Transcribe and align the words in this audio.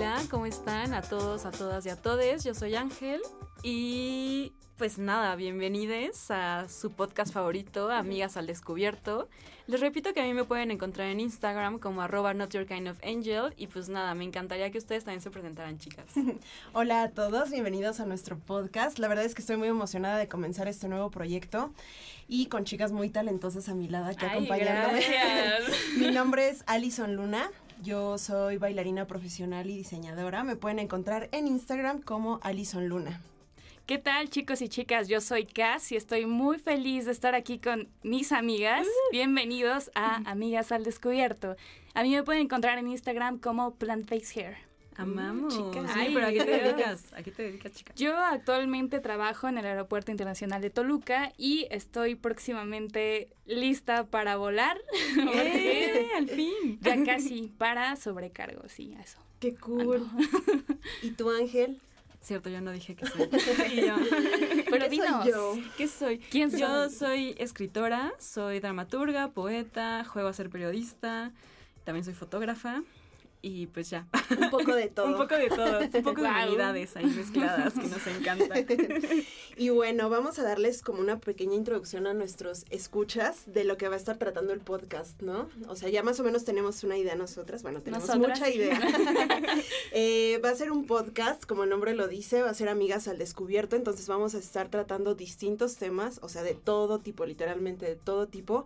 Hola, 0.00 0.22
¿cómo 0.30 0.46
están? 0.46 0.94
A 0.94 1.02
todos, 1.02 1.44
a 1.44 1.50
todas 1.50 1.84
y 1.84 1.90
a 1.90 1.96
todes. 1.96 2.42
Yo 2.42 2.54
soy 2.54 2.74
Ángel 2.74 3.20
y 3.62 4.54
pues 4.78 4.96
nada, 4.96 5.36
bienvenidos 5.36 6.30
a 6.30 6.70
su 6.70 6.90
podcast 6.92 7.34
favorito, 7.34 7.90
Amigas 7.90 8.38
al 8.38 8.46
Descubierto. 8.46 9.28
Les 9.66 9.78
repito 9.78 10.14
que 10.14 10.22
a 10.22 10.24
mí 10.24 10.32
me 10.32 10.44
pueden 10.44 10.70
encontrar 10.70 11.08
en 11.08 11.20
Instagram 11.20 11.78
como 11.78 12.00
arroba 12.00 12.32
not 12.32 12.50
your 12.54 12.64
kind 12.64 12.88
of 12.88 12.96
angel 13.04 13.52
y 13.58 13.66
pues 13.66 13.90
nada, 13.90 14.14
me 14.14 14.24
encantaría 14.24 14.70
que 14.70 14.78
ustedes 14.78 15.04
también 15.04 15.20
se 15.20 15.30
presentaran, 15.30 15.76
chicas. 15.76 16.06
Hola 16.72 17.02
a 17.02 17.10
todos, 17.10 17.50
bienvenidos 17.50 18.00
a 18.00 18.06
nuestro 18.06 18.38
podcast. 18.38 18.98
La 18.98 19.06
verdad 19.06 19.26
es 19.26 19.34
que 19.34 19.42
estoy 19.42 19.58
muy 19.58 19.68
emocionada 19.68 20.16
de 20.16 20.28
comenzar 20.28 20.66
este 20.66 20.88
nuevo 20.88 21.10
proyecto 21.10 21.74
y 22.26 22.46
con 22.46 22.64
chicas 22.64 22.90
muy 22.90 23.10
talentosas 23.10 23.68
a 23.68 23.74
mi 23.74 23.86
lado 23.86 24.06
aquí 24.06 24.24
Ay, 24.24 24.30
acompañándome. 24.30 25.00
gracias. 25.00 25.78
mi 25.98 26.10
nombre 26.10 26.48
es 26.48 26.64
Alison 26.66 27.16
Luna. 27.16 27.50
Yo 27.82 28.18
soy 28.18 28.58
bailarina 28.58 29.06
profesional 29.06 29.70
y 29.70 29.76
diseñadora. 29.78 30.44
Me 30.44 30.54
pueden 30.54 30.78
encontrar 30.78 31.30
en 31.32 31.46
Instagram 31.46 32.02
como 32.02 32.38
Alison 32.42 32.88
Luna. 32.88 33.22
¿Qué 33.86 33.96
tal 33.96 34.28
chicos 34.28 34.60
y 34.60 34.68
chicas? 34.68 35.08
Yo 35.08 35.22
soy 35.22 35.46
Cass 35.46 35.90
y 35.90 35.96
estoy 35.96 36.26
muy 36.26 36.58
feliz 36.58 37.06
de 37.06 37.12
estar 37.12 37.34
aquí 37.34 37.58
con 37.58 37.88
mis 38.02 38.32
amigas. 38.32 38.86
Bienvenidos 39.12 39.90
a 39.94 40.16
Amigas 40.30 40.72
al 40.72 40.84
Descubierto. 40.84 41.56
A 41.94 42.02
mí 42.02 42.10
me 42.10 42.22
pueden 42.22 42.42
encontrar 42.42 42.78
en 42.78 42.88
Instagram 42.88 43.38
como 43.38 43.74
Plant 43.74 44.06
Face 44.06 44.38
Hair. 44.38 44.69
Amamos. 45.00 45.54
chicas. 45.54 45.90
Ay, 45.94 46.12
pero 46.14 46.26
¿a 46.26 46.30
qué 46.30 46.44
te 46.44 46.50
dedicas? 46.62 47.12
¿A 47.14 47.22
qué 47.22 47.30
te 47.30 47.42
dedicas, 47.42 47.72
chica? 47.72 47.92
Yo 47.96 48.16
actualmente 48.16 49.00
trabajo 49.00 49.48
en 49.48 49.58
el 49.58 49.66
Aeropuerto 49.66 50.10
Internacional 50.10 50.60
de 50.60 50.70
Toluca 50.70 51.32
y 51.38 51.66
estoy 51.70 52.14
próximamente 52.14 53.28
lista 53.46 54.04
para 54.04 54.36
volar. 54.36 54.78
¡Eh! 55.34 56.08
¡Al 56.16 56.28
fin! 56.28 56.78
ya 56.80 57.02
casi 57.04 57.48
para 57.58 57.96
sobrecargo, 57.96 58.68
sí, 58.68 58.94
eso. 59.02 59.18
¡Qué 59.40 59.54
cool! 59.54 60.06
¿Y 61.02 61.12
tú, 61.12 61.30
Ángel? 61.30 61.80
Cierto, 62.20 62.50
yo 62.50 62.60
no 62.60 62.70
dije 62.70 62.94
que 62.94 63.06
soy. 63.06 63.20
Yo, 63.20 63.96
Pero 64.70 64.70
¿Qué 64.70 64.80
soy 64.80 64.88
dinos, 64.90 65.26
yo? 65.26 65.54
¿Qué 65.78 65.88
soy? 65.88 66.18
¿Quién 66.18 66.50
Yo 66.50 66.90
soy? 66.90 66.94
soy 66.94 67.34
escritora, 67.38 68.12
soy 68.18 68.60
dramaturga, 68.60 69.28
poeta, 69.28 70.04
juego 70.04 70.28
a 70.28 70.34
ser 70.34 70.50
periodista, 70.50 71.32
también 71.84 72.04
soy 72.04 72.12
fotógrafa 72.12 72.82
y 73.42 73.66
pues 73.68 73.90
ya. 73.90 74.06
Un 74.38 74.50
poco 74.50 74.74
de 74.74 74.88
todo. 74.94 75.06
un 75.06 75.16
poco 75.16 75.36
de 75.36 75.48
todo, 75.48 75.80
un 75.80 76.02
poco 76.02 76.22
de 76.22 76.28
humanidades 76.28 76.96
ahí 76.96 77.06
mezcladas 77.06 77.74
que 77.74 77.86
nos 77.86 78.06
encantan. 78.06 78.66
Y 79.56 79.68
bueno, 79.68 80.08
vamos 80.08 80.38
a 80.38 80.42
darles 80.42 80.80
como 80.80 81.00
una 81.00 81.18
pequeña 81.18 81.54
introducción 81.54 82.06
a 82.06 82.14
nuestros 82.14 82.64
escuchas 82.70 83.42
de 83.44 83.64
lo 83.64 83.76
que 83.76 83.88
va 83.88 83.94
a 83.94 83.98
estar 83.98 84.16
tratando 84.16 84.54
el 84.54 84.60
podcast, 84.60 85.20
¿no? 85.20 85.50
O 85.68 85.76
sea, 85.76 85.90
ya 85.90 86.02
más 86.02 86.18
o 86.18 86.24
menos 86.24 86.44
tenemos 86.44 86.82
una 86.82 86.96
idea 86.96 87.14
nosotras. 87.14 87.62
Bueno, 87.62 87.82
tenemos 87.82 88.08
Nosotras, 88.08 88.38
mucha 88.38 88.50
idea. 88.50 88.80
Eh, 89.92 90.40
va 90.44 90.50
a 90.50 90.54
ser 90.54 90.70
un 90.70 90.86
podcast, 90.86 91.44
como 91.44 91.64
el 91.64 91.70
nombre 91.70 91.94
lo 91.94 92.06
dice, 92.06 92.42
va 92.42 92.50
a 92.50 92.54
ser 92.54 92.68
Amigas 92.68 93.08
al 93.08 93.18
Descubierto. 93.18 93.76
Entonces 93.76 94.06
vamos 94.06 94.34
a 94.34 94.38
estar 94.38 94.68
tratando 94.68 95.14
distintos 95.14 95.76
temas, 95.76 96.20
o 96.22 96.28
sea, 96.28 96.42
de 96.42 96.54
todo 96.54 97.00
tipo, 97.00 97.26
literalmente 97.26 97.86
de 97.86 97.96
todo 97.96 98.28
tipo. 98.28 98.64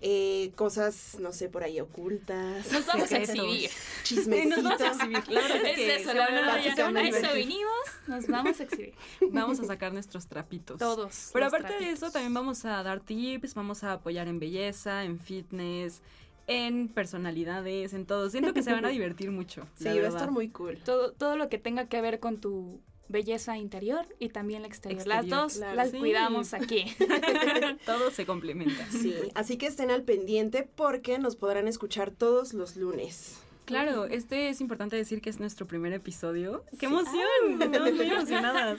Eh, 0.00 0.50
cosas, 0.56 1.18
no 1.20 1.32
sé, 1.32 1.48
por 1.48 1.62
ahí 1.62 1.78
ocultas. 1.80 2.72
Nos 2.72 2.86
vamos 2.86 3.12
a 3.12 3.18
exhibir. 3.18 3.70
Y 4.12 4.46
nos 4.46 4.62
vamos 4.62 4.80
a 4.80 4.88
exhibir. 4.88 5.28
La 5.28 5.40
verdad 5.42 5.56
es 5.64 5.70
Es 5.70 5.74
que 5.76 5.94
eso, 5.96 6.14
la 6.14 6.26
verdad, 6.30 7.30
a 7.30 7.32
vinimos, 7.32 7.72
nos 8.06 8.26
vamos 8.26 8.60
a 8.60 8.62
exhibir. 8.64 8.94
Vamos 9.30 9.60
a 9.60 9.64
sacar 9.64 9.92
nuestros 9.92 10.26
trapitos. 10.26 10.78
Todos. 10.78 11.30
Pero 11.32 11.46
aparte 11.46 11.74
de 11.78 11.90
eso, 11.90 12.10
también 12.10 12.34
vamos 12.34 12.64
a 12.64 12.82
dar 12.82 13.00
tips, 13.00 13.54
vamos 13.54 13.84
a 13.84 13.92
apoyar 13.94 14.28
en 14.28 14.38
belleza, 14.38 15.04
en 15.04 15.18
fitness, 15.18 16.02
en 16.46 16.88
personalidades, 16.88 17.92
en 17.94 18.06
todo. 18.06 18.28
Siento 18.30 18.52
que 18.52 18.62
se 18.62 18.72
van 18.72 18.84
a 18.84 18.88
divertir 18.90 19.30
mucho. 19.30 19.66
Sí, 19.76 19.84
la 19.84 19.94
va 19.96 20.06
a 20.06 20.08
estar 20.08 20.30
muy 20.30 20.48
cool. 20.48 20.78
Todo, 20.84 21.12
todo 21.12 21.36
lo 21.36 21.48
que 21.48 21.58
tenga 21.58 21.86
que 21.88 22.00
ver 22.00 22.20
con 22.20 22.40
tu 22.40 22.80
belleza 23.08 23.58
interior 23.58 24.06
y 24.18 24.30
también 24.30 24.62
la 24.62 24.68
exterior. 24.68 25.00
Exterior, 25.02 25.24
Las 25.28 25.42
dos 25.42 25.54
claro. 25.58 25.76
las 25.76 25.90
Sí. 25.90 25.98
cuidamos 25.98 26.54
aquí. 26.54 26.84
todo 27.86 28.10
se 28.10 28.24
complementa. 28.26 28.86
Sí, 28.90 29.14
así 29.34 29.58
que 29.58 29.66
estén 29.66 29.90
al 29.90 30.02
pendiente 30.02 30.62
porque 30.74 31.18
nos 31.18 31.36
podrán 31.36 31.68
escuchar 31.68 32.10
todos 32.10 32.54
los 32.54 32.76
lunes. 32.76 33.38
Claro, 33.72 34.04
este 34.04 34.48
es 34.48 34.60
importante 34.60 34.96
decir 34.96 35.20
que 35.20 35.30
es 35.30 35.40
nuestro 35.40 35.66
primer 35.66 35.92
episodio. 35.92 36.64
¡Qué 36.78 36.86
emoción! 36.86 37.60
Estamos 37.60 37.92
muy 37.92 38.10
emocionadas. 38.10 38.78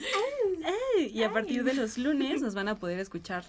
Ay, 0.96 1.10
Y 1.12 1.22
a 1.22 1.32
partir 1.32 1.64
de 1.64 1.74
los 1.74 1.98
lunes 1.98 2.40
nos 2.42 2.54
van 2.54 2.68
a 2.68 2.78
poder 2.78 2.98
escuchar 3.00 3.44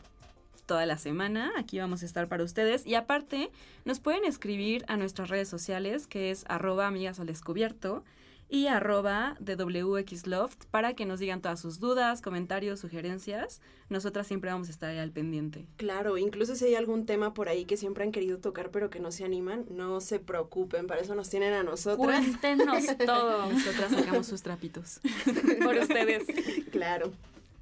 toda 0.65 0.85
la 0.85 0.97
semana. 0.97 1.51
Aquí 1.57 1.79
vamos 1.79 2.03
a 2.03 2.05
estar 2.05 2.27
para 2.27 2.43
ustedes. 2.43 2.85
Y 2.85 2.95
aparte, 2.95 3.51
nos 3.85 3.99
pueden 3.99 4.25
escribir 4.25 4.83
a 4.87 4.97
nuestras 4.97 5.29
redes 5.29 5.47
sociales, 5.47 6.07
que 6.07 6.31
es 6.31 6.45
arroba 6.47 6.87
amigas 6.87 7.19
al 7.19 7.27
descubierto 7.27 8.03
y 8.49 8.67
arroba 8.67 9.35
de 9.39 9.55
WXLoft 9.55 10.65
para 10.71 10.93
que 10.93 11.05
nos 11.05 11.19
digan 11.19 11.41
todas 11.41 11.59
sus 11.59 11.79
dudas, 11.79 12.21
comentarios, 12.21 12.79
sugerencias. 12.79 13.61
Nosotras 13.89 14.27
siempre 14.27 14.51
vamos 14.51 14.67
a 14.67 14.71
estar 14.71 14.89
ahí 14.89 14.97
al 14.97 15.11
pendiente. 15.11 15.65
Claro, 15.77 16.17
incluso 16.17 16.55
si 16.55 16.65
hay 16.65 16.75
algún 16.75 17.05
tema 17.05 17.33
por 17.33 17.49
ahí 17.49 17.65
que 17.65 17.77
siempre 17.77 18.03
han 18.03 18.11
querido 18.11 18.37
tocar 18.39 18.71
pero 18.71 18.89
que 18.89 18.99
no 18.99 19.11
se 19.11 19.25
animan, 19.25 19.65
no 19.69 19.99
se 20.01 20.19
preocupen, 20.19 20.87
para 20.87 21.01
eso 21.01 21.15
nos 21.15 21.29
tienen 21.29 21.53
a 21.53 21.63
nosotras. 21.63 21.97
Cuéntenos 21.97 22.85
todo 23.05 23.51
Nosotras 23.51 23.91
sacamos 23.91 24.27
sus 24.27 24.41
trapitos. 24.41 24.99
por 25.63 25.75
ustedes. 25.75 26.23
Claro. 26.71 27.11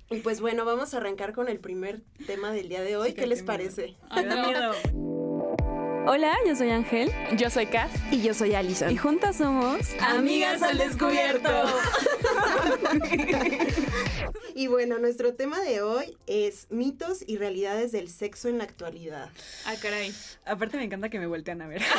Y 0.09 0.19
pues 0.19 0.41
bueno, 0.41 0.65
vamos 0.65 0.93
a 0.93 0.97
arrancar 0.97 1.33
con 1.33 1.47
el 1.49 1.59
primer 1.59 2.01
tema 2.27 2.51
del 2.51 2.69
día 2.69 2.81
de 2.81 2.97
hoy. 2.97 3.09
Sí, 3.09 3.15
¿Qué 3.15 3.27
les 3.27 3.39
miedo. 3.39 3.47
parece? 3.47 3.95
Ay, 4.09 4.25
no. 4.25 4.47
miedo. 4.47 4.73
Hola, 6.05 6.35
yo 6.45 6.55
soy 6.55 6.69
Ángel. 6.69 7.11
Yo 7.37 7.49
soy 7.49 7.65
Cass. 7.65 7.91
Y 8.11 8.21
yo 8.21 8.33
soy 8.33 8.53
Alison. 8.55 8.91
Y 8.91 8.97
juntas 8.97 9.37
somos 9.37 9.79
Amigas 10.01 10.61
al 10.61 10.77
descubierto. 10.77 11.49
y 14.55 14.67
bueno, 14.67 14.99
nuestro 14.99 15.33
tema 15.33 15.61
de 15.61 15.81
hoy 15.81 16.17
es 16.27 16.67
mitos 16.69 17.23
y 17.25 17.37
realidades 17.37 17.91
del 17.93 18.09
sexo 18.09 18.49
en 18.49 18.57
la 18.57 18.65
actualidad. 18.65 19.29
Ah, 19.65 19.75
caray. 19.81 20.13
Aparte 20.45 20.75
me 20.77 20.83
encanta 20.83 21.09
que 21.09 21.19
me 21.19 21.27
voltean 21.27 21.61
a 21.61 21.67
ver. 21.67 21.81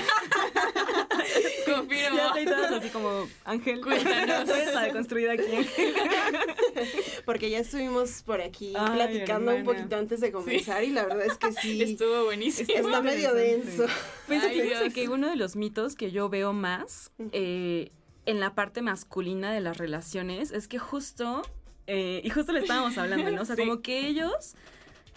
Confirmo. 1.64 2.16
ya 2.16 2.26
estoy 2.26 2.44
todas 2.44 2.72
así 2.72 2.88
como 2.90 3.26
Ángel. 3.44 3.80
Cuéntanos. 3.80 4.48
La 4.74 4.82
deconstruida 4.82 5.32
aquí. 5.32 5.56
Ángel. 5.56 5.94
Porque 7.24 7.48
ya 7.48 7.60
estuvimos 7.60 8.22
por 8.22 8.42
aquí 8.42 8.74
Ay, 8.76 8.94
platicando 8.94 9.50
un 9.52 9.58
hermana. 9.58 9.78
poquito 9.78 9.96
antes 9.96 10.20
de 10.20 10.30
comenzar 10.30 10.84
y 10.84 10.90
la 10.90 11.06
verdad 11.06 11.26
es 11.26 11.38
que 11.38 11.52
sí, 11.52 11.82
Estuvo 11.82 12.24
buenísimo. 12.24 12.68
está 12.74 13.00
medio 13.00 13.32
denso. 13.34 13.86
Pues 14.26 14.42
fíjense 14.46 14.90
que 14.90 15.08
uno 15.08 15.28
de 15.28 15.36
los 15.36 15.54
mitos 15.54 15.96
que 15.96 16.10
yo 16.10 16.28
veo 16.30 16.52
más 16.54 17.10
eh, 17.32 17.90
en 18.24 18.40
la 18.40 18.54
parte 18.54 18.80
masculina 18.80 19.52
de 19.52 19.60
las 19.60 19.76
relaciones 19.76 20.50
es 20.50 20.66
que 20.66 20.78
justo, 20.78 21.42
eh, 21.86 22.22
y 22.24 22.30
justo 22.30 22.52
le 22.52 22.60
estábamos 22.60 22.96
hablando, 22.96 23.30
¿no? 23.30 23.42
O 23.42 23.44
sea, 23.44 23.54
Sí. 23.56 23.62
como 23.62 23.82
que 23.82 24.06
ellos 24.06 24.54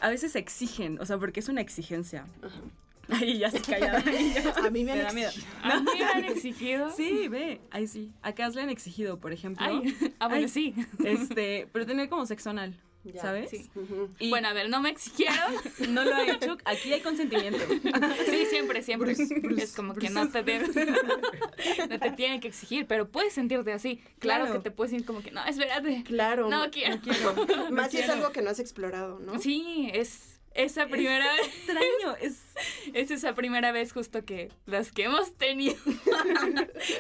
a 0.02 0.10
veces 0.10 0.36
exigen, 0.36 1.00
o 1.00 1.06
sea, 1.06 1.18
porque 1.18 1.40
es 1.40 1.48
una 1.48 1.62
exigencia. 1.62 2.26
Ay, 3.10 3.38
ya 3.38 3.50
se 3.50 3.62
callada. 3.62 4.04
A 4.66 4.70
mí 4.70 4.84
me 4.84 4.92
han 4.92 5.04
da 5.04 5.14
miedo. 5.14 5.30
exigido. 5.30 5.54
¿A 5.64 5.80
mí 5.80 5.90
me 5.98 6.04
han 6.04 6.26
exigido? 6.26 6.90
Sí, 6.92 7.28
ve, 7.30 7.62
ahí 7.72 7.88
sí. 7.88 8.12
Acá 8.22 8.50
le 8.50 8.62
han 8.62 8.70
exigido, 8.70 9.20
por 9.22 9.32
ejemplo. 9.32 9.66
Ay, 9.66 9.96
ah, 10.20 10.28
bueno, 10.28 10.44
Ay, 10.44 10.50
sí. 10.50 10.76
Este, 11.06 11.70
pero 11.72 11.86
tener 11.86 12.10
como 12.10 12.26
sexo 12.26 12.50
anal, 12.50 12.76
Ya, 13.14 13.22
¿sabes? 13.22 13.50
sí. 13.50 13.70
Y 14.20 14.30
Bueno, 14.30 14.48
a 14.50 14.54
ver, 14.54 14.70
no 14.70 14.82
me 14.82 14.90
exigieron. 14.90 15.36
no 15.90 16.04
lo 16.04 16.16
ha 16.16 16.24
hecho. 16.30 16.58
Aquí 16.66 16.92
hay 16.94 17.02
consentimiento. 17.02 17.60
Sí, 18.30 18.46
siempre, 18.50 18.82
siempre. 18.84 19.14
Bruce, 19.16 19.40
Bruce, 19.42 19.64
es 19.64 19.74
como 19.74 19.94
que 19.96 20.10
no 20.10 20.30
te, 20.30 20.44
den- 20.44 20.72
no 21.90 22.00
te 22.00 22.12
tienen 22.12 22.40
que 22.40 22.48
exigir, 22.48 22.86
pero 22.88 23.10
puedes 23.10 23.34
sentirte 23.34 23.72
así. 23.74 24.02
Claro, 24.20 24.46
Claro. 24.46 24.60
que 24.62 24.70
te 24.70 24.72
puedes 24.76 24.92
sentir 24.92 25.06
como 25.08 25.22
que, 25.22 25.32
no, 25.32 25.44
espérate. 25.46 26.04
Claro. 26.04 26.50
No 26.50 26.70
quiero. 26.72 26.98
Más 27.72 27.92
si 27.92 28.00
es 28.00 28.10
algo 28.10 28.32
que 28.32 28.42
no 28.42 28.50
has 28.50 28.60
explorado, 28.60 29.20
¿no? 29.20 29.40
Sí, 29.40 29.90
es 29.94 30.40
esa 30.54 30.88
primera 30.88 31.26
vez. 31.34 31.48
Extraño, 31.48 32.16
es 32.22 32.42
Es 32.94 33.12
esa 33.12 33.34
primera 33.36 33.72
vez 33.72 33.94
justo 33.94 34.26
que 34.26 34.50
las 34.66 34.92
que 34.92 35.04
hemos 35.04 35.34
tenido. 35.36 35.76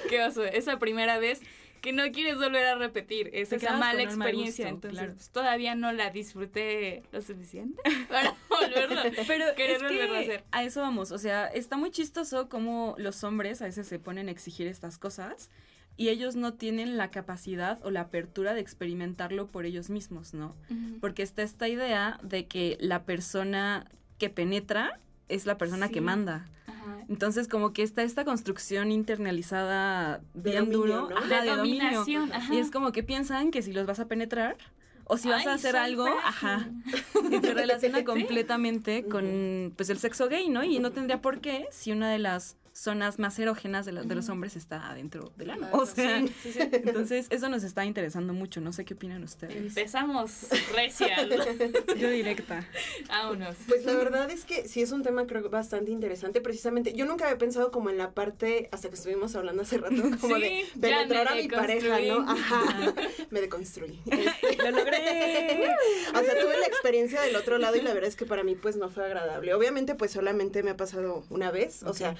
¿Qué 0.09 0.21
oso? 0.23 0.43
Esa 0.45 0.77
primera 0.79 1.17
vez 1.19 1.41
que 1.81 1.93
no 1.93 2.03
quieres 2.11 2.37
volver 2.37 2.65
a 2.65 2.75
repetir. 2.75 3.29
Es 3.33 3.51
esa 3.51 3.77
mala 3.77 4.03
experiencia. 4.03 4.65
gusto, 4.71 4.87
Entonces, 4.87 4.99
claro. 4.99 5.13
pues, 5.13 5.29
todavía 5.29 5.75
no 5.75 5.91
la 5.91 6.09
disfruté 6.09 7.03
lo 7.11 7.21
suficiente 7.21 7.81
para 8.09 8.35
volverlo. 8.49 9.01
Pero 9.25 9.45
es 9.55 9.81
volverlo 9.81 10.15
a 10.15 10.19
hacer. 10.19 10.43
a 10.51 10.63
eso 10.63 10.81
vamos, 10.81 11.11
o 11.11 11.17
sea, 11.17 11.47
está 11.47 11.77
muy 11.77 11.91
chistoso 11.91 12.49
como 12.49 12.95
los 12.97 13.23
hombres 13.23 13.61
a 13.61 13.65
veces 13.65 13.87
se 13.87 13.99
ponen 13.99 14.27
a 14.27 14.31
exigir 14.31 14.67
estas 14.67 14.97
cosas 14.97 15.49
y 15.97 16.09
ellos 16.09 16.35
no 16.35 16.53
tienen 16.53 16.95
la 16.95 17.09
capacidad 17.09 17.83
o 17.83 17.89
la 17.89 18.01
apertura 18.01 18.53
de 18.53 18.61
experimentarlo 18.61 19.47
por 19.47 19.65
ellos 19.65 19.89
mismos, 19.89 20.33
¿no? 20.33 20.55
Porque 21.01 21.23
está 21.23 21.41
esta 21.41 21.67
idea 21.67 22.19
de 22.21 22.45
que 22.45 22.77
la 22.79 23.03
persona 23.03 23.89
que 24.19 24.29
penetra 24.29 24.99
es 25.29 25.45
la 25.45 25.57
persona 25.57 25.87
Sí. 25.87 25.93
que 25.93 26.01
manda. 26.01 26.47
Ajá. 26.67 26.97
Entonces, 27.09 27.47
como 27.47 27.73
que 27.73 27.83
está 27.83 28.03
esta 28.03 28.23
construcción 28.25 28.91
internalizada 28.91 30.21
De 30.33 30.51
bien 30.51 30.65
dominio, 30.69 30.77
duro, 30.77 31.09
¿no? 31.09 31.17
ajá, 31.17 31.41
De 31.41 31.49
dominio. 31.55 31.83
dominación, 32.01 32.33
ajá. 32.33 32.53
Y 32.53 32.57
es 32.59 32.71
como 32.71 32.91
que 32.91 33.03
piensan 33.03 33.51
que 33.51 33.61
si 33.61 33.73
los 33.73 33.85
vas 33.85 33.99
a 33.99 34.07
penetrar 34.07 34.57
o 35.05 35.15
si 35.17 35.29
vas 35.29 35.47
a 35.47 35.53
hacer 35.53 35.75
algo, 35.77 36.03
frágil. 36.05 36.21
ajá, 36.25 36.69
y 37.31 37.39
se 37.39 37.53
relaciona 37.53 37.99
Sí. 37.99 38.03
completamente 38.03 39.05
con 39.05 39.73
pues 39.75 39.89
el 39.89 39.99
sexo 39.99 40.27
gay, 40.27 40.49
¿no? 40.49 40.63
Y 40.63 40.79
no 40.79 40.91
tendría 40.91 41.21
por 41.21 41.39
qué 41.39 41.67
si 41.71 41.91
una 41.91 42.09
de 42.11 42.19
las 42.19 42.57
zonas 42.77 43.17
más 43.17 43.39
erógenas 43.39 43.87
de, 43.87 43.91
la- 43.91 44.03
de 44.03 44.13
los 44.13 44.29
hombres 44.29 44.55
está 44.55 44.89
adentro 44.89 45.31
del 45.35 45.49
ano. 45.49 45.67
O 45.71 45.85
sea, 45.87 46.19
sí, 46.21 46.31
sí, 46.43 46.51
sí. 46.53 46.59
entonces 46.61 47.25
eso 47.31 47.49
nos 47.49 47.63
está 47.63 47.85
interesando 47.85 48.33
mucho. 48.33 48.61
No 48.61 48.71
sé 48.71 48.85
qué 48.85 48.93
opinan 48.93 49.23
ustedes. 49.23 49.55
Empezamos 49.55 50.45
recién. 50.75 51.09
Yo 51.97 52.09
directa. 52.11 52.67
Vámonos. 53.07 53.55
Pues 53.67 53.83
la 53.83 53.95
verdad 53.95 54.29
es 54.29 54.45
que 54.45 54.67
sí 54.67 54.81
es 54.83 54.91
un 54.91 55.01
tema 55.01 55.25
creo 55.25 55.41
que 55.41 55.49
bastante 55.49 55.89
interesante. 55.91 56.39
Precisamente, 56.39 56.93
yo 56.93 57.05
nunca 57.05 57.25
había 57.25 57.37
pensado 57.39 57.71
como 57.71 57.89
en 57.89 57.97
la 57.97 58.11
parte, 58.11 58.69
hasta 58.71 58.89
que 58.89 58.95
estuvimos 58.95 59.35
hablando 59.35 59.63
hace 59.63 59.79
rato, 59.79 59.95
como 60.21 60.35
Sí, 60.35 60.41
de 60.43 60.65
penetrar 60.79 61.29
a 61.29 61.35
mi 61.35 61.47
pareja. 61.47 61.99
¿no? 61.99 62.29
Ajá, 62.29 62.93
me 63.31 63.41
deconstruí. 63.41 63.99
¡Lo 64.05 64.71
logré! 64.71 65.71
O 66.13 66.19
sea, 66.19 66.39
tuve 66.39 66.57
la 66.59 66.67
experiencia 66.67 67.21
del 67.21 67.35
otro 67.35 67.57
lado 67.57 67.75
y 67.75 67.81
la 67.81 67.93
verdad 67.93 68.07
es 68.09 68.15
que 68.15 68.25
para 68.25 68.43
mí 68.43 68.53
pues 68.55 68.75
no 68.77 68.89
fue 68.89 69.05
agradable. 69.05 69.53
Obviamente 69.55 69.95
pues 69.95 70.11
solamente 70.11 70.61
me 70.61 70.69
ha 70.71 70.77
pasado 70.77 71.23
una 71.31 71.49
vez, 71.51 71.81
o 71.83 71.93
sea, 71.93 72.15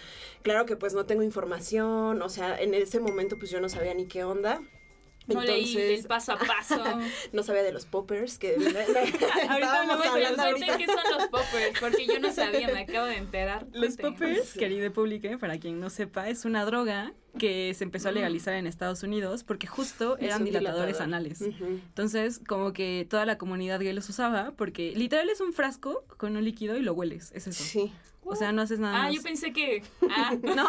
claro 0.47 0.65
que 0.65 0.77
pues 0.77 0.93
no 0.93 1.05
tengo 1.05 1.23
información, 1.23 2.21
o 2.21 2.29
sea, 2.29 2.57
en 2.57 2.73
ese 2.73 3.01
momento 3.01 3.37
pues 3.37 3.51
yo 3.51 3.59
no 3.59 3.67
sabía 3.67 3.93
ni 3.93 4.07
qué 4.07 4.23
onda. 4.23 4.61
No 5.27 5.41
leí 5.41 5.75
el 5.77 6.03
paso 6.05 6.33
a 6.33 6.37
paso. 6.37 6.81
no 7.33 7.43
sabía 7.43 7.63
de 7.63 7.71
los 7.73 7.85
poppers 7.85 8.37
que 8.37 8.55
Ahorita 9.49 9.83
me 9.87 9.95
voy 9.95 10.07
a 10.07 10.11
hablando 10.11 10.41
ahorita. 10.43 10.77
qué 10.77 10.85
son 10.85 10.95
los 11.17 11.27
poppers, 11.27 11.79
porque 11.79 12.05
yo 12.07 12.19
no 12.19 12.31
sabía, 12.31 12.67
me 12.69 12.79
acabo 12.81 13.05
de 13.07 13.17
enterar. 13.17 13.67
Los 13.73 13.97
poppers, 13.97 14.53
querida 14.53 14.89
pública, 14.91 15.37
para 15.37 15.57
quien 15.59 15.79
no 15.79 15.89
sepa, 15.89 16.29
es 16.29 16.45
una 16.45 16.63
droga 16.65 17.13
que 17.37 17.73
se 17.75 17.83
empezó 17.83 18.09
a 18.09 18.11
legalizar 18.13 18.55
en 18.55 18.65
Estados 18.65 19.03
Unidos 19.03 19.43
porque 19.43 19.67
justo 19.67 20.17
eran 20.17 20.43
dilatadores 20.43 20.97
dilatador. 20.97 21.03
anales. 21.03 21.41
Entonces, 21.41 22.39
como 22.47 22.73
que 22.73 23.05
toda 23.07 23.25
la 23.27 23.37
comunidad 23.37 23.79
gay 23.79 23.93
los 23.93 24.09
usaba 24.09 24.53
porque 24.57 24.93
literal 24.95 25.29
es 25.29 25.39
un 25.41 25.53
frasco 25.53 26.03
con 26.17 26.35
un 26.35 26.43
líquido 26.43 26.77
y 26.77 26.81
lo 26.81 26.93
hueles, 26.93 27.31
es 27.35 27.45
eso. 27.47 27.63
Sí. 27.63 27.93
O 28.29 28.35
sea, 28.35 28.51
no 28.51 28.61
haces 28.61 28.79
nada 28.79 28.97
Ah, 28.97 29.03
más. 29.03 29.13
yo 29.15 29.21
pensé 29.21 29.53
que. 29.53 29.83
Ah, 30.09 30.35
No, 30.55 30.67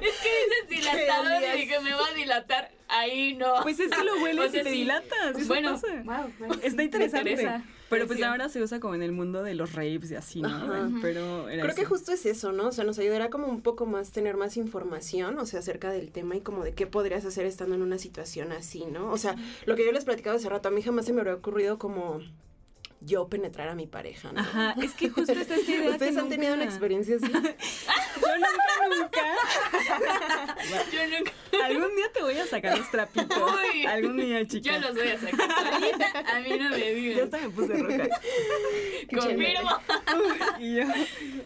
que 0.00 0.08
dices 0.08 0.68
dilatador 0.68 1.32
olías? 1.32 1.56
y 1.56 1.60
dije, 1.60 1.80
me 1.80 1.92
va 1.94 2.06
a 2.06 2.14
dilatar. 2.14 2.70
Ahí 2.88 3.34
no. 3.34 3.54
pues 3.62 3.80
es 3.80 3.90
que 3.90 4.04
lo 4.04 4.14
hueles 4.22 4.46
O 4.48 4.50
sea, 4.52 4.60
y 4.60 4.64
te 4.64 4.70
sí. 4.70 4.76
dilatas. 4.76 5.36
Eso 5.36 5.48
bueno, 5.48 5.72
pasa. 5.72 5.86
wow, 6.04 6.32
bueno, 6.38 6.54
Está 6.62 6.82
interesante. 6.82 7.30
interesa. 7.32 7.64
Pero 7.88 8.06
pues 8.08 8.18
Sí. 8.18 8.24
ahora 8.24 8.48
se 8.48 8.60
usa 8.60 8.80
como 8.80 8.96
en 8.96 9.02
el 9.02 9.12
mundo 9.12 9.44
de 9.44 9.54
los 9.54 9.72
raves 9.74 10.10
y 10.10 10.16
así, 10.16 10.42
¿no? 10.42 10.48
Ajá. 10.48 10.88
Pero 11.02 11.48
era 11.48 11.62
Creo 11.62 11.74
que 11.76 11.84
justo 11.84 12.10
es 12.12 12.26
eso, 12.26 12.50
¿no? 12.50 12.66
O 12.68 12.72
sea, 12.72 12.82
nos 12.82 12.98
ayudará 12.98 13.30
como 13.30 13.46
un 13.46 13.60
poco 13.62 13.86
más 13.86 14.10
tener 14.10 14.36
más 14.36 14.56
información, 14.56 15.38
o 15.38 15.46
sea, 15.46 15.60
acerca 15.60 15.90
del 15.92 16.10
tema 16.10 16.34
y 16.34 16.40
como 16.40 16.64
de 16.64 16.72
qué 16.74 16.88
podrías 16.88 17.24
hacer 17.24 17.46
estando 17.46 17.76
en 17.76 17.82
una 17.82 17.98
situación 17.98 18.50
así, 18.50 18.86
¿no? 18.86 19.12
O 19.12 19.18
sea, 19.18 19.36
lo 19.66 19.76
que 19.76 19.84
yo 19.86 19.92
les 19.92 20.04
platicaba 20.04 20.34
hace 20.36 20.48
rato, 20.48 20.66
a 20.68 20.72
mí 20.72 20.82
jamás 20.82 21.06
se 21.06 21.12
me 21.12 21.20
habría 21.20 21.34
ocurrido 21.36 21.78
como 21.78 22.20
yo 23.06 23.28
penetrar 23.28 23.68
a 23.68 23.74
mi 23.74 23.86
pareja, 23.86 24.32
¿no? 24.32 24.40
Ajá, 24.40 24.74
es 24.82 24.92
que 24.92 25.08
justo 25.08 25.32
esta 25.32 25.56
idea 25.60 25.90
¿Ustedes 25.90 26.14
que 26.14 26.20
han 26.20 26.28
tenido 26.28 26.54
una 26.54 26.64
experiencia 26.64 27.16
así? 27.16 27.26
Yo 27.32 27.38
nunca, 28.38 28.96
nunca. 28.98 30.56
Yo 30.92 31.18
nunca. 31.18 31.32
Algún 31.64 31.96
día 31.96 32.12
te 32.12 32.22
voy 32.22 32.36
a 32.36 32.46
sacar 32.46 32.76
los 32.78 32.90
trapitos. 32.90 33.38
Uy. 33.38 33.86
Algún 33.86 34.16
día, 34.16 34.46
chica. 34.46 34.72
Yo 34.72 34.80
los 34.80 34.94
voy 34.94 35.08
a 35.08 35.18
sacar. 35.18 35.50
A 35.50 36.40
mí 36.40 36.50
no 36.58 36.70
me 36.70 36.78
Yo 36.78 36.94
digan. 36.94 37.24
hasta 37.24 37.38
me 37.38 37.50
puse 37.50 37.74
roja. 37.74 38.08
Confirmo. 39.14 39.70
Y 40.58 40.76
yo, 40.76 40.82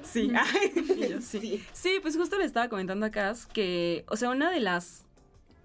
sí. 0.03 0.33
Ay, 0.35 0.73
y 0.75 1.09
yo, 1.09 1.21
sí. 1.21 1.41
Sí. 1.41 1.65
Sí, 1.73 1.99
pues 2.03 2.17
justo 2.17 2.39
le 2.39 2.45
estaba 2.45 2.69
comentando 2.69 3.07
a 3.07 3.11
Cass 3.11 3.47
que, 3.47 4.05
o 4.09 4.17
sea, 4.17 4.31
una 4.31 4.51
de 4.51 4.61
las 4.61 5.05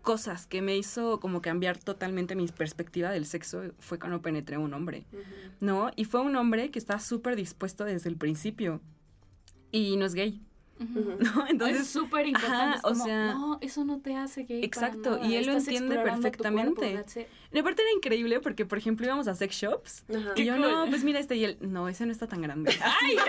cosas 0.05 0.45
que 0.45 0.61
me 0.61 0.77
hizo 0.77 1.19
como 1.19 1.41
cambiar 1.41 1.77
totalmente 1.79 2.35
mi 2.35 2.47
perspectiva 2.47 3.09
del 3.09 3.25
sexo 3.25 3.63
fue 3.79 3.99
cuando 3.99 4.21
penetré 4.21 4.55
a 4.55 4.59
un 4.59 4.73
hombre, 4.73 5.05
¿no? 5.59 5.89
Y 5.95 6.05
fue 6.05 6.21
un 6.21 6.35
hombre 6.35 6.69
que 6.69 6.79
está 6.79 6.99
súper 6.99 7.35
dispuesto 7.35 7.83
desde 7.83 8.09
el 8.09 8.15
principio. 8.15 8.79
Y 9.71 9.97
no 9.97 10.05
es 10.05 10.13
gay, 10.13 10.44
¿no? 10.79 11.45
es 11.45 11.51
Entonces, 11.51 11.87
súper 11.87 12.27
importante. 12.27 12.55
ajá, 12.55 12.75
es 12.75 12.83
o 12.83 12.95
sea, 12.95 13.33
no, 13.33 13.57
eso 13.61 13.85
no 13.85 13.99
te 14.01 14.15
hace 14.15 14.43
para 14.43 14.59
exacto, 14.59 15.11
nada, 15.17 15.25
y 15.27 15.35
él 15.35 15.45
lo 15.45 15.53
entiende 15.53 15.95
cuerpo, 15.95 16.11
perfectamente. 16.21 16.93
it. 17.15 17.27
y 17.53 17.59
aparte 17.59 17.81
era 17.81 17.91
increíble 17.93 18.39
porque, 18.41 18.65
por 18.65 18.77
ejemplo, 18.77 19.05
íbamos 19.05 19.27
a 19.29 19.35
sex 19.35 19.55
shops 19.55 20.03
Ajá. 20.13 20.33
y 20.35 20.43
yo, 20.45 20.53
cool. 20.57 20.61
no, 20.63 20.85
pues 20.89 21.03
mira 21.05 21.19
este, 21.19 21.35
y 21.37 21.45
él, 21.45 21.57
no, 21.61 21.87
ese 21.87 22.05
no 22.05 22.11
está 22.11 22.27
tan 22.27 22.41
grande. 22.41 22.71
Así, 22.83 23.11
era 23.13 23.23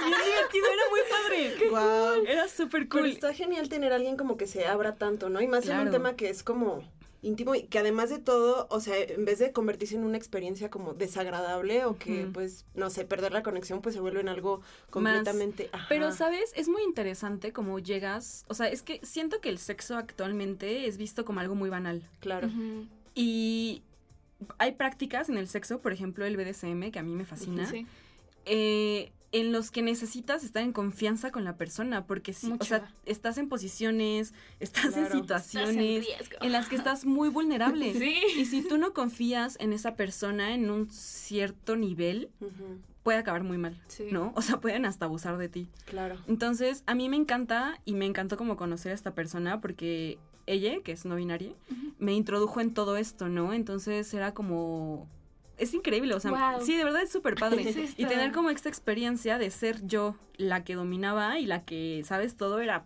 bien 0.00 0.18
divertido, 0.26 0.66
era 0.66 0.90
muy 0.90 1.00
padre. 1.10 1.68
Guau. 1.70 2.24
Era 2.26 2.48
súper 2.48 2.86
Pero 2.88 3.02
cool. 3.02 3.10
está 3.10 3.32
genial 3.32 3.68
tener 3.70 3.92
a 3.92 3.96
alguien 3.96 4.16
como 4.18 4.36
que 4.36 4.46
se 4.46 4.66
abra 4.66 4.94
tanto, 4.96 5.30
¿no? 5.30 5.40
Y 5.40 5.46
más 5.48 5.64
en 5.64 5.70
Claro. 5.70 5.82
un 5.84 5.90
tema 5.90 6.14
que 6.16 6.28
es 6.28 6.42
como 6.42 6.82
íntimo 7.22 7.54
y 7.54 7.62
que 7.64 7.78
además 7.78 8.10
de 8.10 8.18
todo, 8.18 8.66
o 8.68 8.80
sea, 8.80 8.98
en 8.98 9.24
vez 9.24 9.38
de 9.38 9.52
convertirse 9.52 9.94
en 9.94 10.04
una 10.04 10.16
experiencia 10.16 10.70
como 10.70 10.92
desagradable 10.92 11.84
o 11.84 11.96
que, 11.96 12.28
pues, 12.32 12.64
no 12.74 12.90
sé, 12.90 13.04
perder 13.04 13.32
la 13.32 13.42
conexión, 13.44 13.80
pues 13.80 13.94
se 13.94 14.00
vuelve 14.00 14.20
en 14.20 14.28
algo 14.28 14.60
completamente... 14.90 15.70
ajá. 15.72 15.86
Pero, 15.88 16.10
¿sabes? 16.12 16.52
Es 16.56 16.68
muy 16.68 16.82
interesante 16.82 17.52
cómo 17.52 17.78
llegas. 17.78 18.44
O 18.48 18.54
sea, 18.54 18.68
es 18.68 18.82
que 18.82 18.98
siento 19.04 19.40
que 19.40 19.48
el 19.48 19.58
sexo 19.58 19.96
actualmente 19.96 20.86
es 20.88 20.98
visto 20.98 21.24
como 21.24 21.38
algo 21.40 21.54
muy 21.54 21.70
banal. 21.70 22.02
Claro. 22.20 22.50
Y 23.14 23.82
hay 24.58 24.72
prácticas 24.72 25.28
en 25.28 25.36
el 25.36 25.46
sexo, 25.48 25.80
por 25.80 25.92
ejemplo, 25.92 26.24
el 26.26 26.36
BDSM, 26.36 26.90
que 26.90 26.98
a 26.98 27.02
mí 27.02 27.14
me 27.14 27.24
fascina, 27.24 27.68
Sí. 27.70 27.86
eh, 28.46 29.12
en 29.32 29.50
los 29.50 29.70
que 29.70 29.80
necesitas 29.82 30.44
estar 30.44 30.62
en 30.62 30.72
confianza 30.72 31.30
con 31.30 31.42
la 31.44 31.56
persona, 31.56 32.06
porque 32.06 32.32
si, 32.34 32.52
o 32.52 32.62
sea, 32.64 32.90
estás 33.06 33.38
en 33.38 33.48
posiciones, 33.48 34.34
estás 34.60 34.92
Claro. 34.92 35.06
en 35.06 35.12
situaciones 35.12 36.06
Estás 36.08 36.28
en 36.42 36.52
las 36.52 36.68
que 36.68 36.76
estás 36.76 37.04
muy 37.06 37.28
vulnerable. 37.30 37.92
Sí. 37.98 38.14
Y 38.36 38.44
si 38.44 38.62
tú 38.62 38.76
no 38.78 38.92
confías 38.92 39.56
en 39.60 39.72
esa 39.72 39.96
persona 39.96 40.54
en 40.54 40.70
un 40.70 40.90
cierto 40.90 41.76
nivel, 41.76 42.28
puede 43.02 43.18
acabar 43.18 43.42
muy 43.42 43.58
mal, 43.58 43.80
Sí. 43.88 44.04
¿no? 44.12 44.32
O 44.36 44.42
sea, 44.42 44.60
pueden 44.60 44.84
hasta 44.86 45.06
abusar 45.06 45.38
de 45.38 45.48
ti. 45.48 45.68
Claro. 45.86 46.18
Entonces, 46.28 46.84
a 46.86 46.94
mí 46.94 47.08
me 47.08 47.16
encanta 47.16 47.80
y 47.84 47.94
me 47.94 48.06
encantó 48.06 48.36
como 48.36 48.56
conocer 48.56 48.92
a 48.92 48.94
esta 48.94 49.14
persona 49.14 49.60
porque 49.60 50.18
ella, 50.46 50.74
que 50.84 50.92
es 50.92 51.04
no 51.04 51.16
binaria, 51.16 51.52
me 51.98 52.12
introdujo 52.14 52.60
en 52.60 52.74
todo 52.74 52.96
esto, 52.96 53.28
¿no? 53.28 53.54
Entonces 53.54 54.12
era 54.12 54.34
como... 54.34 55.08
Es 55.58 55.74
increíble, 55.74 56.14
o 56.14 56.20
sea, 56.20 56.58
sí, 56.60 56.76
de 56.76 56.84
verdad 56.84 57.02
es 57.02 57.12
súper 57.12 57.34
padre. 57.36 57.62
Sí 57.72 57.94
y 57.96 58.02
está. 58.02 58.08
tener 58.08 58.32
como 58.32 58.50
esta 58.50 58.68
experiencia 58.68 59.38
de 59.38 59.50
ser 59.50 59.86
yo 59.86 60.16
la 60.36 60.64
que 60.64 60.74
dominaba 60.74 61.38
y 61.38 61.46
la 61.46 61.64
que, 61.64 62.02
¿sabes? 62.04 62.36
Todo 62.36 62.60
era, 62.60 62.84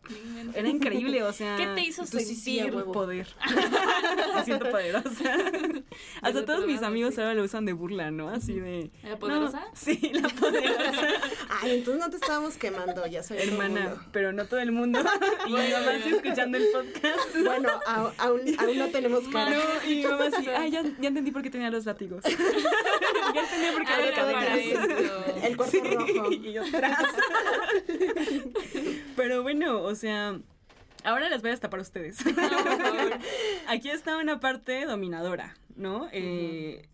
era 0.54 0.68
increíble, 0.68 1.22
o 1.22 1.32
sea... 1.32 1.56
¿Qué 1.58 1.66
te 1.66 1.80
hizo 1.80 2.04
sí, 2.04 2.20
sí, 2.20 2.34
sentir? 2.34 2.74
huevo. 2.74 2.92
Poder. 2.92 3.28
me 4.34 4.44
siento 4.44 4.68
poderosa. 4.70 5.34
Hasta 6.22 6.44
todos 6.44 6.66
mis 6.66 6.82
amigos 6.82 7.14
sí. 7.14 7.20
ahora 7.20 7.34
lo 7.34 7.44
usan 7.44 7.64
de 7.64 7.72
burla, 7.72 8.10
¿no? 8.10 8.28
Así 8.28 8.58
de... 8.60 8.90
¿La 9.02 9.10
No, 9.10 9.18
poderosa? 9.18 9.64
sí, 9.74 10.10
la 10.12 10.28
poderosa. 10.28 11.08
Ay, 11.62 11.78
entonces 11.78 12.04
no 12.04 12.10
te 12.10 12.16
estábamos 12.16 12.56
quemando, 12.58 13.06
ya 13.06 13.22
soy 13.22 13.38
Hermana, 13.38 14.06
pero 14.12 14.32
no 14.32 14.44
todo 14.46 14.60
el 14.60 14.72
mundo. 14.72 15.00
Y 15.46 15.52
mi 15.52 15.70
mamá 15.70 15.92
sí 16.02 16.10
escuchando 16.10 16.58
el 16.58 16.66
podcast. 16.72 17.36
Bueno, 17.44 17.70
aún, 17.86 18.40
aún 18.58 18.78
no 18.78 18.88
tenemos 18.88 19.26
cara. 19.28 19.50
No, 19.56 19.90
y 19.90 19.96
mi 19.96 20.04
mamá 20.04 20.30
sí, 20.36 20.46
ay, 20.48 20.70
ya, 20.70 20.82
ya 20.82 21.08
entendí 21.08 21.30
por 21.30 21.42
qué 21.42 21.50
tenía 21.50 21.70
los 21.70 21.86
látigos. 21.86 22.22
ya 23.34 23.40
entendí 23.42 23.66
por 23.72 23.84
qué 23.84 23.92
Ah, 23.92 24.56
esto. 24.56 25.46
El 25.46 25.56
cuerpo 25.56 25.78
rojo. 25.82 26.32
Y 26.32 26.52
yo 26.52 26.62
atrás. 26.64 27.06
Pero 29.16 29.42
bueno, 29.42 29.82
o 29.82 29.94
sea, 29.94 30.38
ahora 31.04 31.28
les 31.28 31.40
voy 31.42 31.48
a 31.48 31.52
destapar 31.52 31.80
a 31.80 31.82
ustedes. 31.82 32.24
No, 32.24 32.34
por 32.34 32.78
favor. 32.82 33.18
Aquí 33.68 33.90
está 33.90 34.18
una 34.18 34.40
parte 34.40 34.84
dominadora, 34.86 35.56
¿no? 35.76 36.08
Eh, 36.12 36.88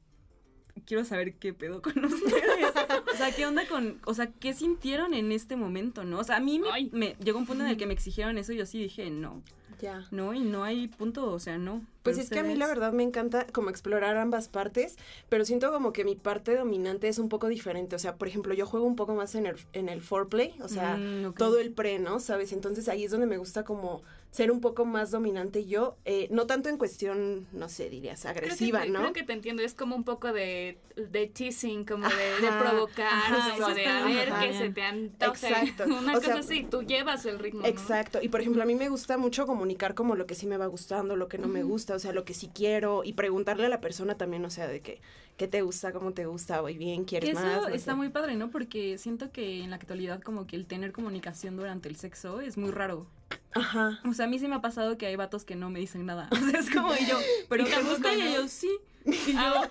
Quiero 0.86 1.04
saber 1.04 1.34
qué 1.34 1.52
pedo 1.52 1.80
con 1.80 2.04
ustedes. 2.04 2.72
O 3.12 3.16
sea, 3.16 3.30
¿qué 3.30 3.46
onda 3.46 3.66
con, 3.66 4.00
o 4.04 4.14
sea, 4.14 4.26
qué 4.26 4.52
sintieron 4.52 5.14
en 5.14 5.30
este 5.30 5.54
momento, 5.54 6.02
no? 6.02 6.18
O 6.18 6.24
sea, 6.24 6.36
a 6.36 6.40
mí 6.40 6.60
me 6.92 7.14
llegó 7.22 7.38
un 7.38 7.46
punto 7.46 7.62
en 7.62 7.70
el 7.70 7.76
que 7.76 7.86
me 7.86 7.92
exigieron 7.92 8.36
eso 8.38 8.52
y 8.52 8.56
yo 8.56 8.66
sí 8.66 8.80
dije, 8.82 9.08
no, 9.10 9.42
Ya. 9.82 10.06
no, 10.12 10.32
y 10.32 10.40
no 10.40 10.64
hay 10.64 10.88
punto, 10.88 11.30
o 11.30 11.38
sea, 11.38 11.58
no. 11.58 11.84
Pues 12.02 12.18
es 12.18 12.30
que 12.30 12.38
a 12.38 12.42
mí 12.42 12.56
la 12.56 12.66
verdad 12.66 12.92
me 12.92 13.02
encanta 13.02 13.46
como 13.52 13.68
explorar 13.70 14.16
ambas 14.16 14.48
partes, 14.48 14.96
pero 15.28 15.44
siento 15.44 15.70
como 15.70 15.92
que 15.92 16.04
mi 16.04 16.16
parte 16.16 16.56
dominante 16.56 17.08
es 17.08 17.18
un 17.18 17.28
poco 17.28 17.48
diferente. 17.48 17.94
O 17.94 17.98
sea, 17.98 18.16
por 18.16 18.26
ejemplo, 18.28 18.54
yo 18.54 18.66
juego 18.66 18.86
un 18.86 18.96
poco 18.96 19.14
más 19.14 19.34
en 19.34 19.46
el, 19.46 19.56
en 19.72 19.88
el 19.88 20.00
foreplay, 20.00 20.54
o 20.62 20.68
sea, 20.68 20.96
Mm, 20.96 21.34
todo 21.34 21.58
el 21.58 21.72
pre, 21.72 21.98
¿no? 21.98 22.18
¿Sabes? 22.20 22.52
Entonces 22.52 22.88
ahí 22.88 23.04
es 23.04 23.10
donde 23.10 23.26
me 23.26 23.36
gusta 23.38 23.64
como 23.64 24.02
ser 24.32 24.50
un 24.50 24.62
poco 24.62 24.86
más 24.86 25.10
dominante 25.10 25.66
yo, 25.66 25.98
eh, 26.06 26.26
no 26.30 26.46
tanto 26.46 26.70
en 26.70 26.78
cuestión, 26.78 27.46
no 27.52 27.68
sé, 27.68 27.90
dirías, 27.90 28.22
Creo 28.22 28.32
que 28.32 28.40
agresiva, 28.40 28.86
¿no? 28.86 29.00
Creo 29.00 29.12
que 29.12 29.22
te 29.24 29.34
entiendo, 29.34 29.62
es 29.62 29.74
como 29.74 29.94
un 29.94 30.04
poco 30.04 30.32
de, 30.32 30.78
de 30.96 31.26
teasing, 31.26 31.84
como 31.84 32.08
de, 32.08 32.48
provocar, 32.58 33.12
ajá, 33.12 33.50
como 33.52 33.68
eso 33.68 33.74
de 33.74 33.86
a 33.86 34.04
ver 34.06 34.32
qué 34.40 34.54
se 34.54 34.70
te 34.70 34.82
antoje. 34.82 35.48
Exacto. 35.48 35.84
Una 35.86 36.12
O 36.12 36.14
cosa 36.14 36.26
sea, 36.26 36.38
así, 36.38 36.64
tú 36.64 36.82
llevas 36.82 37.26
el 37.26 37.38
ritmo, 37.38 37.60
¿no? 37.60 37.66
Exacto. 37.66 38.20
Y 38.22 38.30
por 38.30 38.40
ejemplo, 38.40 38.62
a 38.62 38.66
mí 38.66 38.74
me 38.74 38.88
gusta 38.88 39.18
mucho 39.18 39.46
comunicar 39.46 39.94
como 39.94 40.14
lo 40.16 40.26
que 40.26 40.34
sí 40.34 40.46
me 40.46 40.56
va 40.56 40.64
gustando, 40.64 41.14
lo 41.14 41.28
que 41.28 41.36
no 41.36 41.46
me 41.46 41.62
gusta, 41.62 41.94
o 41.94 41.98
sea, 41.98 42.12
lo 42.12 42.24
que 42.24 42.32
sí 42.32 42.50
quiero 42.54 43.04
y 43.04 43.12
preguntarle 43.12 43.66
a 43.66 43.68
la 43.68 43.82
persona 43.82 44.16
también, 44.16 44.46
o 44.46 44.50
sea, 44.50 44.66
de 44.66 44.80
que 44.80 45.02
qué 45.36 45.46
te 45.46 45.60
gusta, 45.60 45.92
cómo 45.92 46.12
te 46.14 46.24
gusta, 46.24 46.62
voy 46.62 46.78
bien, 46.78 47.04
quieres 47.04 47.28
Que 47.28 47.36
eso 47.36 47.44
más. 47.44 47.68
No 47.68 47.74
está 47.74 47.92
sé. 47.92 47.96
muy 47.96 48.08
padre, 48.08 48.36
¿no? 48.36 48.50
Porque 48.50 48.96
siento 48.96 49.30
que 49.30 49.62
en 49.62 49.68
la 49.68 49.76
actualidad 49.76 50.22
como 50.22 50.46
que 50.46 50.56
el 50.56 50.64
tener 50.64 50.92
comunicación 50.92 51.56
durante 51.56 51.90
el 51.90 51.96
sexo 51.96 52.40
es 52.40 52.56
muy 52.56 52.70
raro. 52.70 53.06
Ajá. 53.54 54.00
O 54.08 54.12
sea, 54.12 54.24
a 54.26 54.28
mí 54.28 54.38
sí 54.38 54.48
me 54.48 54.54
ha 54.56 54.60
pasado 54.60 54.96
que 54.98 55.06
hay 55.06 55.16
vatos 55.16 55.44
que 55.44 55.56
no 55.56 55.70
me 55.70 55.80
dicen 55.80 56.06
nada. 56.06 56.28
O 56.42 56.50
sea, 56.50 56.60
es 56.60 56.70
como 56.70 56.94
y 57.00 57.06
yo, 57.06 57.18
pero 57.48 57.64
¿te 57.64 57.82
gusta? 57.82 58.14
Y 58.14 58.34
yo, 58.34 58.48
sí. 58.48 58.70
Y 59.04 59.32
yo, 59.32 59.70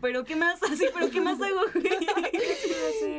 pero 0.00 0.24
¿qué 0.24 0.34
más? 0.34 0.60
Así, 0.70 0.86
pero 0.92 1.08
¿qué 1.10 1.20
más 1.20 1.40
hago? 1.40 1.60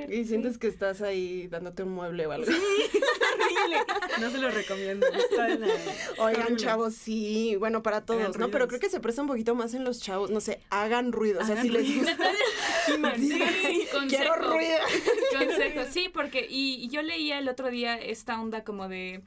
Y 0.09 0.25
sientes 0.25 0.57
que 0.57 0.67
estás 0.67 1.01
ahí 1.01 1.47
dándote 1.47 1.83
un 1.83 1.93
mueble 1.93 2.27
o 2.27 2.31
algo. 2.33 2.45
horrible. 2.45 3.77
No 4.19 4.29
se 4.29 4.37
lo 4.39 4.51
recomiendo. 4.51 5.07
Oigan, 6.17 6.57
chavos, 6.57 6.95
sí, 6.95 7.55
bueno, 7.57 7.81
para 7.81 8.01
todos, 8.01 8.37
¿no? 8.37 8.49
Pero 8.49 8.67
creo 8.67 8.79
que 8.79 8.89
se 8.89 8.99
presta 8.99 9.21
un 9.21 9.27
poquito 9.29 9.55
más 9.55 9.73
en 9.73 9.85
los 9.85 10.01
chavos, 10.01 10.29
no 10.31 10.41
sé, 10.41 10.59
hagan 10.69 11.13
ruido, 11.13 11.41
o 11.41 11.45
sea, 11.45 11.61
si 11.61 11.69
les 11.69 11.97
gusta. 11.97 12.17
Sí, 12.85 12.97
Quiero 14.09 14.33
consejo. 14.33 14.35
ruido. 14.35 14.77
Consejo, 15.37 15.81
sí, 15.89 16.09
porque 16.13 16.45
y, 16.49 16.75
y 16.83 16.89
yo 16.89 17.01
leía 17.01 17.39
el 17.39 17.47
otro 17.47 17.69
día 17.69 17.95
esta 17.97 18.39
onda 18.41 18.63
como 18.65 18.89
de 18.89 19.21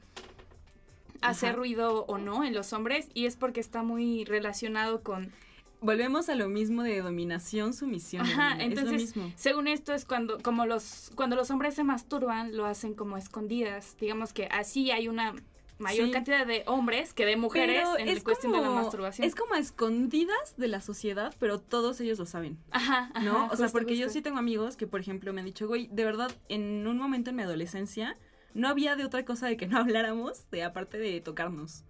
hacer 1.21 1.49
Ajá. 1.49 1.57
ruido 1.57 2.05
o 2.05 2.17
no 2.17 2.43
en 2.43 2.53
los 2.53 2.73
hombres 2.73 3.09
y 3.13 3.25
es 3.25 3.35
porque 3.35 3.59
está 3.59 3.83
muy 3.83 4.25
relacionado 4.25 5.01
con 5.01 5.31
Volvemos 5.79 6.27
a 6.29 6.33
lo 6.33 6.49
mismo 6.49 6.81
de 6.81 7.01
dominación, 7.01 7.71
sumisión. 7.71 8.25
Ajá, 8.25 8.55
entonces, 8.59 8.85
es 9.11 9.15
lo 9.15 9.21
mismo. 9.23 9.33
según 9.37 9.67
esto 9.67 9.93
es 9.93 10.05
cuando 10.05 10.39
como 10.41 10.65
los 10.65 11.11
cuando 11.13 11.35
los 11.35 11.51
hombres 11.51 11.75
se 11.75 11.83
masturban 11.83 12.57
lo 12.57 12.65
hacen 12.65 12.95
como 12.95 13.15
escondidas, 13.15 13.95
digamos 13.99 14.33
que 14.33 14.45
así 14.47 14.89
hay 14.89 15.07
una 15.07 15.35
mayor 15.77 16.07
Sí. 16.07 16.11
cantidad 16.11 16.47
de 16.47 16.63
hombres 16.65 17.13
que 17.13 17.27
de 17.27 17.35
mujeres 17.37 17.83
Pero 17.83 17.99
en 17.99 18.07
es 18.09 18.15
la 18.17 18.23
cuestión 18.23 18.53
de 18.53 18.57
la 18.61 18.67
como- 18.69 18.81
masturbación. 18.81 19.27
Es 19.27 19.35
como 19.35 19.53
a 19.53 19.59
escondidas 19.59 20.55
de 20.57 20.67
la 20.67 20.81
sociedad, 20.81 21.35
pero 21.37 21.59
todos 21.59 22.01
ellos 22.01 22.17
lo 22.17 22.25
saben. 22.25 22.57
ajá, 22.71 23.11
ajá, 23.13 23.23
¿No? 23.23 23.45
o 23.45 23.49
sea, 23.55 23.67
justo, 23.67 23.71
porque 23.73 23.95
yo 23.95 24.09
sí 24.09 24.23
tengo 24.23 24.39
amigos 24.39 24.75
que, 24.77 24.87
por 24.87 24.99
ejemplo, 24.99 25.31
me 25.31 25.41
han 25.41 25.45
dicho, 25.45 25.67
güey, 25.67 25.87
de 25.91 26.03
verdad, 26.05 26.31
en 26.49 26.87
un 26.87 26.97
momento 26.97 27.29
en 27.29 27.35
mi 27.35 27.43
adolescencia, 27.43 28.17
no 28.53 28.67
había 28.67 28.95
de 28.95 29.05
otra 29.05 29.23
cosa 29.25 29.47
de 29.47 29.57
que 29.57 29.67
no 29.67 29.77
habláramos, 29.79 30.49
de 30.51 30.63
aparte 30.63 30.97
de 30.97 31.21
tocarnos. 31.21 31.83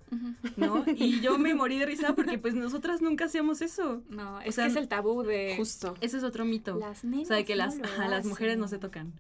¿no? 0.55 0.85
Y 0.87 1.19
yo 1.21 1.37
me 1.37 1.53
morí 1.53 1.79
de 1.79 1.85
risa 1.85 2.15
porque, 2.15 2.37
pues, 2.37 2.53
nosotras 2.53 3.01
nunca 3.01 3.25
hacíamos 3.25 3.61
eso. 3.61 4.01
No, 4.09 4.39
es 4.41 4.55
sea, 4.55 4.65
que 4.65 4.71
es 4.71 4.77
el 4.77 4.87
tabú 4.87 5.23
de 5.23 5.55
Justo. 5.57 5.95
Ese 6.01 6.17
es 6.17 6.23
otro 6.23 6.45
mito. 6.45 6.77
las 6.77 7.03
o 7.03 7.07
nenas 7.07 7.27
sea, 7.27 7.37
de 7.37 7.45
que 7.45 7.55
no 7.55 7.65
las, 7.65 7.79
ajá, 7.79 8.07
las 8.07 8.25
mujeres 8.25 8.57
no 8.57 8.67
se 8.67 8.77
tocan. 8.77 9.13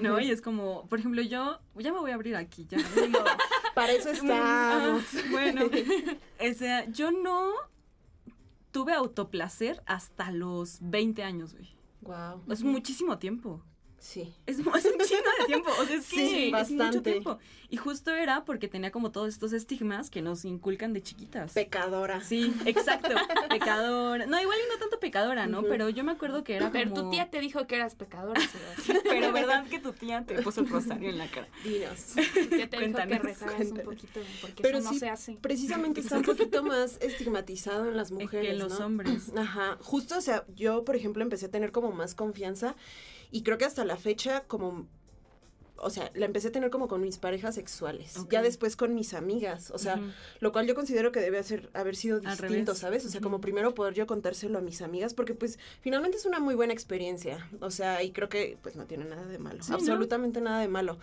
¿no? 0.00 0.20
Y 0.20 0.30
es 0.30 0.40
como, 0.42 0.86
por 0.88 0.98
ejemplo, 0.98 1.22
yo, 1.22 1.60
ya 1.76 1.92
me 1.92 1.98
voy 2.00 2.10
a 2.10 2.14
abrir 2.14 2.36
aquí, 2.36 2.66
ya. 2.68 2.78
Para 3.74 3.92
eso 3.92 4.10
Ah, 4.10 4.98
estamos. 5.02 5.30
bueno, 5.30 5.66
o 5.66 6.54
sea, 6.54 6.88
yo 6.90 7.10
no 7.12 7.50
tuve 8.72 8.92
autoplacer 8.92 9.82
hasta 9.86 10.30
los 10.32 10.78
20 10.80 11.22
años, 11.22 11.54
güey. 11.54 11.68
Wow. 12.02 12.42
Es 12.48 12.62
muchísimo 12.62 13.18
tiempo. 13.18 13.62
Sí. 13.98 14.34
Es, 14.46 14.58
es 14.58 14.66
un 14.66 14.74
chingo 14.74 14.82
de 14.82 15.29
tiempo. 15.52 15.70
O 15.80 15.84
sea, 15.84 15.96
es 15.96 16.08
que 16.08 16.16
Sí, 16.16 16.26
es 16.26 16.42
mucho 16.44 16.50
bastante. 16.76 17.10
tiempo. 17.12 17.38
Y 17.68 17.76
justo 17.76 18.10
era 18.12 18.44
porque 18.44 18.66
tenía 18.66 18.90
como 18.90 19.12
todos 19.12 19.28
estos 19.28 19.52
estigmas 19.52 20.10
que 20.10 20.22
nos 20.22 20.44
inculcan 20.44 20.92
de 20.92 21.02
chiquitas. 21.02 21.52
Pecadora. 21.52 22.20
Sí, 22.20 22.52
exacto. 22.66 23.10
Pecadora. 23.48 24.26
No, 24.26 24.40
igual 24.40 24.58
y 24.64 24.72
no 24.72 24.78
tanto 24.78 24.98
pecadora, 24.98 25.46
¿no? 25.46 25.62
Pero 25.62 25.88
yo 25.88 26.02
me 26.02 26.12
acuerdo 26.12 26.42
que 26.42 26.56
era 26.56 26.70
Pero 26.72 26.90
como... 26.90 27.02
tu 27.04 27.10
tía 27.10 27.30
te 27.30 27.40
dijo 27.40 27.66
que 27.66 27.76
eras 27.76 27.94
pecadora. 27.94 28.40
Pero 29.04 29.32
verdad 29.32 29.66
que 29.66 29.78
tu 29.78 29.92
tía 29.92 30.24
te 30.24 30.42
puso 30.42 30.62
el 30.62 30.68
rosario 30.68 31.10
en 31.10 31.18
la 31.18 31.28
cara. 31.30 31.48
Dinos. 31.64 32.06
Tu 32.14 32.46
tía 32.46 32.48
te 32.48 32.56
dijo 32.56 32.68
que 32.68 32.76
Cuéntanos, 32.76 33.22
rezaras 33.22 33.66
un 33.70 33.78
poquito, 33.78 34.20
porque 34.40 34.62
Pero 34.62 34.78
eso 34.78 34.92
no 34.92 34.98
se 34.98 35.08
hace. 35.08 35.32
Precisamente 35.40 36.00
está 36.00 36.16
un 36.16 36.22
poquito 36.24 36.62
más 36.64 36.98
estigmatizado 37.00 37.88
en 37.88 37.96
las 37.96 38.10
mujeres. 38.10 38.50
que 38.50 38.56
los 38.56 38.78
¿no? 38.80 38.86
hombres. 38.86 39.32
Ajá. 39.36 39.78
Justo, 39.80 40.18
o 40.18 40.20
sea, 40.20 40.44
yo, 40.56 40.84
por 40.84 40.96
ejemplo, 40.96 41.22
empecé 41.22 41.46
a 41.46 41.50
tener 41.50 41.70
como 41.72 41.92
más 41.92 42.14
confianza 42.14 42.74
y 43.30 43.42
creo 43.42 43.58
que 43.58 43.64
hasta 43.64 43.84
la 43.84 43.96
fecha, 43.96 44.44
como. 44.48 44.86
O 45.80 45.90
sea, 45.90 46.10
la 46.14 46.26
empecé 46.26 46.48
a 46.48 46.52
tener 46.52 46.70
como 46.70 46.88
con 46.88 47.00
mis 47.00 47.18
parejas 47.18 47.54
sexuales. 47.54 48.14
Ya 48.30 48.42
después 48.42 48.76
con 48.76 48.94
mis 48.94 49.14
amigas. 49.14 49.70
O 49.70 49.78
sea, 49.78 50.00
lo 50.40 50.52
cual 50.52 50.66
yo 50.66 50.74
considero 50.74 51.12
que 51.12 51.20
debe 51.20 51.38
hacer, 51.38 51.70
haber 51.74 51.96
sido 51.96 52.20
distinto. 52.20 52.74
¿sabes? 52.74 53.04
O 53.04 53.08
sea, 53.08 53.20
como 53.20 53.40
primero 53.40 53.74
poder 53.74 53.94
yo 53.94 54.06
contárselo 54.06 54.58
a 54.58 54.62
mis 54.62 54.82
amigas, 54.82 55.14
porque 55.14 55.34
pues 55.34 55.58
finalmente 55.80 56.16
es 56.16 56.26
una 56.26 56.40
muy 56.40 56.54
buena 56.54 56.72
experiencia. 56.72 57.48
O 57.60 57.70
sea, 57.70 58.02
y 58.02 58.10
creo 58.12 58.28
que 58.28 58.58
pues 58.62 58.76
no 58.76 58.84
tiene 58.86 59.04
nada 59.04 59.26
de 59.26 59.38
malo. 59.38 59.62
Sí, 59.62 59.70
¿no? 59.70 59.76
absolutamente 59.76 60.40
nada 60.40 60.60
de 60.60 60.68
malo. 60.68 60.98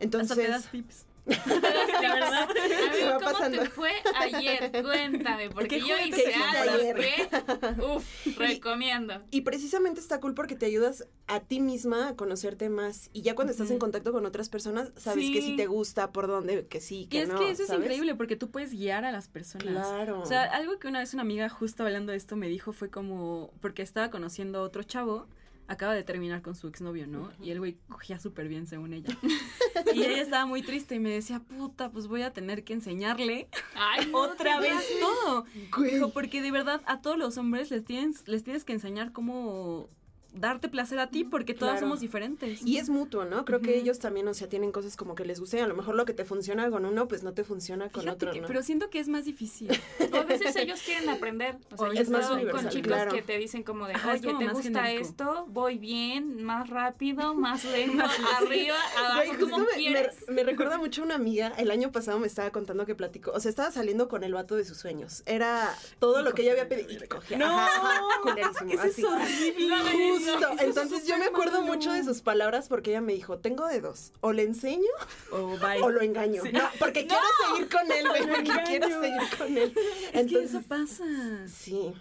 Entonces, 0.00 0.32
Hasta 0.32 0.42
te 0.42 0.48
das 0.50 0.70
tips. 0.70 1.04
Verdad. 1.46 2.48
Amigo, 2.90 3.06
va 3.08 3.14
¿cómo 3.18 3.32
pasando. 3.32 3.58
te 3.62 3.68
fue 3.70 3.90
ayer? 4.14 4.70
Cuéntame, 4.82 5.50
porque 5.50 5.78
¿Qué 5.80 5.80
yo 5.80 5.96
hice 6.06 6.32
algo 6.34 6.78
que, 6.94 7.82
uf, 7.82 8.38
recomiendo. 8.38 9.22
Y 9.30 9.40
precisamente 9.42 10.00
está 10.00 10.20
cool 10.20 10.34
porque 10.34 10.54
te 10.56 10.66
ayudas 10.66 11.06
a 11.26 11.40
ti 11.40 11.60
misma 11.60 12.08
a 12.08 12.16
conocerte 12.16 12.68
más. 12.68 13.10
Y 13.12 13.22
ya 13.22 13.34
cuando 13.34 13.50
estás 13.52 13.70
en 13.70 13.78
contacto 13.78 14.12
con 14.12 14.24
otras 14.26 14.48
personas, 14.48 14.90
sabes 14.96 15.30
que 15.30 15.40
Sí. 15.40 15.48
sí 15.50 15.56
te 15.56 15.66
gusta, 15.66 16.12
por 16.12 16.26
dónde, 16.28 16.66
que 16.66 16.80
sí, 16.80 17.02
Y 17.02 17.06
que 17.06 17.22
es 17.22 17.28
no. 17.28 17.38
que 17.38 17.50
eso 17.50 17.64
es 17.64 17.70
increíble 17.70 18.14
porque 18.14 18.36
tú 18.36 18.50
puedes 18.50 18.70
guiar 18.72 19.04
a 19.04 19.12
las 19.12 19.28
personas. 19.28 19.86
Claro. 19.88 20.20
O 20.20 20.26
sea, 20.26 20.44
algo 20.44 20.78
que 20.78 20.88
una 20.88 21.00
vez 21.00 21.12
una 21.12 21.22
amiga 21.22 21.48
justo 21.48 21.82
hablando 21.82 22.12
de 22.12 22.18
esto 22.18 22.36
me 22.36 22.48
dijo 22.48 22.72
fue 22.72 22.88
como, 22.90 23.50
porque 23.60 23.82
estaba 23.82 24.10
conociendo 24.10 24.60
a 24.60 24.62
otro 24.62 24.82
chavo, 24.84 25.26
acaba 25.68 25.94
de 25.94 26.02
terminar 26.02 26.42
con 26.42 26.54
su 26.54 26.68
exnovio, 26.68 27.06
¿no? 27.06 27.30
Y 27.42 27.50
el 27.50 27.58
güey 27.58 27.76
cogía 27.88 28.18
súper 28.18 28.48
bien 28.48 28.66
según 28.66 28.92
ella. 28.92 29.16
y 29.94 30.02
ella 30.02 30.22
estaba 30.22 30.46
muy 30.46 30.62
triste 30.62 30.94
y 30.94 30.98
me 30.98 31.10
decía, 31.10 31.40
puta, 31.40 31.90
pues 31.90 32.06
voy 32.06 32.22
a 32.22 32.32
tener 32.32 32.64
que 32.64 32.72
enseñarle 32.72 33.48
Ay, 33.74 34.06
no, 34.06 34.18
otra 34.18 34.60
vez 34.60 34.82
todo. 35.00 35.44
Güey. 35.76 35.94
Dijo, 35.94 36.10
porque 36.10 36.42
de 36.42 36.50
verdad 36.50 36.82
a 36.86 37.00
todos 37.00 37.18
los 37.18 37.36
hombres 37.38 37.70
les 37.70 37.84
tienes, 37.84 38.26
les 38.28 38.44
tienes 38.44 38.64
que 38.64 38.72
enseñar 38.72 39.12
cómo 39.12 39.88
darte 40.38 40.68
placer 40.68 40.98
a 40.98 41.08
ti 41.08 41.24
porque 41.24 41.54
todas 41.54 41.74
Claro. 41.74 41.86
somos 41.86 42.00
diferentes. 42.00 42.62
Y 42.64 42.78
es 42.78 42.88
mutuo, 42.88 43.24
¿no? 43.24 43.44
Creo 43.44 43.60
que 43.60 43.70
Ujú. 43.72 43.80
ellos 43.80 43.98
también, 43.98 44.28
o 44.28 44.34
sea, 44.34 44.48
tienen 44.48 44.72
cosas 44.72 44.96
como 44.96 45.14
que 45.14 45.24
les 45.24 45.40
gusta 45.40 45.56
y 45.58 45.60
a 45.60 45.66
lo 45.66 45.74
mejor 45.74 45.94
lo 45.94 46.04
que 46.04 46.12
te 46.14 46.24
funciona 46.24 46.70
con 46.70 46.84
uno, 46.84 47.08
pues 47.08 47.22
no 47.22 47.32
te 47.34 47.44
funciona 47.44 47.88
con 47.88 48.02
Fíjate 48.02 48.16
otro, 48.26 48.32
que- 48.32 48.40
¿no? 48.42 48.46
pero 48.46 48.62
siento 48.62 48.90
que 48.90 48.98
es 49.00 49.08
más 49.08 49.24
difícil. 49.24 49.68
O 50.12 50.16
a 50.20 50.24
veces 50.24 50.56
ellos 50.56 50.80
quieren 50.82 51.08
aprender. 51.10 51.58
O 51.72 51.76
sea, 51.76 51.88
O 51.88 51.92
yo 51.92 52.00
es 52.00 52.08
más 52.08 52.26
con 52.28 52.68
chicos 52.68 52.86
claro. 52.86 53.12
que 53.12 53.22
te 53.22 53.36
dicen 53.38 53.62
como 53.62 53.86
de, 53.86 53.94
Ajá, 53.94 54.14
es 54.14 54.20
oye, 54.20 54.28
como 54.28 54.38
¿te 54.38 54.44
más 54.46 54.54
gusta 54.54 54.82
genérico. 54.84 55.02
esto? 55.08 55.46
Voy 55.48 55.78
bien, 55.78 56.42
más 56.42 56.70
rápido, 56.70 57.34
más 57.34 57.64
lento, 57.64 58.04
arriba, 58.40 58.76
abajo, 58.96 59.32
como 59.40 59.58
me, 59.58 59.66
quieras. 59.76 60.14
me- 60.28 60.34
me 60.34 60.44
recuerda 60.44 60.78
mucho 60.78 61.02
a 61.02 61.04
una 61.04 61.14
amiga, 61.16 61.52
el 61.58 61.70
año 61.70 61.92
pasado 61.92 62.18
me 62.18 62.26
estaba 62.26 62.50
contando 62.50 62.86
que 62.86 62.94
platicó, 62.94 63.32
o 63.32 63.40
sea, 63.40 63.48
estaba 63.50 63.70
saliendo 63.70 64.08
con 64.08 64.24
el 64.24 64.32
vato 64.34 64.54
de 64.56 64.64
sus 64.64 64.78
sueños. 64.78 65.22
Era 65.26 65.74
todo 65.98 66.20
Y 66.20 66.24
lo 66.24 66.32
que 66.34 66.42
ella 66.42 66.52
había 66.52 66.68
pedido. 66.68 67.04
Y 67.04 67.08
cogía. 67.08 67.36
No, 67.38 67.46
Ajá, 67.46 67.66
ajá, 67.66 68.02
culerísimo, 68.22 68.72
Eso 68.72 68.82
así. 68.82 69.00
es 69.02 69.06
horrible. 69.06 70.25
Justo. 70.32 70.52
Es 70.54 70.60
Entonces 70.62 71.06
yo 71.06 71.16
me 71.18 71.26
acuerdo 71.26 71.60
malo. 71.60 71.74
mucho 71.74 71.92
de 71.92 72.04
sus 72.04 72.22
palabras 72.22 72.68
porque 72.68 72.90
ella 72.90 73.00
me 73.00 73.12
dijo, 73.12 73.38
tengo 73.38 73.66
de 73.66 73.80
dos, 73.80 74.12
o 74.20 74.32
le 74.32 74.42
enseño 74.42 74.90
O 75.32 75.56
lo 75.90 76.00
engaño. 76.00 76.42
Sí. 76.42 76.52
No, 76.52 76.62
porque 76.78 77.06
quiero 77.08 77.24
seguir 77.48 77.68
con 77.68 77.90
él, 77.90 78.08
güey, 78.08 78.26
porque 78.34 78.62
quiero 78.66 78.88
seguir 79.00 79.22
con 79.38 79.58
él. 79.58 79.74
Es 80.12 80.26
que 80.26 80.42
eso 80.42 80.62
pasa. 80.62 81.04
Sí. 81.48 81.94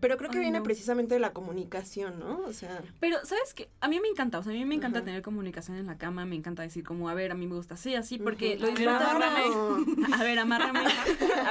Pero 0.00 0.16
creo 0.16 0.30
que 0.30 0.38
Ay, 0.38 0.44
viene 0.44 0.58
no. 0.58 0.64
precisamente 0.64 1.14
de 1.14 1.20
la 1.20 1.32
comunicación, 1.32 2.18
¿no? 2.18 2.40
O 2.46 2.52
sea, 2.52 2.82
Pero, 3.00 3.18
¿sabes 3.24 3.54
qué? 3.54 3.68
A 3.80 3.88
mí 3.88 4.00
me 4.00 4.08
encanta, 4.08 4.38
o 4.38 4.42
sea, 4.42 4.52
a 4.52 4.54
mí 4.54 4.64
me 4.64 4.74
encanta 4.74 5.02
tener 5.04 5.22
comunicación 5.22 5.76
en 5.76 5.86
la 5.86 5.98
cama, 5.98 6.24
me 6.26 6.36
encanta 6.36 6.62
decir 6.62 6.84
como, 6.84 7.08
a 7.08 7.14
ver, 7.14 7.30
a 7.32 7.34
mí 7.34 7.46
me 7.46 7.54
gusta 7.54 7.74
así, 7.74 7.94
así, 7.94 8.18
porque 8.18 8.54
Ujú. 8.54 8.62
lo 8.62 8.66
disfrutas 8.68 9.14
Claro. 9.16 9.84
A 10.14 10.22
ver, 10.22 10.38
amárrame, 10.38 10.80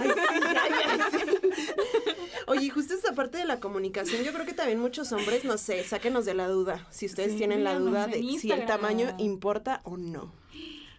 ay, 0.00 0.72
ay, 0.86 1.00
sí. 1.10 1.18
Oye, 2.46 2.70
justo 2.70 2.94
esta 2.94 3.14
parte 3.14 3.38
de 3.38 3.44
la 3.44 3.60
comunicación, 3.60 4.22
yo 4.22 4.32
creo 4.32 4.44
que 4.44 4.52
también 4.52 4.78
muchos 4.78 5.12
hombres, 5.12 5.44
no 5.44 5.56
sé, 5.58 5.82
sáquenos 5.84 6.24
de 6.24 6.34
la 6.34 6.48
duda, 6.48 6.86
si 6.90 7.06
ustedes 7.06 7.36
tienen 7.36 7.64
la 7.64 7.78
duda 7.78 8.06
de 8.06 8.22
si 8.38 8.50
el 8.50 8.66
tamaño 8.66 9.14
importa 9.18 9.80
o 9.84 9.96
no. 9.96 10.32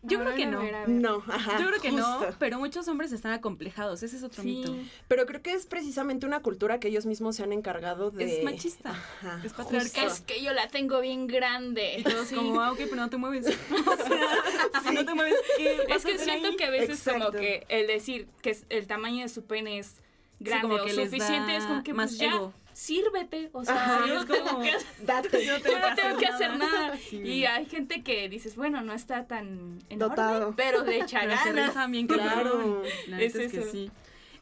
Yo 0.08 0.20
creo 0.20 0.36
que 0.36 0.46
no. 0.46 0.62
No, 0.88 1.24
ajá. 1.28 1.60
Yo 1.60 1.68
creo 1.68 1.82
que 1.82 1.92
no, 1.92 2.20
pero 2.40 2.60
muchos 2.60 2.88
hombres 2.88 3.12
están 3.12 3.34
acomplejados, 3.34 4.04
ese 4.04 4.18
es 4.18 4.24
otro 4.24 4.44
Sí. 4.44 4.50
mito. 4.50 4.76
Pero 5.08 5.26
creo 5.26 5.42
que 5.42 5.54
es 5.54 5.66
precisamente 5.66 6.26
una 6.26 6.42
cultura 6.42 6.80
que 6.80 6.88
ellos 6.90 7.06
mismos 7.06 7.36
se 7.36 7.44
han 7.44 7.52
encargado 7.54 8.12
de... 8.12 8.38
Es 8.40 8.44
machista, 8.44 8.92
Ajá, 8.92 9.42
es 9.44 9.54
patriarcal. 9.54 10.08
Es 10.08 10.22
que 10.22 10.42
yo 10.44 10.54
la 10.54 10.68
tengo 10.68 11.00
bien 11.02 11.28
grande. 11.28 11.96
Y 12.00 12.04
todos 12.04 12.28
Sí. 12.28 12.36
como, 12.36 12.60
ah, 12.62 12.72
ok, 12.72 12.78
pero 12.84 12.96
no 12.98 13.10
te 13.10 13.18
mueves. 13.18 13.46
O 13.86 14.82
sea, 14.82 14.82
si 14.90 14.94
no 14.96 15.06
te 15.06 15.14
mueves, 15.14 15.36
¿qué 15.58 15.78
Es 15.90 16.06
a 16.06 16.08
que 16.10 16.18
siento 16.20 16.48
ahí? 16.50 16.56
que 16.58 16.66
a 16.66 16.70
veces 16.70 17.04
como 17.10 17.32
que 17.32 17.66
el 17.70 17.88
decir 17.88 18.28
que 18.42 18.52
es- 18.52 18.66
el 18.70 18.88
tamaño 18.88 19.24
de 19.24 19.30
su 19.30 19.44
pene 19.46 19.80
es 19.80 19.96
grande 20.40 20.68
como 20.68 20.82
o 20.82 20.86
que 20.86 20.94
suficiente 20.94 21.52
da 21.54 21.58
es 21.58 21.66
como 21.66 21.84
que 21.84 21.94
más 21.94 22.12
pues 22.12 22.20
ya 22.20 22.28
ego. 22.36 22.54
Sírvete, 22.76 23.50
o 23.54 23.64
sea, 23.64 23.74
Ajá, 24.02 24.14
es 24.14 24.26
como- 24.26 24.62
que 24.62 24.70
hacer- 24.72 24.86
Date. 25.06 25.46
Yo 25.46 25.58
no 25.60 25.64
yo 25.70 25.80
no 25.80 25.96
tengo 25.96 26.18
que 26.20 26.26
hacer 26.28 26.58
nada. 26.58 26.98
Sí. 26.98 27.18
Y 27.18 27.46
hay 27.46 27.66
gente 27.66 28.04
que 28.04 28.28
dices, 28.30 28.56
bueno, 28.58 28.82
no 28.82 28.94
está 28.94 29.26
tan 29.28 29.80
enorme, 29.90 30.16
Dotado. 30.16 30.54
pero 30.58 30.84
de 30.84 30.98
echa 30.98 31.22
Pero 31.22 31.38
se 31.38 31.50
ganas. 31.54 31.68
rifan 31.70 31.92
bien 31.92 32.08
Claro. 32.08 32.84
La 33.08 33.22
Es 33.22 33.34
que 33.34 33.46
eso. 33.46 33.62
sí. 33.72 33.90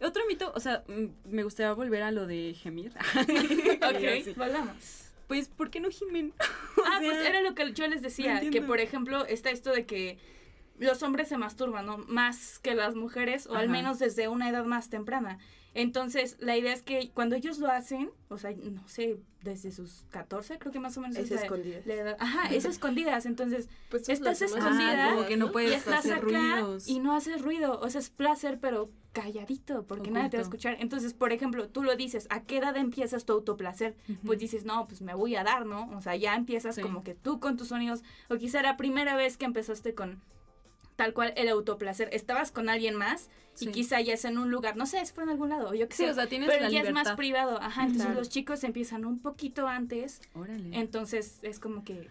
Otro 0.01 0.23
mito, 0.27 0.51
o 0.55 0.59
sea, 0.59 0.83
me 1.25 1.43
gustaría 1.43 1.71
volver 1.73 2.01
a 2.03 2.11
lo 2.11 2.25
de 2.27 2.55
gemir. 2.61 2.91
Ok, 3.81 4.23
Sí. 4.25 4.33
volvamos. 4.35 4.99
Pues, 5.27 5.47
¿por 5.47 5.69
qué 5.69 5.79
no 5.79 5.89
gimen? 5.89 6.33
Ah, 6.39 6.99
sea, 6.99 7.09
pues 7.11 7.25
era 7.25 7.41
lo 7.41 7.55
que 7.55 7.71
yo 7.73 7.87
les 7.87 8.01
decía, 8.01 8.41
que 8.51 8.61
por 8.61 8.79
ejemplo 8.79 9.25
está 9.25 9.51
esto 9.51 9.71
de 9.71 9.85
que 9.85 10.17
los 10.79 11.01
hombres 11.03 11.29
se 11.29 11.37
masturban, 11.37 11.85
¿no? 11.85 11.97
Más 11.99 12.59
que 12.59 12.75
las 12.75 12.95
mujeres, 12.95 13.47
o 13.47 13.55
al 13.55 13.69
menos 13.69 13.99
desde 13.99 14.27
una 14.27 14.49
edad 14.49 14.65
más 14.65 14.89
temprana. 14.89 15.37
Entonces, 15.75 16.37
la 16.39 16.55
idea 16.55 16.71
es 16.73 16.83
que 16.83 17.09
cuando 17.13 17.35
ellos 17.35 17.57
lo 17.57 17.67
hacen, 17.67 18.11
o 18.29 18.37
sea, 18.37 18.51
no 18.51 18.87
sé, 18.87 19.17
desde 19.41 19.71
sus 19.71 20.05
14, 20.11 20.59
creo 20.59 20.71
que 20.71 20.79
más 20.79 20.95
o 20.97 21.01
menos 21.01 21.17
Es 21.17 21.31
la- 21.31 21.41
escondidas. 21.41 21.85
la 21.85 21.93
edad. 21.95 22.17
Ajá, 22.19 22.53
es 22.53 22.65
escondidas. 22.65 23.25
Entonces, 23.25 23.67
Pues 23.89 24.07
estás 24.07 24.41
escondida 24.41 25.07
Ah, 25.09 25.13
como 25.15 25.25
que 25.27 25.35
no 25.37 25.51
y 25.59 25.65
estás 25.65 25.99
hacer 25.99 26.13
acá 26.13 26.21
ruidos. 26.23 26.87
y 26.87 26.99
no 26.99 27.15
haces 27.15 27.41
ruido. 27.41 27.79
O 27.79 27.89
sea, 27.89 27.99
es 27.99 28.09
placer, 28.09 28.59
pero 28.61 28.89
calladito, 29.13 29.83
porque 29.85 30.09
nadie 30.11 30.29
te 30.29 30.37
va 30.37 30.41
a 30.41 30.43
escuchar. 30.43 30.77
Entonces, 30.79 31.13
por 31.13 31.33
ejemplo, 31.33 31.67
tú 31.69 31.83
lo 31.83 31.95
dices, 31.95 32.27
¿a 32.29 32.43
qué 32.43 32.57
edad 32.57 32.75
empiezas 32.77 33.25
tu 33.25 33.33
autoplacer? 33.33 33.95
Pues 34.25 34.39
dices, 34.39 34.65
no, 34.65 34.87
pues 34.87 35.01
me 35.01 35.13
voy 35.13 35.35
a 35.35 35.43
dar, 35.43 35.65
¿no? 35.65 35.89
O 35.95 36.01
sea, 36.01 36.15
ya 36.15 36.35
empiezas 36.35 36.75
Sí. 36.75 36.81
como 36.81 37.03
que 37.03 37.13
tú 37.13 37.39
con 37.39 37.55
tus 37.57 37.67
sonidos, 37.67 38.03
o 38.29 38.35
quizá 38.37 38.61
la 38.63 38.75
primera 38.77 39.15
vez 39.15 39.37
que 39.37 39.45
empezaste 39.45 39.93
con 39.93 40.19
tal 40.95 41.13
cual 41.13 41.33
el 41.35 41.47
autoplacer, 41.49 42.09
estabas 42.11 42.51
con 42.51 42.69
alguien 42.69 42.95
más 42.95 43.29
Sí. 43.55 43.69
y 43.69 43.71
quizá 43.71 44.01
ya 44.01 44.15
es 44.15 44.25
en 44.25 44.39
un 44.39 44.49
lugar, 44.49 44.75
no 44.77 44.87
sé, 44.87 45.05
si 45.05 45.13
fue 45.13 45.23
en 45.25 45.29
algún 45.29 45.49
lado, 45.49 45.75
yo 45.75 45.87
qué 45.87 45.95
Sí, 45.95 46.05
sé, 46.05 46.09
o 46.09 46.13
sea, 46.15 46.25
tienes 46.27 46.49
pero 46.49 46.63
la 46.63 46.69
ya 46.71 46.81
es 46.81 46.91
más 46.91 47.11
privado, 47.11 47.61
ajá, 47.61 47.81
entonces 47.83 48.05
Claro. 48.07 48.19
los 48.19 48.29
chicos 48.29 48.63
empiezan 48.63 49.05
un 49.05 49.19
poquito 49.19 49.67
antes, 49.67 50.21
Órale. 50.33 50.75
entonces 50.79 51.37
es 51.43 51.59
como 51.59 51.83
que... 51.83 52.09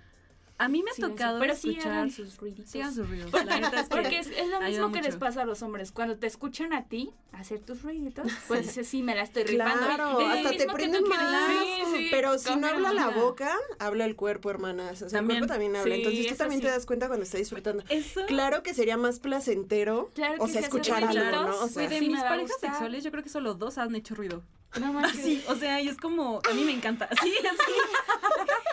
a 0.59 0.69
mí 0.69 0.83
me 0.83 0.91
ha 0.91 0.95
silencio. 0.95 1.17
tocado 1.17 1.41
pero 1.41 1.55
sí 1.57 1.71
escuchar... 1.71 1.93
hagan 1.93 2.11
sus 2.11 2.37
ruiditos. 2.37 2.71
Sigan 2.71 2.95
sus 2.95 3.09
ruidos. 3.09 3.33
La 3.33 3.59
neta 3.59 3.81
es 3.81 3.89
que 3.89 3.97
Porque 3.97 4.19
es, 4.19 4.27
es 4.29 4.49
lo 4.49 4.61
mismo 4.61 4.93
que 4.93 5.03
les 5.03 5.17
pasa 5.17 5.43
a 5.43 5.45
los 5.45 5.63
hombres. 5.63 5.93
Cuando 5.93 6.17
te 6.19 6.27
escuchan 6.27 6.73
a 6.73 6.85
ti 6.85 7.13
hacer 7.33 7.61
tus 7.61 7.83
ruiditos, 7.83 8.27
pues 8.49 8.67
dices, 8.67 8.87
sí, 8.87 9.03
me 9.03 9.15
la 9.15 9.23
estoy 9.23 9.45
rifando. 9.45 9.85
Claro, 9.85 10.21
Es 10.21 10.47
hasta 10.47 10.51
te 10.57 10.73
prenden 10.73 11.05
más. 11.09 11.51
Sí, 11.51 11.83
sí, 11.97 12.09
Pero 12.11 12.39
si 12.39 12.55
no 12.57 12.67
habla 12.69 12.93
la 12.93 13.09
boca, 13.09 13.57
habla 13.79 14.05
el 14.05 14.15
cuerpo, 14.17 14.51
hermanas. 14.51 15.03
O 15.03 15.09
sea, 15.09 15.19
También. 15.19 15.39
el 15.39 15.49
cuerpo 15.49 15.53
también 15.55 15.77
habla. 15.77 15.95
Sí, 15.95 16.01
Entonces 16.03 16.27
tú 16.29 16.35
también 16.37 16.61
sí. 16.61 16.67
te 16.67 16.73
das 16.73 16.87
cuenta 16.87 17.09
cuando 17.09 17.25
está 17.25 17.39
disfrutando. 17.39 17.83
Eso... 17.89 18.27
Claro 18.27 18.63
que 18.63 18.75
sería 18.75 18.97
más 18.97 19.19
placentero, 19.19 20.11
Claro 20.15 20.43
o 20.43 20.47
que 20.47 20.53
sea, 20.53 20.61
escuchar 20.63 21.03
algo, 21.05 21.49
¿no? 21.49 21.61
O 21.65 21.69
sea, 21.69 21.89
de 21.89 21.99
sí 21.99 22.07
mis 22.07 22.17
me 22.17 22.23
va 22.23 22.27
a 22.27 22.31
parejas 22.31 22.61
sexuales, 22.61 23.03
yo 23.05 23.11
creo 23.11 23.23
que 23.23 23.31
solo 23.31 23.55
dos 23.55 23.79
han 23.79 23.95
hecho 23.95 24.15
ruido. 24.15 24.43
No 24.81 24.93
manches. 24.93 25.23
Sí, 25.23 25.45
o 25.49 25.55
sea, 25.55 25.81
y 25.81 25.89
es 25.89 25.97
como, 25.99 26.41
a 26.51 26.55
mí 26.55 26.65
me 26.65 26.73
encanta. 26.73 27.09
Sí, 27.23 27.33
así. 27.39 27.73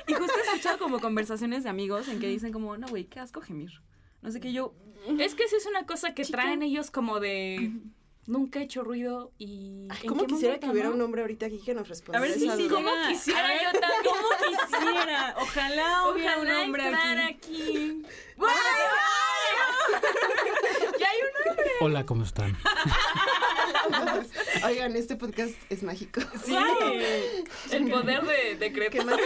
Y 0.08 0.14
justo 0.14 0.34
he 0.38 0.42
escuchado 0.48 0.78
como 0.80 1.00
conversaciones 1.00 1.64
de 1.64 1.70
amigos 1.70 2.08
en 2.08 2.20
que 2.20 2.28
dicen 2.28 2.52
como, 2.52 2.78
no, 2.78 2.88
güey, 2.88 3.06
qué 3.06 3.20
asco 3.20 3.42
gemir. 3.42 3.82
No 4.22 4.32
sé 4.32 4.40
qué 4.40 4.52
yo. 4.54 4.74
Es 5.20 5.36
que 5.36 5.44
esa 5.44 5.58
es 5.58 5.66
una 5.66 5.86
cosa 5.86 6.14
que 6.14 6.24
Chica. 6.26 6.40
traen 6.42 6.62
ellos 6.64 6.92
como 6.92 7.20
de 7.20 7.72
nunca 8.28 8.60
he 8.60 8.64
hecho 8.64 8.84
ruido 8.84 9.32
y 9.40 9.88
Ay, 9.90 10.00
¿en 10.04 10.08
¿Cómo 10.10 10.26
quisiera 10.28 10.54
momento, 10.54 10.68
que 10.68 10.72
hubiera 10.72 10.90
no? 10.90 10.96
un 10.96 11.02
hombre 11.02 11.22
ahorita 11.22 11.46
aquí 11.48 11.60
que 11.66 11.74
nos 11.74 11.88
respondiera 11.88 12.26
A 12.26 12.28
ver 12.30 12.38
si 12.40 12.50
sí 12.50 12.68
duda? 12.68 12.76
¿Cómo 12.76 12.90
llega. 12.92 13.08
quisiera 13.10 13.48
ver, 13.48 13.62
yo 13.64 13.80
también? 13.80 14.02
¿Cómo 14.04 14.28
quisiera? 14.70 15.36
Ojalá 15.42 16.08
hubiera 16.10 16.38
un 16.40 16.52
hombre 16.52 16.84
aquí. 16.84 17.22
aquí. 17.30 18.02
ya 21.00 21.08
hay 21.10 21.18
un 21.22 21.50
hombre. 21.50 21.72
Hola, 21.82 22.06
¿cómo 22.06 22.24
están? 22.24 22.58
Oigan, 24.66 24.96
este 24.96 25.16
podcast 25.16 25.54
es 25.70 25.84
mágico. 25.84 26.22
Sí. 26.46 26.56
El 27.72 27.90
poder 27.90 28.22
de, 28.24 28.56
de 28.58 28.74
¿Qué 28.74 28.90
Crepa. 28.90 29.06
más? 29.06 29.20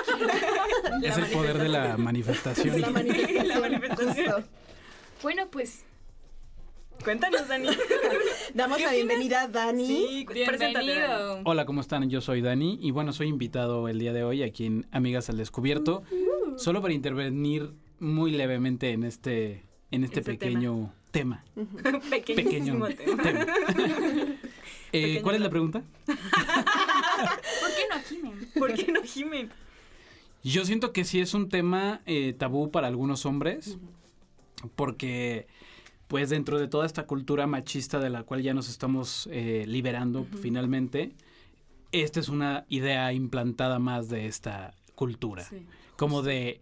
Es 1.04 1.18
el 1.18 1.26
poder 1.28 1.58
de 1.58 1.70
la 1.70 1.98
manifestación. 1.98 2.80
La 2.82 2.90
manifestación. 2.90 3.48
La 3.48 3.60
manifestación. 3.60 4.46
Bueno, 5.22 5.48
pues 5.50 5.84
Cuéntanos, 7.04 7.48
Dani. 7.50 7.68
Damos 8.54 8.80
la 8.80 8.92
bienvenida 8.92 9.42
a 9.44 9.48
Dani. 9.50 9.86
Sí, 9.86 10.26
bienvenido. 10.32 11.42
Hola, 11.44 11.66
¿cómo 11.66 11.82
están? 11.82 12.10
Yo 12.10 12.22
soy 12.22 12.42
Dani 12.42 12.80
y 12.82 12.92
bueno, 12.92 13.12
soy 13.12 13.28
invitado 13.28 13.90
el 13.90 14.00
día 14.00 14.14
de 14.14 14.24
hoy 14.24 14.42
aquí 14.44 14.66
en 14.68 14.88
Amigas 14.92 15.30
al 15.30 15.38
Descubierto, 15.38 16.04
solo 16.56 16.82
para 16.82 16.94
intervenir 16.94 17.74
muy 18.00 18.32
levemente 18.32 18.92
en 18.92 19.04
este, 19.04 19.66
en 19.92 20.04
este 20.06 20.20
Este 20.22 20.32
pequeño 20.32 20.94
tema. 21.12 21.44
Pequeñísimo 22.10 22.86
Pequeño 22.86 23.18
tema. 23.18 23.24
tema. 23.24 23.46
Eh, 24.94 25.20
¿Cuál 25.24 25.36
es 25.36 25.42
la 25.42 25.50
pregunta? 25.50 25.84
¿Por 26.06 26.16
qué 27.76 27.84
no 27.90 28.02
gimen? 28.08 28.50
¿Por 28.58 28.74
qué 28.74 28.92
no 28.92 29.02
gimen? 29.04 29.50
Yo 30.44 30.66
siento 30.66 30.92
que 30.94 31.04
sí 31.06 31.20
es 31.20 31.34
un 31.34 31.50
tema 31.50 32.02
eh, 32.06 32.34
tabú 32.34 32.70
para 32.70 32.88
algunos 32.88 33.26
hombres, 33.26 33.78
porque 34.76 35.48
pues 36.08 36.30
dentro 36.30 36.60
de 36.60 36.68
toda 36.68 36.86
esta 36.86 37.08
cultura 37.08 37.48
machista 37.48 38.00
de 38.00 38.10
la 38.10 38.24
cual 38.24 38.44
ya 38.44 38.54
nos 38.54 38.70
estamos 38.70 39.28
eh, 39.32 39.66
liberando 39.68 40.28
finalmente, 40.42 41.14
esta 41.92 42.20
es 42.20 42.30
una 42.30 42.66
idea 42.70 43.12
implantada 43.14 43.80
más 43.80 44.10
de 44.10 44.28
esta 44.28 44.74
cultura, 44.96 45.44
Sí. 45.44 45.66
como 45.98 46.22
de 46.22 46.62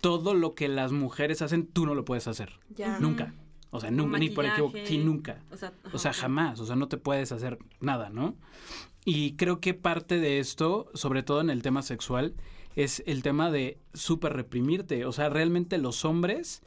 todo 0.00 0.34
lo 0.34 0.54
que 0.54 0.66
las 0.68 0.90
mujeres 0.92 1.42
hacen, 1.42 1.66
tú 1.66 1.86
no 1.86 1.94
lo 1.94 2.04
puedes 2.04 2.26
hacer, 2.26 2.54
Ya. 2.74 2.98
nunca. 2.98 3.34
O 3.70 3.80
sea, 3.80 3.90
nunca, 3.90 4.18
ni 4.18 4.30
por 4.30 4.44
equivoco, 4.44 4.76
sí, 4.84 4.98
nunca. 4.98 5.38
O 5.52 5.56
sea, 5.56 5.72
O 5.92 5.98
sea, 5.98 6.12
jamás, 6.12 6.58
o 6.60 6.66
sea, 6.66 6.76
no 6.76 6.88
te 6.88 6.96
puedes 6.96 7.30
hacer 7.32 7.58
nada, 7.80 8.10
¿no? 8.10 8.34
Y 9.04 9.32
creo 9.36 9.60
que 9.60 9.74
parte 9.74 10.18
de 10.18 10.40
esto, 10.40 10.90
sobre 10.94 11.22
todo 11.22 11.40
en 11.40 11.50
el 11.50 11.62
tema 11.62 11.82
sexual, 11.82 12.34
es 12.76 13.02
el 13.06 13.22
tema 13.22 13.50
de 13.50 13.78
súper 13.94 14.32
reprimirte. 14.34 15.04
O 15.06 15.12
sea, 15.12 15.28
realmente 15.28 15.78
los 15.78 16.04
hombres 16.04 16.62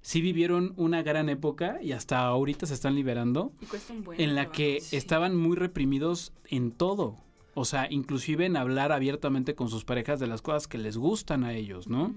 sí 0.00 0.20
vivieron 0.20 0.74
una 0.76 1.02
gran 1.02 1.28
época 1.28 1.78
y 1.82 1.92
hasta 1.92 2.20
ahorita 2.26 2.66
se 2.66 2.74
están 2.74 2.94
liberando, 2.94 3.52
Y 3.60 3.66
cuesta 3.66 3.92
un 3.92 4.04
buen 4.04 4.20
en 4.20 4.34
la 4.34 4.42
trabajo. 4.42 4.56
que 4.56 4.82
estaban 4.92 5.36
muy 5.36 5.56
reprimidos 5.56 6.32
en 6.46 6.72
todo. 6.72 7.16
O 7.54 7.64
sea, 7.64 7.88
inclusive 7.90 8.46
en 8.46 8.56
hablar 8.56 8.92
abiertamente 8.92 9.54
con 9.54 9.68
sus 9.68 9.84
parejas 9.84 10.20
de 10.20 10.28
las 10.28 10.42
cosas 10.42 10.68
que 10.68 10.78
les 10.78 10.96
gustan 10.96 11.42
a 11.44 11.54
ellos, 11.54 11.88
¿no? 11.88 12.14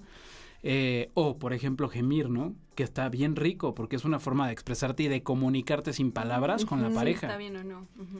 Eh, 0.64 1.10
o, 1.14 1.38
por 1.38 1.54
ejemplo, 1.54 1.90
gemir, 1.90 2.30
¿no? 2.30 2.54
Que 2.76 2.84
está 2.84 3.10
bien 3.10 3.36
rico 3.36 3.74
porque 3.74 3.96
es 3.96 4.06
una 4.06 4.20
forma 4.20 4.48
de 4.48 4.54
expresarte 4.54 5.04
y 5.04 5.08
de 5.08 5.24
comunicarte 5.24 5.94
sin 5.94 6.12
palabras 6.12 6.66
con 6.66 6.82
la. 6.82 6.90
Sí, 6.90 6.96
pareja. 6.96 7.28
está 7.28 7.38
bien 7.38 7.56
o 7.58 7.64
no. 7.64 7.88
Ujú. 8.00 8.20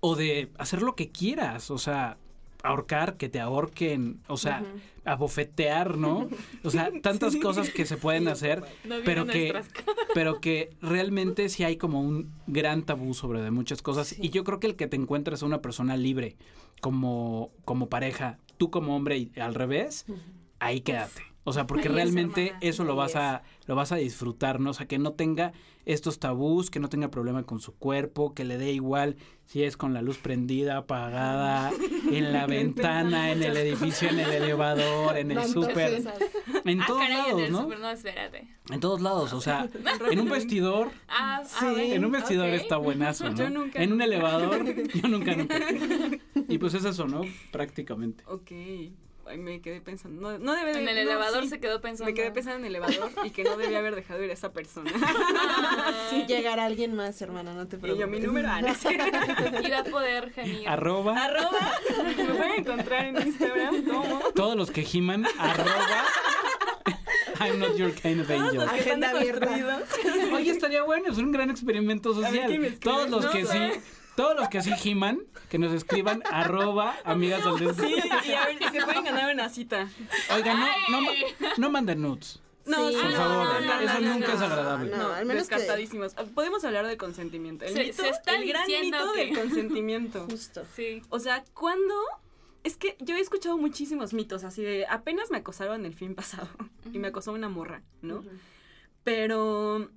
O 0.00 0.16
de 0.16 0.50
hacer 0.58 0.82
lo 0.82 0.94
que 0.94 1.10
quieras, 1.10 1.70
o 1.70 1.78
sea, 1.78 2.16
ahorcar, 2.62 3.16
que 3.16 3.28
te 3.28 3.40
ahorquen, 3.40 4.20
o 4.26 4.36
sea, 4.36 4.64
abofetear, 5.04 5.98
¿no? 5.98 6.28
O 6.62 6.70
sea, 6.70 6.90
tantas 7.02 7.36
cosas 7.36 7.70
que 7.70 7.84
se 7.86 7.96
pueden 7.96 8.26
hacer, 8.28 8.64
No 8.84 8.96
pero 9.04 9.26
que, 9.26 9.52
pero 10.14 10.40
que 10.40 10.70
realmente 10.80 11.48
sí 11.50 11.62
hay 11.62 11.76
como 11.76 12.00
un 12.00 12.32
gran 12.46 12.82
tabú 12.82 13.12
sobre 13.14 13.42
de 13.42 13.50
muchas 13.50 13.82
cosas. 13.82 14.08
Sí. 14.08 14.16
Y 14.20 14.30
yo 14.30 14.44
creo 14.44 14.60
que 14.60 14.66
el 14.66 14.76
que 14.76 14.86
te 14.86 14.96
encuentres 14.96 15.42
a 15.42 15.46
una 15.46 15.60
persona 15.60 15.96
libre 15.96 16.36
como, 16.80 17.50
como 17.64 17.88
pareja, 17.88 18.38
tú 18.56 18.70
como 18.70 18.96
hombre 18.96 19.18
y 19.18 19.32
al 19.38 19.54
revés, 19.54 20.06
ahí 20.58 20.80
quédate. 20.80 21.33
O 21.44 21.52
sea, 21.52 21.66
porque 21.66 21.88
realmente 21.90 22.46
hermana. 22.48 22.58
eso 22.62 22.84
lo 22.84 22.96
vas 22.96 23.16
a 23.16 23.42
lo 23.66 23.74
vas 23.74 23.92
a 23.92 23.96
disfrutar, 23.96 24.60
¿no? 24.60 24.70
O 24.70 24.74
sea, 24.74 24.86
que 24.86 24.98
no 24.98 25.12
tenga 25.12 25.52
estos 25.86 26.18
tabús, 26.18 26.70
que 26.70 26.80
no 26.80 26.88
tenga 26.88 27.10
problema 27.10 27.42
con 27.42 27.60
su 27.60 27.74
cuerpo, 27.74 28.32
que 28.34 28.44
le 28.44 28.56
dé 28.56 28.72
igual 28.72 29.16
si 29.44 29.62
es 29.64 29.76
con 29.76 29.92
la 29.92 30.00
luz 30.00 30.16
prendida, 30.16 30.78
apagada, 30.78 31.70
en 32.10 32.32
la 32.32 32.46
ventana, 32.46 33.32
en 33.32 33.42
el 33.42 33.54
edificio, 33.58 34.08
en 34.08 34.18
el 34.20 34.30
elevador, 34.30 35.18
en 35.18 35.30
el 35.32 35.44
súper, 35.44 36.02
en 36.64 36.80
Ah, 36.80 36.84
todos 36.86 37.02
en 37.02 37.10
lados, 37.12 37.40
el 37.42 37.52
¿no? 37.52 37.62
súper, 37.62 37.80
no, 37.80 37.90
espérate. 37.90 38.48
En 38.70 38.80
todos 38.80 39.02
lados, 39.02 39.32
o 39.34 39.40
sea, 39.42 39.68
en 40.10 40.20
un 40.20 40.30
vestidor, 40.30 40.90
Ah, 41.08 41.42
ah, 41.42 41.44
Sí. 41.76 41.92
en 41.92 42.02
un 42.04 42.12
vestidor 42.12 42.48
está 42.48 42.78
buenazo, 42.78 43.28
¿no? 43.28 43.36
Yo 43.36 43.50
nunca, 43.50 43.82
En 43.82 43.92
un 43.92 43.98
nunca. 43.98 44.04
elevador, 44.06 44.64
yo 44.94 45.08
nunca, 45.08 45.34
nunca. 45.36 45.58
Y 46.48 46.56
pues 46.56 46.72
es 46.72 46.84
eso, 46.86 47.06
¿no? 47.06 47.20
Prácticamente. 47.52 48.24
Ok. 48.26 48.50
Ay, 49.26 49.38
me 49.38 49.60
quedé 49.60 49.80
pensando. 49.80 50.20
No, 50.20 50.38
no 50.38 50.54
debe 50.54 50.72
de 50.74 50.80
En 50.82 50.88
el 50.88 50.94
no, 50.96 51.00
elevador 51.12 51.44
sí. 51.44 51.48
se 51.50 51.60
quedó 51.60 51.80
pensando. 51.80 52.10
Me 52.10 52.14
quedé 52.14 52.30
pensando 52.30 52.58
en 52.58 52.64
el 52.66 52.76
elevador 52.76 53.10
y 53.24 53.30
que 53.30 53.42
no 53.44 53.56
debía 53.56 53.78
haber 53.78 53.94
dejado 53.94 54.22
ir 54.22 54.30
a 54.30 54.34
esa 54.34 54.52
persona. 54.52 54.90
Sí. 56.10 56.24
Llegará 56.28 56.64
alguien 56.66 56.94
más, 56.94 57.20
hermana, 57.22 57.54
no 57.54 57.66
te 57.66 57.76
y 57.76 57.78
preocupes. 57.78 58.06
yo, 58.06 58.10
mi 58.12 58.20
número. 58.20 58.48
Ah, 58.50 58.60
no 58.60 58.74
sé. 58.74 58.94
Iba 59.64 59.78
a 59.78 59.84
poder 59.84 60.30
gemir. 60.32 60.68
Arroba, 60.68 61.16
Arroba. 61.16 61.72
Me 62.04 62.24
pueden 62.26 62.52
encontrar 62.60 63.06
en 63.06 63.26
Instagram 63.26 63.84
como. 63.84 64.18
todos 64.34 64.56
los 64.56 64.70
que 64.70 64.82
giman, 64.82 65.24
arroba, 65.38 66.04
I'm 67.40 67.58
not 67.58 67.76
your 67.76 67.92
kind 67.92 68.20
of 68.20 68.30
angel. 68.30 68.54
Los 68.56 68.70
que 68.72 68.78
están 68.80 69.04
Agenda 69.04 69.10
abierta. 69.10 69.82
Oye, 70.34 70.50
estaría 70.50 70.82
bueno, 70.82 71.10
es 71.10 71.18
un 71.18 71.32
gran 71.32 71.50
experimento 71.50 72.14
social. 72.14 72.78
todos 72.80 73.10
los 73.10 73.24
No, 73.24 73.30
que 73.30 73.44
sí. 73.46 73.58
Todos 74.16 74.36
los 74.36 74.48
que 74.48 74.62
sí 74.62 74.72
giman, 74.72 75.20
que 75.48 75.58
nos 75.58 75.72
escriban 75.72 76.22
arroba 76.30 76.96
amigas 77.04 77.44
del 77.44 77.58
desnudo. 77.58 77.86
Sí, 77.88 77.94
y 78.28 78.32
a 78.32 78.46
ver 78.46 78.58
si 78.58 78.64
se 78.68 78.82
pueden 78.84 79.04
ganar 79.04 79.32
una 79.34 79.48
cita. 79.48 79.88
Oigan, 80.34 80.58
no, 80.60 81.00
no, 81.00 81.08
no 81.56 81.70
manden 81.70 82.02
nudes. 82.02 82.40
No, 82.66 82.88
Sí, 82.88 82.94
por 82.96 83.10
no, 83.10 83.16
favor, 83.16 83.46
no, 83.46 83.60
no, 83.60 83.80
eso 83.80 84.00
no, 84.00 84.14
nunca 84.14 84.28
no, 84.28 84.34
es 84.34 84.40
agradable. 84.40 84.90
No, 84.90 84.96
No, 84.96 85.12
al 85.12 85.26
menos 85.26 85.48
que- 85.48 85.54
descartadísimos. 85.56 86.14
Podemos 86.34 86.64
hablar 86.64 86.86
de 86.86 86.96
consentimiento. 86.96 87.66
El 87.66 87.74
Se- 87.74 87.84
mito, 87.84 88.02
se 88.02 88.08
está 88.08 88.36
el 88.36 88.48
gran 88.48 88.66
mito 88.66 89.12
que- 89.12 89.20
del 89.26 89.38
consentimiento. 89.38 90.26
Justo. 90.30 90.64
Sí. 90.74 91.02
O 91.10 91.18
sea, 91.18 91.44
¿cuándo? 91.52 91.94
Es 92.62 92.78
que 92.78 92.96
yo 93.00 93.16
he 93.16 93.20
escuchado 93.20 93.58
muchísimos 93.58 94.14
mitos, 94.14 94.44
así 94.44 94.62
de 94.62 94.86
apenas 94.88 95.30
me 95.30 95.36
acosaron 95.36 95.84
el 95.84 95.92
fin 95.92 96.14
pasado 96.14 96.48
y 96.92 96.98
me 96.98 97.08
acosó 97.08 97.32
una 97.32 97.50
morra, 97.50 97.82
¿no? 98.00 98.24
Pero 99.02 99.90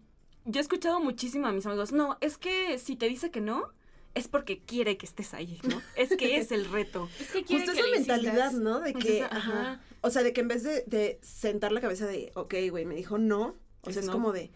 yo 0.45 0.59
he 0.59 0.61
escuchado 0.61 0.99
muchísimo 0.99 1.47
a 1.47 1.51
mis 1.53 1.65
amigos, 1.65 1.91
no, 1.93 2.17
es 2.19 2.37
que 2.37 2.77
si 2.77 2.95
te 2.97 3.07
dice 3.07 3.31
que 3.31 3.39
no, 3.41 3.69
es 4.17 4.27
porque 4.27 4.59
quiere 4.59 4.97
que 4.97 5.05
estés 5.05 5.33
ahí, 5.33 5.59
¿no? 5.63 5.81
Es 5.95 6.15
que 6.15 6.37
es 6.37 6.51
el 6.51 6.65
reto. 6.65 7.09
Es 7.19 7.31
que 7.31 7.43
quiere 7.43 7.65
Justo 7.65 7.73
que 7.73 7.79
esa 7.79 7.89
le 7.89 7.97
mentalidad, 7.99 8.33
insistas. 8.51 8.53
¿no? 8.55 8.79
De 8.81 8.91
Pues 8.93 9.05
que, 9.05 9.17
esa- 9.19 9.27
ajá. 9.27 9.61
ajá. 9.61 9.81
O 10.01 10.09
sea, 10.09 10.23
de 10.23 10.33
que 10.33 10.41
en 10.41 10.47
vez 10.47 10.63
de, 10.63 10.83
de 10.87 11.19
sentar 11.21 11.71
la 11.71 11.81
cabeza 11.81 12.05
de, 12.05 12.31
ok, 12.35 12.53
güey, 12.69 12.85
me 12.85 12.95
dijo 12.95 13.17
no, 13.17 13.55
o 13.81 13.91
sea, 13.91 14.01
es 14.01 14.05
no. 14.07 14.13
como 14.13 14.31
de, 14.31 14.51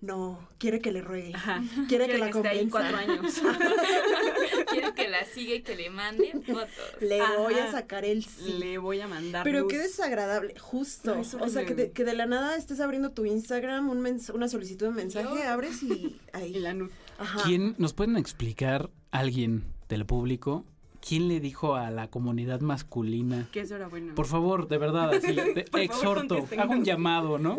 no, 0.00 0.48
quiere 0.58 0.80
que 0.80 0.92
le 0.92 1.00
ruegue, 1.00 1.32
Ajá. 1.34 1.62
quiere 1.88 2.06
que 2.06 2.18
la 2.18 2.26
esté 2.28 2.48
ahí 2.48 2.68
convenza. 2.68 2.70
cuatro 2.70 2.96
años. 3.14 3.42
Quiere 4.70 4.94
que 4.94 5.08
la 5.08 5.24
sigue 5.24 5.56
y 5.56 5.62
que 5.62 5.76
le 5.76 5.90
mande 5.90 6.32
fotos. 6.46 6.68
Le 7.00 7.20
voy 7.38 7.54
a 7.54 7.70
sacar 7.70 8.04
el 8.04 8.24
sí. 8.24 8.54
Le 8.58 8.78
voy 8.78 9.00
a 9.00 9.06
mandar. 9.08 9.44
Pero 9.44 9.68
qué 9.68 9.78
desagradable, 9.78 10.58
justo. 10.58 11.18
O 11.18 11.24
sea, 11.48 11.64
que 11.64 11.74
de, 11.74 11.82
horrible. 11.84 11.90
que 11.92 12.04
de 12.04 12.14
la 12.14 12.26
nada 12.26 12.56
estés 12.56 12.80
abriendo 12.80 13.10
tu 13.12 13.24
Instagram, 13.24 13.88
un 13.88 14.00
mens- 14.02 14.32
una 14.34 14.48
solicitud 14.48 14.86
de 14.86 14.92
mensaje, 14.92 15.28
Yo- 15.34 15.48
abres 15.48 15.82
y 15.82 16.16
ahí. 16.32 16.56
Y 16.56 16.58
la. 16.60 16.76
Ajá. 17.18 17.42
¿Quién 17.44 17.74
nos 17.78 17.94
pueden 17.94 18.16
explicar 18.16 18.90
alguien 19.10 19.64
del 19.88 20.04
público 20.06 20.64
quién 21.06 21.28
le 21.28 21.38
dijo 21.38 21.76
a 21.76 21.90
la 21.90 22.08
comunidad 22.10 22.60
masculina? 22.60 23.46
Que 23.52 23.60
eso 23.60 23.76
era 23.76 23.86
bueno. 23.86 24.14
Por 24.16 24.26
favor, 24.26 24.66
de 24.66 24.76
verdad, 24.78 25.10
así, 25.14 25.34
favor, 25.70 25.80
exhorto, 25.80 26.44
hago 26.58 26.72
un 26.72 26.84
llamado, 26.84 27.38
¿no? 27.38 27.58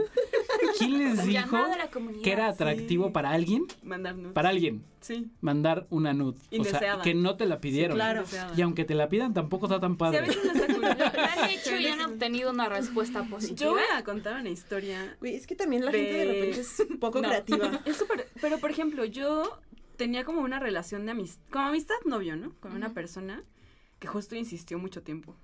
¿Quién 0.77 0.99
les 0.99 1.25
dijo 1.25 1.31
Llamado 1.31 1.73
a 1.73 1.77
la 1.77 1.87
comunidad. 1.89 2.23
que 2.23 2.31
era 2.31 2.47
atractivo 2.47 3.05
Sí. 3.07 3.11
para 3.13 3.29
alguien? 3.31 3.65
Mandar 3.83 4.15
nudes. 4.15 4.33
Para 4.33 4.49
alguien, 4.49 4.83
Sí. 4.99 5.27
mandar 5.39 5.87
una 5.91 6.13
nud. 6.13 6.35
O 6.59 6.63
sea, 6.65 6.99
que 7.01 7.13
no 7.13 7.37
te 7.37 7.45
la 7.45 7.61
pidieron. 7.61 7.95
claro. 7.95 8.19
Indeseada. 8.21 8.53
Y 8.57 8.61
aunque 8.63 8.83
te 8.83 8.95
la 8.95 9.07
pidan, 9.07 9.33
tampoco 9.33 9.67
está 9.67 9.79
tan 9.79 9.91
Sí, 9.91 9.95
a 9.95 9.97
padre. 9.97 10.21
veces 10.21 10.43
no 10.45 10.51
está 10.51 10.65
cool. 10.67 10.81
Lo, 10.81 10.87
lo 10.89 11.43
han 11.43 11.49
hecho 11.49 11.77
y 11.77 11.87
han 11.87 12.01
obtenido 12.01 12.51
una 12.51 12.67
respuesta 12.69 13.23
positiva. 13.23 13.57
Yo 13.59 13.71
voy 13.71 13.81
a 13.95 14.03
contar 14.03 14.41
una 14.41 14.49
historia. 14.49 15.15
Güey, 15.19 15.35
es 15.35 15.47
que 15.47 15.55
también 15.55 15.85
la 15.85 15.91
De- 15.91 15.99
gente 15.99 16.17
de 16.17 16.25
repente 16.25 16.59
es 16.59 16.87
poco 16.99 17.21
No. 17.21 17.29
creativa. 17.29 17.81
Es 17.85 17.95
súper. 17.97 18.27
Pero, 18.41 18.57
por 18.57 18.71
ejemplo, 18.71 19.05
yo 19.05 19.57
tenía 19.97 20.23
como 20.23 20.41
una 20.41 20.59
relación 20.59 21.05
de 21.05 21.11
amistad. 21.11 21.43
Como 21.51 21.67
amistad 21.67 21.95
novio, 22.05 22.35
¿no? 22.35 22.53
Con 22.59 22.73
una 22.73 22.93
persona 22.93 23.43
que 23.99 24.07
justo 24.07 24.35
insistió 24.35 24.77
mucho 24.79 25.01
tiempo. 25.03 25.35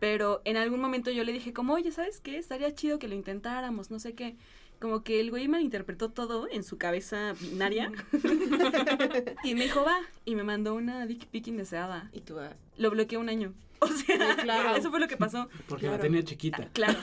Pero 0.00 0.42
en 0.44 0.56
algún 0.56 0.80
momento 0.80 1.10
yo 1.12 1.22
le 1.24 1.32
dije, 1.32 1.52
como, 1.52 1.74
oye, 1.74 1.92
¿sabes 1.92 2.20
qué? 2.20 2.38
Estaría 2.38 2.74
chido 2.74 2.98
que 2.98 3.06
lo 3.08 3.14
intentáramos, 3.14 3.90
no 3.90 3.98
sé 4.00 4.14
qué. 4.14 4.36
Como 4.80 5.04
que 5.04 5.20
el 5.20 5.30
güey 5.30 5.46
malinterpretó 5.46 6.10
todo 6.10 6.48
en 6.50 6.64
su 6.64 6.76
cabeza 6.76 7.34
binaria. 7.40 7.92
y 9.44 9.54
me 9.54 9.64
dijo, 9.64 9.84
va. 9.84 9.96
Y 10.24 10.34
me 10.34 10.42
mandó 10.42 10.74
una 10.74 11.06
dick 11.06 11.26
pic 11.28 11.46
indeseada. 11.46 12.10
Y 12.12 12.20
tú, 12.20 12.38
ah, 12.40 12.54
Lo 12.76 12.90
bloqueé 12.90 13.16
un 13.18 13.28
año. 13.28 13.54
O 13.80 13.86
sea, 13.88 14.34
Sí, 14.36 14.42
claro. 14.42 14.74
eso 14.76 14.88
fue 14.90 14.98
lo 14.98 15.08
que 15.08 15.16
pasó. 15.18 15.48
Porque 15.68 15.82
Claro. 15.82 15.96
la 15.98 16.02
tenía 16.02 16.22
chiquita. 16.24 16.68
Claro. 16.72 16.98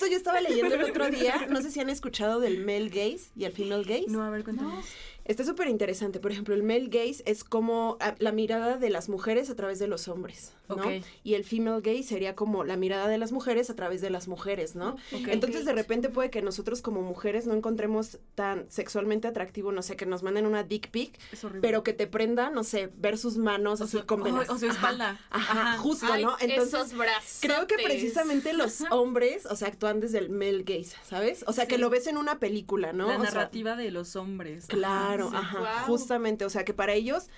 Justo 0.00 0.12
yo 0.12 0.16
estaba 0.16 0.40
leyendo 0.40 0.74
el 0.74 0.82
otro 0.82 1.10
día, 1.10 1.46
no 1.50 1.60
sé 1.60 1.70
si 1.70 1.78
han 1.78 1.90
escuchado 1.90 2.40
del 2.40 2.64
male 2.64 2.88
gaze 2.88 3.28
y 3.36 3.44
el 3.44 3.52
female 3.52 3.84
gaze. 3.84 4.06
No, 4.08 4.22
a 4.22 4.30
ver, 4.30 4.44
cuéntanos. 4.44 4.82
Está 5.26 5.44
súper 5.44 5.68
interesante. 5.68 6.20
Por 6.20 6.32
ejemplo, 6.32 6.54
el 6.54 6.62
male 6.62 6.86
gaze 6.86 7.22
es 7.26 7.44
como 7.44 7.98
ah, 8.00 8.14
la 8.18 8.32
mirada 8.32 8.78
de 8.78 8.88
las 8.88 9.10
mujeres 9.10 9.50
a 9.50 9.56
través 9.56 9.78
de 9.78 9.88
los 9.88 10.08
hombres, 10.08 10.54
¿no? 10.76 10.84
Y 11.24 11.34
el 11.34 11.44
female 11.44 11.80
gaze 11.80 12.02
sería 12.04 12.34
como 12.34 12.64
la 12.64 12.76
mirada 12.76 13.08
de 13.08 13.18
las 13.18 13.32
mujeres 13.32 13.70
a 13.70 13.74
través 13.76 14.00
de 14.00 14.10
las 14.10 14.28
mujeres, 14.28 14.74
¿no? 14.74 14.96
Entonces, 15.12 15.64
de 15.64 15.72
repente 15.72 16.08
puede 16.08 16.30
que 16.30 16.42
nosotros 16.42 16.82
como 16.82 17.02
mujeres 17.02 17.46
no 17.46 17.54
encontremos 17.54 18.18
tan 18.34 18.70
sexualmente 18.70 19.28
atractivo, 19.28 19.72
no 19.72 19.82
sé, 19.82 19.96
que 19.96 20.06
nos 20.06 20.22
manden 20.22 20.46
una 20.46 20.62
dick 20.62 20.90
pic, 20.90 21.18
pero 21.60 21.82
que 21.82 21.92
te 21.92 22.06
prenda, 22.06 22.50
no 22.50 22.64
sé, 22.64 22.90
ver 22.96 23.18
sus 23.18 23.36
manos 23.36 23.80
o 23.80 23.84
así 23.84 23.98
su, 23.98 24.06
con 24.06 24.22
venas. 24.22 24.48
o 24.48 24.58
su 24.58 24.66
Ajá, 24.66 24.74
espalda. 24.74 25.20
Ajá, 25.30 25.78
justo, 25.78 26.06
Ay, 26.12 26.24
¿no? 26.24 26.36
Entonces, 26.40 26.74
esos 26.74 26.96
brazos. 26.96 27.38
Creo 27.40 27.66
que 27.66 27.76
precisamente 27.76 28.52
los 28.52 28.82
hombres, 28.90 29.46
o 29.46 29.56
sea, 29.56 29.68
actúan 29.68 30.00
desde 30.00 30.18
el 30.18 30.30
male 30.30 30.62
gaze, 30.62 30.96
¿sabes? 31.04 31.44
O 31.46 31.52
sea, 31.52 31.66
que 31.66 31.78
lo 31.78 31.90
ves 31.90 32.06
en 32.06 32.16
una 32.16 32.38
película, 32.38 32.92
¿no? 32.92 33.08
La 33.08 33.16
O 33.18 33.20
sea, 33.22 33.30
narrativa 33.30 33.76
de 33.76 33.90
los 33.90 34.16
hombres. 34.16 34.66
Claro, 34.66 35.30
Ajá, 35.34 35.58
sí. 35.58 35.64
ajá, 35.66 35.82
justamente, 35.86 36.44
o 36.44 36.50
sea, 36.50 36.64
que 36.64 36.74
para 36.74 36.94
ellos, 36.94 37.28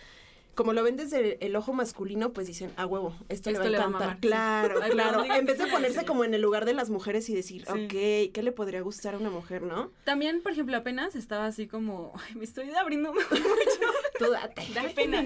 como 0.54 0.72
lo 0.72 0.82
ven 0.82 0.96
desde 0.96 1.44
el 1.44 1.56
ojo 1.56 1.72
masculino, 1.72 2.32
pues 2.32 2.46
dicen, 2.46 2.70
a 2.76 2.84
huevo, 2.86 3.14
esto, 3.28 3.50
Esto 3.50 3.68
le 3.68 3.78
va 3.78 3.78
va 3.78 3.84
a 3.84 3.88
encantar. 3.88 4.00
mamar, 4.08 4.20
claro, 4.20 4.80
claro. 4.90 5.24
En 5.24 5.46
vez 5.46 5.58
de 5.58 5.66
ponerse 5.70 6.04
como 6.04 6.24
en 6.24 6.34
el 6.34 6.42
lugar 6.42 6.64
de 6.64 6.74
las 6.74 6.90
mujeres 6.90 7.28
y 7.30 7.34
decir, 7.34 7.64
Sí. 7.64 7.70
ok, 7.86 8.32
¿qué 8.34 8.40
le 8.42 8.52
podría 8.52 8.80
gustar 8.82 9.14
a 9.14 9.18
una 9.18 9.30
mujer, 9.30 9.62
no? 9.62 9.90
También, 10.04 10.42
por 10.42 10.52
ejemplo, 10.52 10.76
apenas 10.76 11.14
estaba 11.16 11.46
así 11.46 11.66
como, 11.66 12.12
ay, 12.28 12.34
me 12.34 12.44
estoy 12.44 12.70
abriendo 12.70 13.12
mucho. 13.14 13.32
Tú 14.18 14.30
date. 14.30 14.62
Qué 14.72 14.88
pena. 14.94 15.24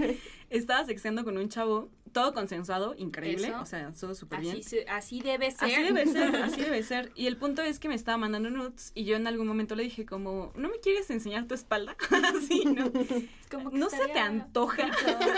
Estaba 0.50 0.84
sexeando 0.84 1.24
con 1.24 1.36
un 1.36 1.48
chavo, 1.48 1.88
todo 2.16 2.32
consensuado, 2.32 2.94
increíble, 2.96 3.48
Eso. 3.48 3.60
o 3.60 3.66
sea, 3.66 3.92
todo 3.92 4.14
súper 4.14 4.40
bien. 4.40 4.54
Así, 4.54 4.62
se- 4.62 4.88
así 4.88 5.20
debe 5.20 5.50
ser. 5.50 5.64
Así 5.70 5.82
debe 5.82 6.06
ser, 6.06 6.36
así 6.36 6.60
debe 6.62 6.82
ser. 6.82 7.12
Y 7.14 7.26
el 7.26 7.36
punto 7.36 7.60
es 7.60 7.78
que 7.78 7.88
me 7.90 7.94
estaba 7.94 8.16
mandando 8.16 8.48
nudes 8.48 8.90
y 8.94 9.04
yo 9.04 9.16
en 9.16 9.26
algún 9.26 9.46
momento 9.46 9.74
le 9.74 9.82
dije 9.82 10.06
como, 10.06 10.50
¿no 10.56 10.70
me 10.70 10.80
quieres 10.80 11.10
enseñar 11.10 11.46
tu 11.46 11.52
espalda? 11.54 11.94
Así, 12.34 12.64
¿no? 12.64 12.90
Como 13.50 13.70
que 13.70 13.76
¿No 13.76 13.90
se 13.90 13.98
te 14.08 14.18
antoja 14.18 14.88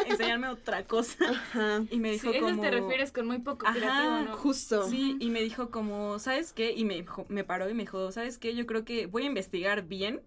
enseñarme 0.07 0.49
otra 0.49 0.87
cosa? 0.87 1.17
Ajá, 1.29 1.83
Y 1.91 1.99
me 1.99 2.17
Sí, 2.17 2.29
dijo 2.29 2.31
eso 2.31 2.47
como... 2.47 2.63
te 2.63 2.71
refieres 2.71 3.13
con 3.13 3.27
muy 3.27 3.41
poco 3.41 3.67
Ajá, 3.67 3.77
creativo, 3.77 4.31
¿no? 4.31 4.37
justo. 4.39 4.89
Sí, 4.89 5.17
y 5.21 5.31
me 5.31 5.43
dijo 5.43 5.71
como, 5.71 6.19
¿sabes 6.21 6.53
qué? 6.53 6.73
Y 6.73 6.85
me 6.85 7.45
paró 7.45 7.69
y 7.69 7.75
me 7.75 7.83
dijo, 7.83 8.11
¿sabes 8.13 8.39
qué? 8.39 8.55
Yo 8.55 8.67
creo 8.67 8.85
que 8.85 9.07
voy 9.07 9.25
a 9.25 9.27
investigar 9.27 9.83
bien 9.83 10.23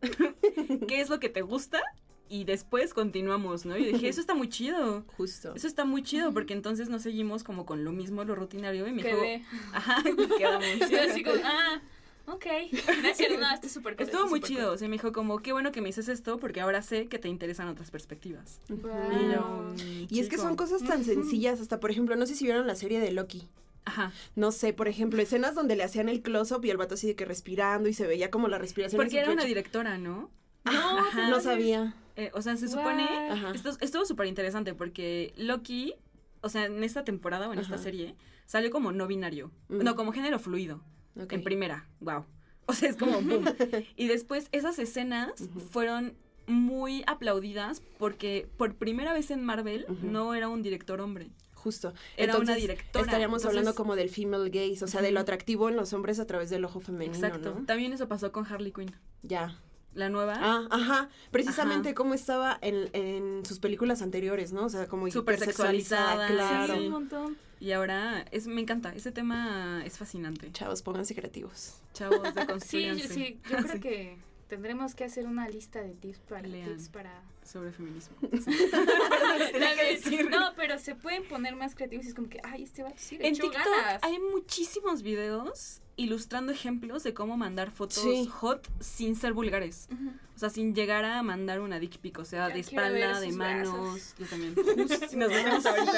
qué 0.87 1.01
es 1.01 1.09
lo 1.09 1.19
que 1.19 1.29
te 1.29 1.41
gusta 1.41 1.81
y 2.31 2.45
después 2.45 2.93
continuamos, 2.93 3.65
¿no? 3.65 3.77
Y 3.77 3.91
dije, 3.91 4.07
eso 4.09 4.21
está 4.21 4.33
muy 4.33 4.49
chido. 4.49 5.03
Justo. 5.17 5.53
Eso 5.55 5.67
está 5.67 5.85
muy 5.85 6.01
chido 6.01 6.33
porque 6.33 6.53
entonces 6.53 6.89
no 6.89 6.99
seguimos 6.99 7.43
como 7.43 7.65
con 7.65 7.83
lo 7.83 7.91
mismo, 7.91 8.23
lo 8.23 8.33
rutinario 8.35 8.87
y 8.87 8.91
me 8.93 9.03
dijo, 9.03 9.19
Quedé. 9.21 9.43
ajá, 9.73 10.01
quedamos. 10.37 10.65
Sí, 10.87 10.95
así 10.95 11.23
como, 11.23 11.41
ah, 11.43 11.81
ok. 12.27 12.45
Cierto, 13.15 13.37
no, 13.39 13.53
está 13.53 13.67
súper 13.69 13.95
cool, 13.95 14.05
Estuvo 14.05 14.27
muy 14.27 14.39
chido, 14.41 14.71
o 14.71 14.77
sea, 14.77 14.87
me 14.87 14.93
dijo 14.95 15.11
como, 15.11 15.39
qué 15.39 15.51
bueno 15.51 15.71
que 15.71 15.81
me 15.81 15.87
dices 15.89 16.07
esto 16.07 16.39
porque 16.39 16.61
ahora 16.61 16.81
sé 16.81 17.07
que 17.07 17.19
te 17.19 17.27
interesan 17.27 17.67
otras 17.67 17.91
perspectivas. 17.91 18.59
cool. 18.67 18.79
Y 18.79 19.33
yo, 19.33 19.41
Wow. 19.41 19.73
mm, 19.73 20.07
Y 20.09 20.19
es 20.19 20.29
que 20.29 20.37
son 20.37 20.55
cosas 20.55 20.83
tan 20.83 21.03
sencillas, 21.03 21.59
hasta 21.59 21.79
por 21.79 21.91
ejemplo, 21.91 22.15
no 22.15 22.25
sé 22.25 22.35
si 22.35 22.45
vieron 22.45 22.65
la 22.67 22.75
serie 22.75 22.99
de 22.99 23.11
Loki. 23.11 23.47
Ajá, 23.83 24.13
No 24.35 24.51
sé, 24.51 24.73
por 24.73 24.87
ejemplo, 24.87 25.19
escenas 25.23 25.55
donde 25.55 25.75
le 25.75 25.83
hacían 25.83 26.07
el 26.07 26.21
close-up 26.21 26.63
y 26.63 26.69
el 26.69 26.77
vato 26.77 26.93
así 26.93 27.07
de 27.07 27.15
que 27.15 27.25
respirando 27.25 27.89
y 27.89 27.93
se 27.93 28.05
veía 28.05 28.29
como 28.29 28.47
la 28.47 28.59
respiración. 28.59 29.01
porque 29.01 29.17
era 29.19 29.31
una 29.31 29.43
directora, 29.43 29.97
¿no? 29.97 30.29
No, 30.65 30.99
Ajá. 30.99 31.27
No 31.29 31.39
sabía. 31.39 31.95
Eh, 32.15 32.31
o 32.33 32.41
sea, 32.41 32.57
se 32.57 32.67
supone, 32.67 33.07
esto, 33.53 33.71
estuvo 33.79 34.05
súper 34.05 34.27
interesante 34.27 34.73
porque 34.73 35.33
Loki, 35.37 35.93
o 36.41 36.49
sea, 36.49 36.65
en 36.65 36.83
esta 36.83 37.03
temporada 37.03 37.47
o 37.49 37.53
en 37.53 37.59
esta 37.59 37.77
serie, 37.77 38.15
salió 38.45 38.69
como 38.71 38.91
no 38.91 39.07
binario, 39.07 39.51
Mm. 39.69 39.83
no, 39.83 39.95
como 39.95 40.11
género 40.11 40.39
fluido, 40.39 40.81
en 41.15 41.43
primera, 41.43 41.87
wow. 41.99 42.25
O 42.67 42.73
sea, 42.73 42.89
es 42.89 42.95
como 42.95 43.21
boom. 43.21 43.43
y 43.97 44.07
después 44.07 44.47
esas 44.51 44.77
escenas 44.79 45.31
fueron 45.71 46.13
muy 46.47 47.03
aplaudidas 47.07 47.81
porque 47.97 48.47
por 48.57 48.75
primera 48.75 49.13
vez 49.13 49.31
en 49.31 49.43
Marvel 49.43 49.85
no 50.03 50.33
era 50.35 50.47
un 50.49 50.61
director 50.61 51.01
hombre. 51.01 51.31
Justo. 51.53 51.93
Era 52.17 52.33
una 52.33 52.39
Entonces, 52.41 52.61
directora, 52.61 53.05
Estaríamos 53.05 53.41
entonces- 53.41 53.49
hablando 53.59 53.75
como 53.75 53.95
del 53.95 54.09
female 54.09 54.49
gaze, 54.49 54.83
o 54.83 54.87
sea, 54.87 55.01
de 55.01 55.11
lo 55.11 55.19
atractivo 55.19 55.69
en 55.69 55.75
los 55.75 55.93
hombres 55.93 56.19
a 56.19 56.25
través 56.25 56.49
del 56.49 56.65
ojo 56.65 56.79
femenino, 56.79 57.13
Exacto. 57.13 57.55
¿no? 57.59 57.65
También 57.65 57.93
eso 57.93 58.07
pasó 58.07 58.31
con 58.31 58.45
Harley 58.51 58.71
Quinn, 58.71 58.95
Ya. 59.21 59.59
La 59.93 60.09
nueva. 60.09 60.35
Ah, 60.39 60.67
ajá. 60.71 61.09
Precisamente 61.31 61.89
Ajá. 61.89 61.95
cómo 61.95 62.13
estaba 62.13 62.57
en, 62.61 62.89
en 62.93 63.45
sus 63.45 63.59
películas 63.59 64.01
anteriores, 64.01 64.53
¿no? 64.53 64.65
O 64.65 64.69
sea, 64.69 64.87
como 64.87 65.09
Súper 65.11 65.35
hipersexualizada, 65.35 66.27
sexualizada, 66.27 66.65
claro. 66.67 66.73
Sí, 66.79 66.85
un 66.87 66.91
montón. 66.91 67.37
Y 67.59 67.73
ahora 67.73 68.25
es, 68.31 68.47
me 68.47 68.61
encanta, 68.61 68.93
ese 68.95 69.11
tema 69.11 69.83
es 69.85 69.97
fascinante. 69.97 70.51
Chavos, 70.51 70.81
pónganse 70.81 71.13
creativos. 71.13 71.75
Chavos, 71.93 72.19
Sí, 72.23 72.33
yo, 72.33 72.41
deconstruyanse. 72.95 73.07
sí, 73.13 73.39
yo 73.49 73.57
Sí. 73.61 73.63
creo 73.67 73.81
que 73.81 74.17
tendremos 74.47 74.95
que 74.95 75.03
hacer 75.03 75.25
una 75.27 75.47
lista 75.47 75.81
de 75.81 75.93
tips 75.93 76.19
para 76.19 76.47
Lean. 76.47 76.69
tips 76.69 76.89
para 76.89 77.21
sobre 77.51 77.71
feminismo. 77.71 78.15
Tenía 79.51 79.75
que 79.75 79.85
decir. 79.93 80.29
No, 80.29 80.53
pero 80.55 80.77
se 80.79 80.95
pueden 80.95 81.23
poner 81.27 81.55
más 81.55 81.75
creativos 81.75 82.05
y 82.05 82.09
es 82.09 82.13
como 82.15 82.29
que, 82.29 82.39
ay, 82.43 82.63
este 82.63 82.83
va 82.83 82.91
sí 82.95 83.17
le 83.17 83.27
En 83.27 83.33
echó 83.33 83.43
TikTok 83.43 83.63
ganas. 83.63 84.03
hay 84.03 84.17
muchísimos 84.19 85.01
videos 85.01 85.81
ilustrando 85.97 86.51
ejemplos 86.51 87.03
de 87.03 87.13
cómo 87.13 87.37
mandar 87.37 87.69
fotos 87.69 88.01
Sí. 88.01 88.27
hot 88.31 88.67
sin 88.79 89.15
ser 89.15 89.33
vulgares. 89.33 89.87
Ujú. 89.91 90.11
O 90.35 90.39
sea, 90.41 90.49
sin 90.49 90.73
llegar 90.73 91.05
a 91.05 91.21
mandar 91.21 91.59
una 91.59 91.77
dick 91.79 91.99
pic, 91.99 92.17
o 92.17 92.25
sea, 92.25 92.47
Ya 92.47 92.53
de 92.55 92.59
espalda, 92.61 93.19
de 93.19 93.31
manos. 93.33 93.69
brazos. 93.73 94.15
Yo 94.17 94.25
también. 94.25 94.55
Nos 95.15 95.29
vemos 95.29 95.65
ahorita. 95.65 95.91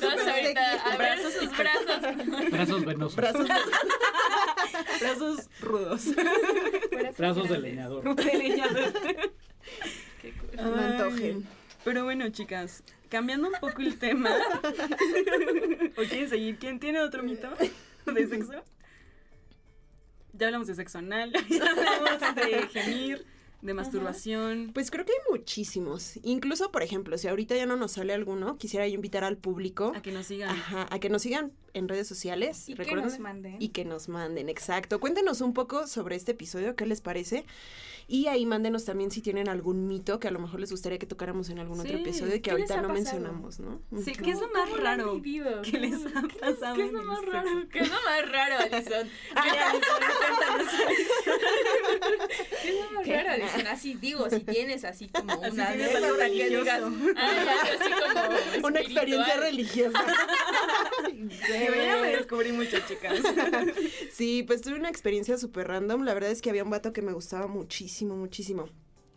Vamos 0.00 0.26
ahorita 0.26 0.72
a 0.72 0.88
ver 0.96 0.98
Brazos 0.98 1.32
sus 1.34 1.56
brazos. 1.56 2.50
Brazos 2.50 2.84
venosos. 2.84 3.16
Brazos. 3.16 3.48
Brazos 5.00 5.48
rudos. 5.60 6.04
Brazos 7.16 7.42
de 7.44 7.48
grandes. 7.50 7.62
leñador. 7.62 8.14
De 8.16 8.34
leñador. 8.38 8.92
No 10.56 10.74
antojen. 10.74 11.46
Pero 11.84 12.04
bueno, 12.04 12.28
chicas, 12.30 12.82
cambiando 13.08 13.48
un 13.48 13.54
poco 13.60 13.82
el 13.82 13.98
tema. 13.98 14.30
¿O 15.98 16.02
quieren 16.02 16.28
seguir? 16.28 16.58
¿Quién 16.58 16.80
tiene 16.80 17.00
otro 17.00 17.22
mito 17.22 17.48
de 18.06 18.26
sexo? 18.26 18.52
Ya 20.32 20.46
hablamos 20.46 20.66
de 20.66 20.74
sexo 20.74 20.98
anal, 20.98 21.32
ya 21.48 21.64
hablamos 21.70 22.34
de 22.34 22.68
gemir, 22.68 23.24
de 23.62 23.74
masturbación. 23.74 24.72
Pues 24.74 24.90
creo 24.90 25.04
que 25.04 25.12
hay 25.12 25.30
muchísimos. 25.30 26.18
Incluso, 26.22 26.72
por 26.72 26.82
ejemplo, 26.82 27.16
si 27.18 27.28
ahorita 27.28 27.54
ya 27.54 27.66
no 27.66 27.76
nos 27.76 27.92
sale 27.92 28.12
alguno, 28.14 28.58
quisiera 28.58 28.88
yo 28.88 28.94
invitar 28.94 29.22
al 29.22 29.36
público 29.36 29.92
A 29.94 30.02
que 30.02 30.10
nos 30.10 30.26
sigan. 30.26 30.50
ajá, 30.50 30.88
a 30.90 30.98
que 30.98 31.08
nos 31.08 31.22
sigan 31.22 31.52
en 31.72 31.88
redes 31.88 32.08
sociales. 32.08 32.68
Y 32.68 32.74
que 32.74 32.82
recuerden, 32.82 33.10
nos 33.10 33.18
manden. 33.20 33.56
Y 33.60 33.68
que 33.68 33.84
nos 33.84 34.08
manden, 34.08 34.48
exacto. 34.48 34.98
Cuéntenos 34.98 35.40
un 35.40 35.54
poco 35.54 35.86
sobre 35.86 36.16
este 36.16 36.32
episodio, 36.32 36.74
qué 36.74 36.86
les 36.86 37.00
parece. 37.00 37.44
Y 38.06 38.26
ahí 38.26 38.44
mándenos 38.46 38.84
también 38.84 39.10
si 39.10 39.20
tienen 39.22 39.48
algún 39.48 39.86
mito 39.86 40.20
que 40.20 40.28
a 40.28 40.30
lo 40.30 40.38
mejor 40.38 40.60
les 40.60 40.70
gustaría 40.70 40.98
que 40.98 41.06
tocáramos 41.06 41.48
en 41.50 41.58
algún 41.58 41.80
otro 41.80 41.92
Sí, 41.96 42.02
episodio 42.02 42.34
y 42.36 42.40
que 42.40 42.50
¿qué 42.50 42.56
les 42.58 42.70
ahorita 42.70 42.76
no 42.76 42.88
pasado? 42.88 42.94
mencionamos, 42.94 43.60
¿no? 43.60 43.80
Sí. 44.04 44.12
¿qué 44.12 44.30
es 44.32 44.40
lo 44.40 44.48
más 44.50 44.68
¿Cómo 44.68 44.76
lo 44.82 44.88
han 44.88 44.98
raro 44.98 45.22
que 45.22 45.78
les 45.78 45.94
ha 45.94 46.22
¿Qué 46.22 46.36
es- 46.36 46.40
pasado 46.40 46.74
¿Qué 46.76 46.84
es 46.84 46.92
lo 46.92 47.02
más 47.02 47.18
sexo? 47.20 47.32
raro? 47.32 47.68
¿Qué 47.72 47.78
es 47.80 47.88
lo 47.88 47.94
más 47.94 48.30
raro, 48.32 48.54
Alison? 48.58 49.10
Alison. 49.34 50.00
¿Qué 52.62 52.68
es 52.68 52.80
lo 52.84 52.90
más 52.92 53.06
raro, 53.06 53.30
Alison? 53.30 53.48
dicen 53.56 53.66
así, 53.68 53.94
digo, 53.94 54.28
si 54.30 54.40
tienes 54.40 54.84
así 54.84 55.08
como 55.08 55.32
Así 55.32 55.50
una 55.54 55.68
anécdota 55.68 56.26
que 56.26 56.48
digas. 56.48 56.82
"Ay, 57.16 57.38
algo 57.48 57.62
así 57.80 57.92
como 57.92 58.66
Una 58.68 58.80
experiencia 58.80 59.34
espiritual". 59.34 59.40
religiosa. 59.40 60.04
Yo 61.48 61.74
ya 61.84 62.00
me 62.00 62.16
descubrí 62.16 62.52
mucho, 62.52 62.76
chicas. 62.88 63.18
Sí, 64.12 64.42
pues 64.44 64.60
tuve 64.60 64.76
una 64.76 64.88
experiencia 64.88 65.36
súper 65.38 65.68
random. 65.68 66.04
La 66.04 66.14
verdad 66.14 66.30
es 66.30 66.40
que 66.40 66.50
había 66.50 66.64
un 66.64 66.70
vato 66.70 66.92
que 66.92 67.02
me 67.02 67.12
gustaba 67.12 67.46
muchísimo, 67.46 68.16
muchísimo. 68.16 68.68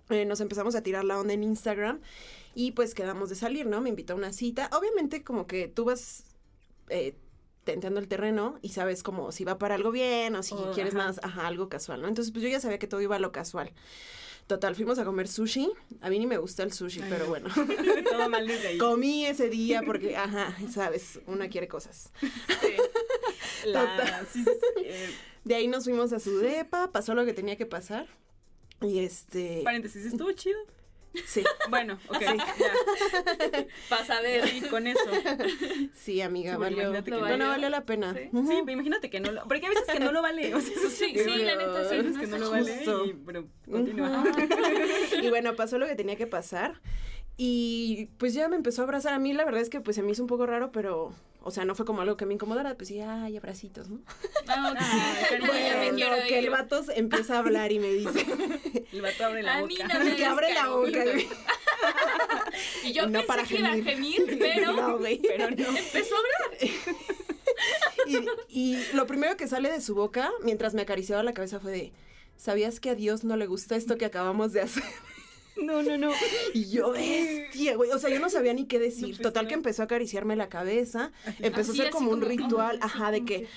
Eh, 0.10 0.26
nos 0.26 0.40
empezamos 0.42 0.76
a 0.76 0.82
tirar 0.84 1.04
la 1.04 1.20
onda 1.20 1.34
en 1.34 1.44
Instagram 1.44 2.00
y 2.56 2.72
pues 2.72 2.94
quedamos 2.94 3.30
de 3.30 3.36
salir, 3.36 3.68
¿no? 3.68 3.82
Me 3.82 3.90
invitó 3.90 4.14
a 4.14 4.16
una 4.16 4.34
cita. 4.34 4.70
Obviamente 4.78 5.24
como 5.24 5.46
que 5.48 5.68
tú 5.68 5.86
vas 5.86 6.24
eh, 6.90 7.16
tenteando 7.64 8.00
el 8.00 8.08
terreno 8.08 8.58
y 8.62 8.70
sabes 8.70 9.04
como 9.04 9.32
si 9.32 9.44
va 9.44 9.58
para 9.58 9.76
algo 9.76 9.92
bien 9.92 10.36
o 10.36 10.44
si 10.44 10.56
O, 10.56 10.72
quieres 10.72 10.96
ajá. 10.96 11.06
más, 11.06 11.20
ajá, 11.24 11.48
algo 11.48 11.70
casual, 11.70 12.02
¿no? 12.02 12.08
Entonces 12.08 12.32
pues 12.32 12.42
yo 12.44 12.50
ya 12.50 12.60
sabía 12.60 12.80
que 12.80 12.88
todo 12.88 13.02
iba 13.02 13.18
a 13.18 13.20
lo 13.20 13.32
casual. 13.32 13.72
Total, 14.48 14.74
fuimos 14.76 14.98
a 14.98 15.04
comer 15.04 15.28
sushi. 15.28 15.70
A 16.00 16.10
mí 16.10 16.20
ni 16.20 16.26
me 16.26 16.38
gusta 16.38 16.64
el 16.64 16.72
sushi, 16.72 17.02
pero 17.10 17.28
bueno. 17.28 17.50
Todo 18.10 18.30
mal 18.30 18.48
desde 18.48 18.70
ahí. 18.70 18.78
Comí 18.78 19.26
ese 19.26 19.50
día 19.50 19.82
porque, 19.86 20.16
ajá, 20.16 20.56
sabes, 20.74 21.20
una 21.28 21.50
quiere 21.50 21.68
cosas. 21.68 22.12
La- 23.66 24.26
sí, 24.32 24.44
sí, 24.44 24.52
sí, 24.52 24.84
eh, 24.86 25.10
De 25.44 25.56
ahí 25.56 25.68
nos 25.68 25.84
fuimos 25.84 26.14
a 26.14 26.20
su 26.20 26.38
depa, 26.40 26.92
pasó 26.94 27.14
lo 27.14 27.26
que 27.26 27.34
tenía 27.34 27.58
que 27.58 27.66
pasar. 27.66 28.08
Y 28.82 29.00
este. 29.00 29.62
paréntesis, 29.64 30.06
estuvo 30.06 30.32
chido. 30.32 30.60
Sí, 31.26 31.44
Bueno, 31.70 31.98
ok. 32.10 32.22
Vas 33.90 34.10
a 34.10 34.22
ver. 34.22 34.48
Sí, 34.48 34.62
con 34.62 34.88
eso. 34.88 35.00
sí, 35.96 36.22
amiga, 36.22 36.58
valió. 36.58 36.78
imagínate 36.84 37.06
que 37.12 37.12
No, 37.18 37.22
valió. 37.22 37.38
no 37.38 37.48
valió 37.50 37.70
la 37.70 37.86
pena. 37.86 38.14
Sí. 38.14 38.30
Pero 38.32 38.72
imagínate 38.72 39.10
que 39.10 39.20
no 39.20 39.32
lo. 39.32 39.44
Porque 39.48 39.66
hay 39.66 39.70
veces 39.74 39.88
que 39.92 40.00
no 40.00 40.12
lo 40.12 40.22
vale. 40.22 40.54
O 40.56 40.62
sea, 40.62 40.76
Sí, 40.90 41.14
sí, 41.16 41.44
la 41.44 41.56
neta, 41.56 41.88
sí. 41.90 41.96
Hay 41.96 42.02
veces 42.02 42.18
que 42.20 42.28
no 42.28 42.38
lo 42.38 42.52
vale. 42.52 42.84
Y, 43.06 43.14
pero 43.26 43.48
continúa. 43.70 44.24
Y 45.22 45.30
bueno, 45.30 45.56
pasó 45.56 45.78
lo 45.78 45.88
que 45.88 45.96
tenía 45.96 46.16
que 46.16 46.28
pasar. 46.28 46.82
Y 47.38 48.08
pues 48.18 48.34
ya 48.34 48.48
me 48.50 48.56
empezó 48.56 48.82
a 48.82 48.86
abrazar. 48.86 49.14
A 49.14 49.20
mí 49.20 49.32
la 49.34 49.46
verdad 49.46 49.62
es 49.62 49.70
que 49.70 49.80
pues 49.80 49.96
se 49.96 50.02
me 50.02 50.12
hizo 50.12 50.24
un 50.24 50.28
poco 50.28 50.46
raro, 50.48 50.72
pero, 50.72 51.14
o 51.44 51.52
sea, 51.52 51.66
no 51.66 51.76
fue 51.76 51.86
como 51.86 52.02
algo 52.02 52.18
que 52.18 52.26
me 52.26 52.34
incomodara. 52.34 52.74
Pues 52.76 52.88
sí, 52.90 53.00
ay, 53.00 53.38
abracitos, 53.38 53.90
¿no? 53.90 54.00
Ah, 54.48 54.72
ok. 54.72 54.78
Ay, 54.80 55.26
cariño, 55.30 55.48
Ya 55.54 55.78
me 55.78 55.88
Bueno, 56.16 56.28
que 56.28 56.40
el 56.40 56.46
ir. 56.46 56.52
vato 56.52 56.84
se 56.84 56.98
empieza 56.98 57.36
a 57.36 57.40
hablar 57.40 57.72
y 57.72 57.80
me 57.80 57.90
dice 57.94 58.26
El 58.92 59.02
vato 59.02 59.26
abre 59.26 59.44
la 59.44 59.58
A 59.58 59.62
boca. 59.62 59.68
mí 59.68 59.78
no 59.94 60.00
me 60.04 60.16
que 60.16 60.26
abre 60.26 60.54
la 60.54 60.68
boca. 60.70 61.04
Y 62.84 62.92
yo 62.94 63.06
No 63.06 63.12
pensé 63.20 63.28
para 63.28 63.44
que 63.44 63.58
iba 63.60 63.68
a 63.70 63.74
gemir. 63.74 64.16
gemir, 64.26 64.40
pero, 64.40 64.74
No, 64.74 64.98
güey. 64.98 65.20
Pero 65.20 65.52
no. 65.52 65.78
empezó 65.78 66.16
a 66.16 66.18
hablar. 66.18 66.72
Y, 68.08 68.18
y 68.50 68.84
lo 68.94 69.06
primero 69.06 69.38
que 69.38 69.48
sale 69.48 69.70
de 69.72 69.80
su 69.82 69.94
boca, 69.94 70.32
mientras 70.44 70.74
me 70.74 70.82
acariciaba 70.82 71.22
la 71.24 71.34
cabeza, 71.34 71.60
fue 71.60 71.72
de, 71.72 71.94
¿sabías 72.36 72.80
que 72.80 72.90
a 72.90 72.96
Dios 72.96 73.24
no 73.24 73.38
le 73.38 73.46
gusta 73.46 73.76
esto 73.76 73.98
que 73.98 74.06
acabamos 74.06 74.54
de 74.54 74.62
hacer? 74.62 74.84
No, 75.62 75.84
no, 75.84 75.98
no. 75.98 76.12
Y 76.54 76.70
yo, 76.70 76.92
bestia, 76.92 77.76
güey. 77.76 77.92
O 77.92 78.00
sea, 78.00 78.10
yo 78.10 78.20
no 78.20 78.30
sabía 78.30 78.54
ni 78.54 78.66
qué 78.66 78.80
decir. 78.80 79.10
pues, 79.10 79.22
Total 79.22 79.44
no. 79.46 79.50
que 79.50 79.54
empezó 79.56 79.82
a 79.82 79.86
acariciarme 79.86 80.36
la 80.36 80.50
cabeza. 80.50 81.12
Empezó 81.40 81.72
Así, 81.72 81.82
a 81.82 81.84
ser 81.86 81.92
como 81.92 82.12
un 82.12 82.20
como, 82.20 82.30
ritual, 82.30 82.80
ajá, 82.82 83.12
de 83.12 83.26
que 83.26 83.48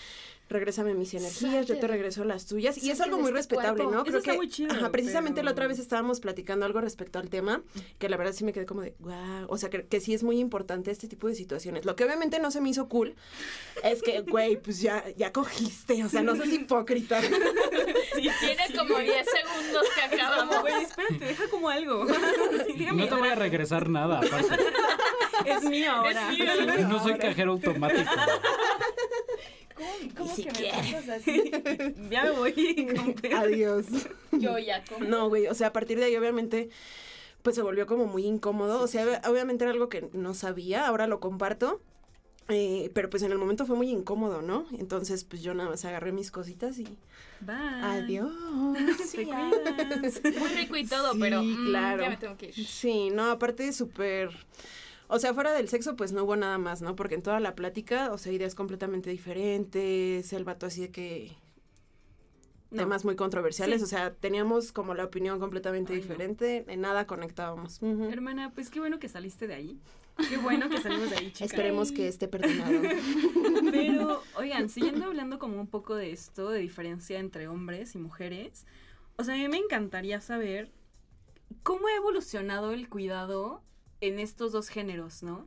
regrésame 0.50 0.94
mis 0.94 1.14
energías, 1.14 1.66
yo 1.66 1.78
te 1.78 1.86
regreso 1.86 2.24
las 2.24 2.46
tuyas. 2.46 2.76
Y 2.82 2.90
es 2.90 3.00
algo 3.00 3.16
muy 3.18 3.28
este 3.28 3.38
respetable, 3.38 3.84
cuerpo. 3.84 3.90
¿no? 3.92 4.02
Eso 4.02 4.04
Creo 4.06 4.18
está 4.18 4.32
que, 4.32 4.36
muy 4.36 4.48
chido, 4.48 4.72
ajá, 4.72 4.90
precisamente 4.90 5.42
la 5.42 5.52
otra 5.52 5.66
vez 5.68 5.78
estábamos 5.78 6.20
platicando 6.20 6.66
algo 6.66 6.80
respecto 6.80 7.18
al 7.18 7.30
tema, 7.30 7.62
que 7.98 8.08
la 8.08 8.16
verdad 8.16 8.32
sí 8.32 8.44
me 8.44 8.52
quedé 8.52 8.66
como 8.66 8.82
de, 8.82 8.94
wow. 8.98 9.46
O 9.48 9.56
sea, 9.56 9.70
que, 9.70 9.86
que 9.86 10.00
sí 10.00 10.12
es 10.12 10.22
muy 10.24 10.38
importante 10.40 10.90
este 10.90 11.06
tipo 11.06 11.28
de 11.28 11.34
situaciones. 11.36 11.84
Lo 11.84 11.94
que 11.96 12.04
obviamente 12.04 12.40
no 12.40 12.50
se 12.50 12.60
me 12.60 12.68
hizo 12.68 12.88
cool 12.88 13.14
es 13.84 14.02
que, 14.02 14.20
güey, 14.22 14.56
pues 14.56 14.80
ya, 14.80 15.04
ya 15.16 15.32
cogiste. 15.32 16.02
O 16.04 16.08
sea, 16.08 16.22
no 16.22 16.34
seas 16.36 16.48
hipócrita. 16.52 17.20
Sí, 18.12 18.28
Tiene 18.40 18.66
sí, 18.66 18.72
como 18.74 18.94
güey. 18.94 19.06
10 19.06 19.26
segundos 19.26 19.86
que 19.94 20.02
acabamos. 20.16 20.60
güey, 20.60 20.82
espérate, 20.82 21.24
deja 21.24 21.48
como 21.48 21.68
algo. 21.68 22.06
Sí, 22.66 22.86
No 22.92 23.08
te 23.08 23.14
voy 23.14 23.28
a 23.28 23.34
regresar 23.34 23.88
nada, 23.88 24.18
aparte. 24.18 24.56
Es 25.46 25.62
mío 25.62 25.92
ahora. 25.92 26.30
No 26.88 27.02
soy 27.02 27.14
cajero 27.18 27.52
automático. 27.52 28.10
¿Cómo 30.16 30.34
si 30.34 30.44
que 30.44 30.50
me 30.50 30.58
quiere. 30.58 30.76
tratas 30.90 31.08
así? 31.22 31.50
Ya 32.10 32.24
me 32.24 32.30
voy. 32.32 32.88
Adiós. 33.36 33.86
Yo 34.32 34.58
ya 34.58 34.84
como. 34.84 35.04
No, 35.06 35.28
güey, 35.28 35.46
o 35.46 35.54
sea, 35.54 35.68
a 35.68 35.72
partir 35.72 35.98
de 35.98 36.06
ahí 36.06 36.16
obviamente 36.16 36.70
pues 37.42 37.56
se 37.56 37.62
volvió 37.62 37.86
como 37.86 38.04
muy 38.06 38.26
incómodo, 38.26 38.82
o 38.82 38.86
sea, 38.86 39.06
ob- 39.06 39.30
obviamente 39.30 39.64
era 39.64 39.72
algo 39.72 39.88
que 39.88 40.10
no 40.12 40.34
sabía, 40.34 40.86
ahora 40.86 41.06
lo 41.06 41.20
comparto. 41.20 41.80
eh, 42.48 42.90
pero 42.94 43.08
pues 43.08 43.22
en 43.22 43.32
el 43.32 43.38
momento 43.38 43.64
fue 43.64 43.76
muy 43.76 43.88
incómodo, 43.90 44.42
¿no? 44.42 44.66
Entonces 44.78 45.24
pues 45.24 45.40
yo 45.42 45.54
nada 45.54 45.70
más 45.70 45.84
agarré 45.86 46.12
mis 46.12 46.30
cositas 46.30 46.78
y 46.78 46.84
Bye. 47.40 47.56
adiós. 47.82 48.30
Cuidas. 49.14 50.20
Muy 50.38 50.48
rico 50.50 50.76
y 50.76 50.84
todo, 50.86 51.12
Sí, 51.14 51.18
pero 51.20 51.42
mm, 51.42 51.66
claro. 51.66 52.02
ya 52.02 52.10
me 52.10 52.16
tengo 52.18 52.36
que 52.36 52.46
ir. 52.46 52.54
Sí, 52.66 53.08
no, 53.10 53.30
aparte 53.30 53.72
súper... 53.72 54.30
O 55.12 55.18
sea, 55.18 55.35
fuera 55.35 55.53
del 55.53 55.68
sexo, 55.68 55.96
pues 55.96 56.12
no 56.12 56.23
hubo 56.23 56.37
nada 56.37 56.57
más, 56.57 56.83
¿no? 56.83 56.94
Porque 56.94 57.16
en 57.16 57.23
toda 57.23 57.40
la 57.40 57.57
plática, 57.57 58.12
o 58.12 58.18
sea, 58.18 58.33
ideas 58.33 58.55
completamente 58.55 59.11
diferentes, 59.11 60.33
el 60.33 60.44
vato 60.44 60.66
así 60.66 60.83
de 60.83 60.90
que... 60.90 61.37
No. 62.70 62.83
Temas 62.83 63.05
muy 63.05 63.16
controversiales, 63.16 63.81
Sí. 63.81 63.85
o 63.85 63.87
sea, 63.88 64.14
teníamos 64.14 64.70
como 64.70 64.94
la 64.94 65.03
opinión 65.05 65.40
completamente 65.40 65.92
Ay, 65.92 65.99
no. 65.99 66.03
diferente, 66.05 66.64
en 66.68 66.81
nada 66.81 67.05
conectábamos. 67.09 67.81
Hermana, 67.83 68.53
pues 68.55 68.70
qué 68.70 68.79
bueno 68.79 69.01
que 69.01 69.09
saliste 69.09 69.49
de 69.49 69.55
ahí. 69.55 69.81
Qué 70.29 70.37
bueno 70.37 70.68
que 70.68 70.81
salimos 70.81 71.11
de 71.11 71.16
ahí, 71.16 71.33
chica. 71.33 71.46
Esperemos 71.46 71.90
que 71.90 72.07
esté 72.07 72.29
perdonado. 72.29 72.81
Pero, 73.73 74.23
oigan, 74.37 74.68
siguiendo 74.68 75.07
hablando 75.07 75.40
como 75.40 75.61
un 75.61 75.66
poco 75.66 75.96
de 75.96 76.12
esto, 76.12 76.51
de 76.51 76.61
diferencia 76.61 77.18
entre 77.18 77.49
hombres 77.49 77.96
y 77.96 77.99
mujeres, 77.99 78.64
o 79.16 79.25
sea, 79.25 79.35
a 79.35 79.38
mí 79.38 79.49
me 79.49 79.57
encantaría 79.59 80.20
saber 80.20 80.70
cómo 81.64 81.88
ha 81.88 81.96
evolucionado 81.96 82.70
el 82.70 82.88
cuidado 82.88 83.62
en 84.00 84.18
estos 84.18 84.52
dos 84.52 84.68
géneros, 84.68 85.22
¿no? 85.22 85.46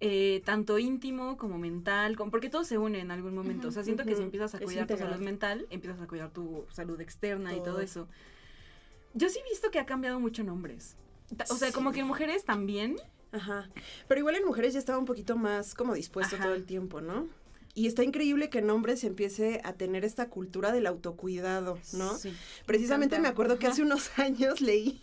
Eh, 0.00 0.42
tanto 0.44 0.78
íntimo 0.78 1.36
como 1.36 1.58
mental, 1.58 2.16
como- 2.16 2.30
porque 2.32 2.48
todo 2.50 2.64
se 2.64 2.76
une 2.76 2.98
en 3.00 3.10
algún 3.12 3.34
momento. 3.34 3.68
o 3.68 3.70
sea, 3.70 3.84
siento 3.84 4.04
que 4.04 4.16
si 4.16 4.22
empiezas 4.22 4.54
a 4.54 4.58
cuidar 4.58 4.86
tu 4.88 4.96
salud 4.96 5.20
mental, 5.24 5.66
empiezas 5.70 6.00
a 6.00 6.06
cuidar 6.08 6.30
tu 6.32 6.66
salud 6.72 7.00
externa 7.00 7.54
y 7.54 7.62
todo 7.62 7.80
eso. 7.80 8.08
Yo 9.14 9.28
sí 9.28 9.38
he 9.44 9.48
visto 9.48 9.70
que 9.70 9.78
ha 9.78 9.86
cambiado 9.86 10.18
mucho 10.18 10.42
en 10.42 10.48
hombres. 10.48 10.96
Ta- 11.36 11.44
O 11.50 11.54
sea, 11.56 11.68
Sí. 11.68 11.74
como 11.74 11.92
que 11.92 12.00
en 12.00 12.06
mujeres 12.06 12.44
también. 12.44 12.96
Ajá. 13.30 13.70
Pero 14.08 14.18
igual 14.18 14.34
en 14.36 14.44
mujeres 14.44 14.72
ya 14.74 14.78
estaba 14.78 14.98
un 14.98 15.04
poquito 15.06 15.36
más 15.36 15.74
como 15.74 15.94
dispuesto 15.94 16.34
Ajá. 16.36 16.44
todo 16.46 16.54
el 16.54 16.64
tiempo, 16.66 17.00
¿no? 17.00 17.28
Y 17.74 17.86
está 17.86 18.04
increíble 18.04 18.50
que 18.50 18.58
en 18.58 18.68
hombres 18.68 19.02
empiece 19.02 19.62
a 19.64 19.72
tener 19.72 20.04
esta 20.04 20.28
cultura 20.28 20.72
del 20.72 20.86
autocuidado, 20.86 21.78
¿no? 21.94 22.18
Sí. 22.18 22.34
Precisamente 22.66 23.18
me 23.18 23.28
acuerdo 23.28 23.58
que 23.58 23.66
hace 23.66 23.80
unos 23.80 24.10
años 24.18 24.60
leí, 24.60 25.00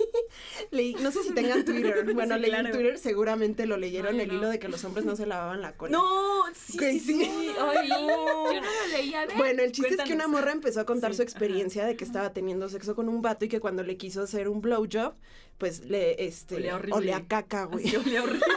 leí, 0.69 0.93
no 1.01 1.09
sé 1.11 1.23
si 1.23 1.33
tengan 1.33 1.65
Twitter, 1.65 2.03
bueno, 2.13 2.35
Sí, 2.35 2.41
leí 2.41 2.51
claro. 2.51 2.67
en 2.67 2.73
Twitter, 2.75 2.99
seguramente 2.99 3.65
lo 3.65 3.75
leyeron, 3.77 4.13
Ay, 4.15 4.21
el 4.21 4.27
no. 4.27 4.33
hilo 4.35 4.49
de 4.49 4.59
que 4.59 4.67
los 4.67 4.83
hombres 4.85 5.03
no 5.03 5.15
se 5.15 5.25
lavaban 5.25 5.61
la 5.61 5.73
cola. 5.77 5.97
No, 5.97 6.43
sí, 6.53 6.99
sí. 6.99 7.27
Ay, 7.59 7.89
no. 7.89 7.97
yo 8.53 8.61
no 8.61 8.67
lo 8.67 8.87
leí, 8.91 9.15
a 9.15 9.25
ver. 9.25 9.35
Bueno, 9.37 9.63
el 9.63 9.71
chiste 9.71 9.95
es 9.95 10.01
que 10.03 10.13
una 10.13 10.27
morra 10.27 10.51
empezó 10.51 10.81
a 10.81 10.85
contar 10.85 11.15
su 11.15 11.23
experiencia 11.23 11.87
de 11.87 11.95
que 11.95 12.03
estaba 12.03 12.33
teniendo 12.33 12.69
sexo 12.69 12.93
con 12.95 13.09
un 13.09 13.23
vato 13.23 13.45
y 13.45 13.49
que 13.49 13.59
cuando 13.59 13.81
le 13.81 13.97
quiso 13.97 14.21
hacer 14.21 14.47
un 14.47 14.61
blowjob, 14.61 15.15
pues 15.59 15.85
le, 15.85 16.25
este, 16.25 16.55
Olía 16.55 16.75
horrible. 16.75 16.95
olía 16.95 17.17
a 17.17 17.27
caca, 17.27 17.65
güey. 17.65 17.85
Así 17.85 17.95
olía 17.97 18.23
horrible. 18.23 18.45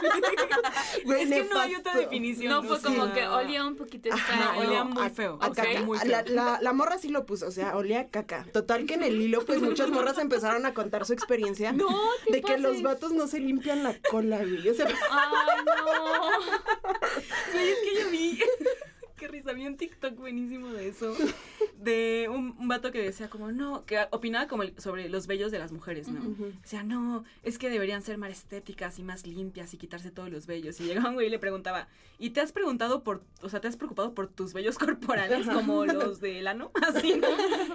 Güey, 1.05 1.23
es 1.23 1.29
que 1.29 1.43
no 1.53 1.59
hay 1.59 1.75
otra 1.75 1.95
definición. 1.95 2.51
no 2.51 2.63
fue 2.63 2.79
como 2.81 3.11
que 3.13 3.27
olía 3.27 3.65
un 3.65 3.75
poquito 3.75 4.09
Ajá, 4.13 4.57
olía 4.57 4.83
no, 4.83 4.91
muy 4.91 5.03
a- 5.03 5.09
feo, 5.09 5.37
a 5.41 5.51
caca. 5.51 5.81
muy 5.81 5.97
feo. 5.97 6.07
La, 6.09 6.21
la, 6.23 6.59
la 6.61 6.73
morra 6.73 6.97
sí 6.97 7.09
lo 7.09 7.25
puso, 7.25 7.47
o 7.47 7.51
sea, 7.51 7.75
olía 7.75 8.01
a 8.01 8.07
caca. 8.07 8.45
Total 8.53 8.85
que 8.85 8.93
en 8.93 9.03
el 9.03 9.19
hilo, 9.19 9.43
pues 9.45 9.59
muchas 9.61 9.89
morras 9.89 10.17
empezaron 10.19 10.65
a 10.65 10.73
contar 10.73 11.05
su 11.05 11.13
experiencia 11.13 11.71
No, 11.73 11.89
de 12.29 12.41
que 12.41 12.57
los 12.57 12.81
vatos 12.83 13.11
no 13.11 13.27
se 13.27 13.39
limpian 13.39 13.83
la 13.83 13.95
cola, 14.09 14.37
güey. 14.37 14.69
O 14.69 14.73
sea, 14.73 14.87
Ay, 14.87 15.57
no. 15.65 16.29
Güey, 17.53 17.69
es 17.69 17.77
que 17.79 17.99
yo 18.01 18.09
vi. 18.09 18.39
Qué 19.23 19.29
risa, 19.29 19.53
vi 19.53 19.65
un 19.65 19.77
TikTok 19.77 20.15
buenísimo 20.17 20.67
de 20.73 20.89
eso. 20.89 21.15
De 21.77 22.27
un, 22.29 22.57
un 22.59 22.67
vato 22.67 22.91
que 22.91 23.01
decía 23.01 23.29
como, 23.29 23.53
no, 23.53 23.85
que 23.85 23.97
opinaba 24.11 24.49
como 24.49 24.63
el- 24.63 24.77
sobre 24.81 25.07
los 25.07 25.27
vellos 25.27 25.49
de 25.49 25.59
las 25.59 25.71
mujeres, 25.71 26.09
¿no? 26.09 26.19
Ujú. 26.29 26.51
Decía, 26.61 26.83
no, 26.83 27.23
es 27.41 27.57
que 27.57 27.69
deberían 27.69 28.01
ser 28.01 28.17
más 28.17 28.31
estéticas 28.31 28.99
y 28.99 29.03
más 29.03 29.25
limpias 29.25 29.73
y 29.73 29.77
quitarse 29.77 30.11
todos 30.11 30.29
los 30.29 30.45
vellos. 30.45 30.77
Y 30.81 30.83
llegaba 30.83 31.07
un 31.07 31.15
güey 31.15 31.27
y 31.27 31.29
le 31.29 31.39
preguntaba, 31.39 31.87
¿y 32.19 32.31
te 32.31 32.41
has 32.41 32.51
preguntado 32.51 33.01
por, 33.03 33.23
o 33.41 33.47
sea, 33.47 33.61
te 33.61 33.69
has 33.69 33.77
preocupado 33.77 34.13
por 34.13 34.27
tus 34.27 34.51
vellos 34.51 34.77
corporales 34.77 35.47
como 35.47 35.85
los 35.85 36.19
del 36.19 36.45
ano? 36.47 36.71
Así, 36.85 37.13
¿no? 37.15 37.27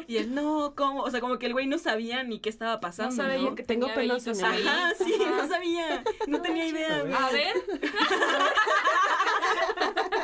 Y 0.07 0.19
él, 0.19 0.35
no, 0.35 0.75
¿cómo? 0.77 1.01
O 1.03 1.11
sea, 1.11 1.21
como 1.23 1.39
que 1.39 1.47
el 1.47 1.55
güey 1.55 1.67
no 1.67 1.79
sabía 1.79 2.23
ni 2.25 2.41
qué 2.41 2.51
estaba 2.51 2.79
pasando, 2.81 3.17
No 3.17 3.23
¿no? 3.23 3.29
sabía 3.33 3.55
que 3.55 3.63
Tengo 3.63 3.87
tenía 3.87 3.95
pelos 3.95 4.27
en 4.27 4.37
el-. 4.37 4.69
Ajá, 4.69 4.93
sí, 5.03 5.15
no 5.19 5.49
sabía, 5.49 6.05
no 6.27 6.43
tenía 6.43 6.67
idea. 6.67 7.01
güey. 7.01 7.13
A 7.15 7.31
ver, 7.31 7.55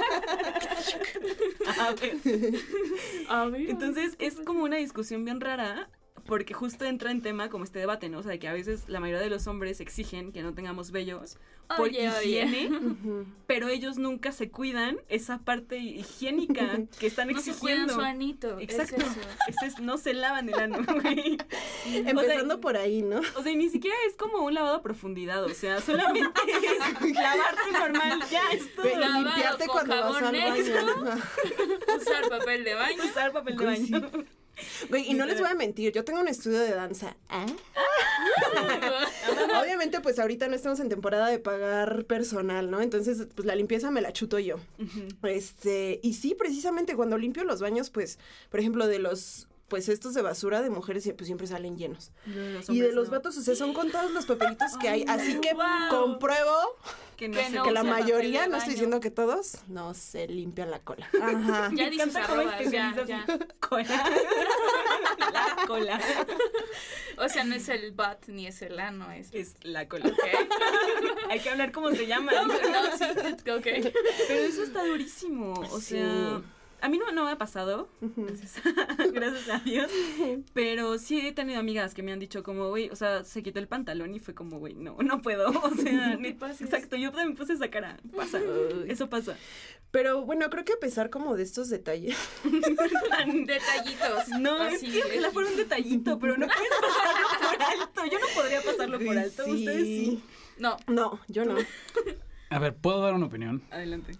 A 1.78 1.92
ver. 1.92 2.16
a 3.28 3.44
ver. 3.46 3.70
Entonces 3.70 4.16
es 4.18 4.34
como 4.44 4.64
una 4.64 4.76
discusión 4.76 5.24
bien 5.24 5.40
rara 5.40 5.88
porque 6.26 6.54
justo 6.54 6.84
entra 6.84 7.10
en 7.10 7.22
tema 7.22 7.48
como 7.48 7.64
este 7.64 7.78
debate, 7.78 8.08
¿no? 8.08 8.18
O 8.18 8.22
sea, 8.22 8.32
de 8.32 8.38
que 8.38 8.48
a 8.48 8.52
veces 8.52 8.84
la 8.88 9.00
mayoría 9.00 9.22
de 9.22 9.30
los 9.30 9.46
hombres 9.46 9.80
exigen 9.80 10.32
que 10.32 10.42
no 10.42 10.54
tengamos 10.54 10.90
vellos 10.90 11.38
por 11.68 11.88
Oye, 11.88 12.10
higiene, 12.22 12.70
pero 13.46 13.68
ellos 13.68 13.96
nunca 13.96 14.32
se 14.32 14.50
cuidan 14.50 14.98
esa 15.08 15.38
parte 15.38 15.78
higiénica 15.78 16.80
que 16.98 17.06
están 17.06 17.28
No 17.32 17.40
se 17.40 17.52
cuidan 17.52 17.84
exigiendo. 17.84 17.94
su 17.94 18.00
anito. 18.00 18.58
es 18.58 18.78
eso. 18.78 18.96
No 19.82 19.98
se 19.98 20.14
lavan 20.14 20.48
el 20.48 20.58
ano, 20.58 20.78
güey. 21.02 21.38
Empezando 21.86 22.60
por 22.60 22.76
ahí, 22.76 23.02
¿no? 23.02 23.20
O 23.36 23.42
sea, 23.42 23.52
y 23.52 23.56
ni 23.56 23.68
siquiera 23.68 23.96
es 24.08 24.16
como 24.16 24.44
un 24.44 24.54
lavado 24.54 24.76
a 24.76 24.82
profundidad, 24.82 25.42
o 25.44 25.48
sea, 25.50 25.80
solamente 25.80 26.28
es 27.02 27.14
lavarte 27.14 27.72
normal, 27.72 28.20
ya 28.30 28.42
es 28.52 28.74
todo. 28.74 28.84
Lavado 28.84 29.22
limpiarte 29.22 29.66
con 29.66 29.86
cuando 29.86 30.10
vas 30.10 30.22
al 30.22 30.36
baño. 30.36 31.22
Usar 31.96 32.28
papel 32.28 32.64
de 32.64 32.74
baño. 32.74 33.04
Usar 33.04 33.32
papel 33.32 33.56
de 33.56 33.64
baño. 33.64 34.10
Güey, 34.88 35.10
y 35.10 35.14
no 35.14 35.26
les 35.26 35.40
voy 35.40 35.48
a 35.48 35.54
mentir, 35.54 35.92
yo 35.92 36.04
tengo 36.04 36.20
un 36.20 36.28
estudio 36.28 36.60
de 36.60 36.70
danza. 36.70 37.16
¿Ah? 37.28 37.46
Obviamente, 39.62 40.00
pues 40.00 40.18
ahorita 40.18 40.48
no 40.48 40.54
estamos 40.54 40.80
en 40.80 40.88
temporada 40.88 41.28
de 41.28 41.38
pagar 41.38 42.04
personal, 42.04 42.70
¿no? 42.70 42.80
Entonces, 42.80 43.26
pues 43.34 43.46
la 43.46 43.54
limpieza 43.54 43.90
me 43.90 44.00
la 44.00 44.12
chuto 44.12 44.38
yo. 44.38 44.56
Este, 45.22 46.00
y 46.02 46.14
sí, 46.14 46.34
precisamente 46.34 46.96
cuando 46.96 47.18
limpio 47.18 47.44
los 47.44 47.60
baños, 47.60 47.90
pues, 47.90 48.18
por 48.50 48.60
ejemplo, 48.60 48.86
de 48.86 48.98
los, 48.98 49.48
pues 49.74 49.88
estos 49.88 50.14
de 50.14 50.22
basura 50.22 50.62
de 50.62 50.70
mujeres, 50.70 51.02
pues 51.16 51.26
siempre 51.26 51.48
salen 51.48 51.76
llenos. 51.76 52.12
y 52.68 52.78
de 52.78 52.92
los 52.92 53.10
vatos, 53.10 53.36
o 53.36 53.42
sea, 53.42 53.56
son 53.56 53.74
contados 53.74 54.12
los 54.12 54.24
papelitos 54.24 54.76
que 54.80 54.88
hay. 54.88 55.04
Así 55.08 55.40
que 55.40 55.52
wow. 55.52 55.64
compruebo 55.90 56.54
que 57.16 57.26
no 57.28 57.36
que 57.38 57.44
sé 57.46 57.50
no 57.50 57.64
que 57.64 57.72
la 57.72 57.82
mayoría, 57.82 58.46
no 58.46 58.56
estoy 58.56 58.74
diciendo 58.74 59.00
que 59.00 59.10
todos, 59.10 59.56
no 59.66 59.92
se 59.94 60.28
limpian 60.28 60.70
la 60.70 60.78
cola. 60.78 61.08
Ajá. 61.20 61.70
Ya 61.74 61.84
Me 61.86 61.90
dices 61.90 62.06
encanta 62.08 62.28
cómo 62.28 62.40
arrobas, 62.42 62.70
ya, 62.70 62.90
especializas 62.90 63.08
ya. 63.08 63.26
cola. 63.68 64.10
La 65.32 65.66
cola. 65.66 66.00
O 67.16 67.28
sea, 67.28 67.44
no 67.44 67.54
es 67.54 67.68
el 67.68 67.92
butt 67.92 68.26
ni 68.26 68.48
es 68.48 68.60
el 68.62 68.78
ano, 68.80 69.10
es... 69.12 69.28
Es 69.32 69.54
la 69.62 69.88
cola. 69.88 70.12
Hay 71.30 71.38
que 71.38 71.48
hablar 71.50 71.70
cómo 71.70 71.90
se 71.92 72.08
llama. 72.08 72.32
No, 72.32 72.52
sí, 72.96 73.50
ok. 73.50 73.92
Pero 74.26 74.40
eso 74.44 74.64
está 74.64 74.84
durísimo. 74.84 75.52
O 75.70 75.78
Sí. 75.78 75.94
sea, 75.94 76.42
a 76.84 76.88
mí 76.90 76.98
no, 76.98 77.10
no 77.12 77.24
me 77.24 77.30
ha 77.30 77.38
pasado. 77.38 77.88
Gracias, 78.02 78.60
gracias 79.14 79.48
a 79.48 79.58
Dios. 79.60 79.90
Pero 80.52 80.98
sí 80.98 81.26
he 81.26 81.32
tenido 81.32 81.58
amigas 81.58 81.94
que 81.94 82.02
me 82.02 82.12
han 82.12 82.18
dicho 82.18 82.42
como, 82.42 82.68
güey, 82.68 82.90
o 82.90 82.96
sea, 82.96 83.24
se 83.24 83.42
quitó 83.42 83.58
el 83.58 83.68
pantalón 83.68 84.14
y 84.14 84.18
fue 84.18 84.34
como, 84.34 84.58
güey, 84.58 84.74
no, 84.74 84.94
no 84.98 85.22
puedo. 85.22 85.48
O 85.64 85.70
sea, 85.70 86.16
neta, 86.16 86.40
pases. 86.40 86.60
exacto, 86.60 86.96
yo 86.96 87.10
también 87.10 87.36
puse 87.36 87.54
esa 87.54 87.70
cara. 87.70 87.96
Pasa. 88.14 88.38
Eso 88.86 89.08
pasa. 89.08 89.34
Pero 89.90 90.26
bueno, 90.26 90.50
creo 90.50 90.66
que 90.66 90.74
a 90.74 90.78
pesar 90.78 91.08
como 91.08 91.36
de 91.36 91.42
estos 91.42 91.70
detalles, 91.70 92.18
Detallitos. 92.44 94.28
No, 94.40 94.60
así, 94.60 94.86
es 94.86 94.92
que 94.92 95.12
ojalá 95.12 95.30
fuera 95.30 95.48
un 95.48 95.56
detallito, 95.56 96.18
pero 96.18 96.36
no 96.36 96.46
puedes 96.46 96.70
pasarlo 96.80 97.28
por 97.40 97.62
alto. 97.62 98.12
Yo 98.12 98.18
no 98.18 98.26
podría 98.34 98.60
pasarlo 98.60 98.98
por 99.00 99.16
alto. 99.16 99.44
Sí. 99.46 99.50
Ustedes 99.52 99.86
sí. 99.86 100.22
No, 100.58 100.76
no, 100.86 101.18
yo 101.28 101.46
no. 101.46 101.56
A 102.50 102.58
ver, 102.58 102.76
¿puedo 102.76 103.00
dar 103.00 103.14
una 103.14 103.26
opinión? 103.26 103.62
Adelante. 103.70 104.12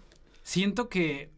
Siento 0.42 0.88
que 0.88 1.33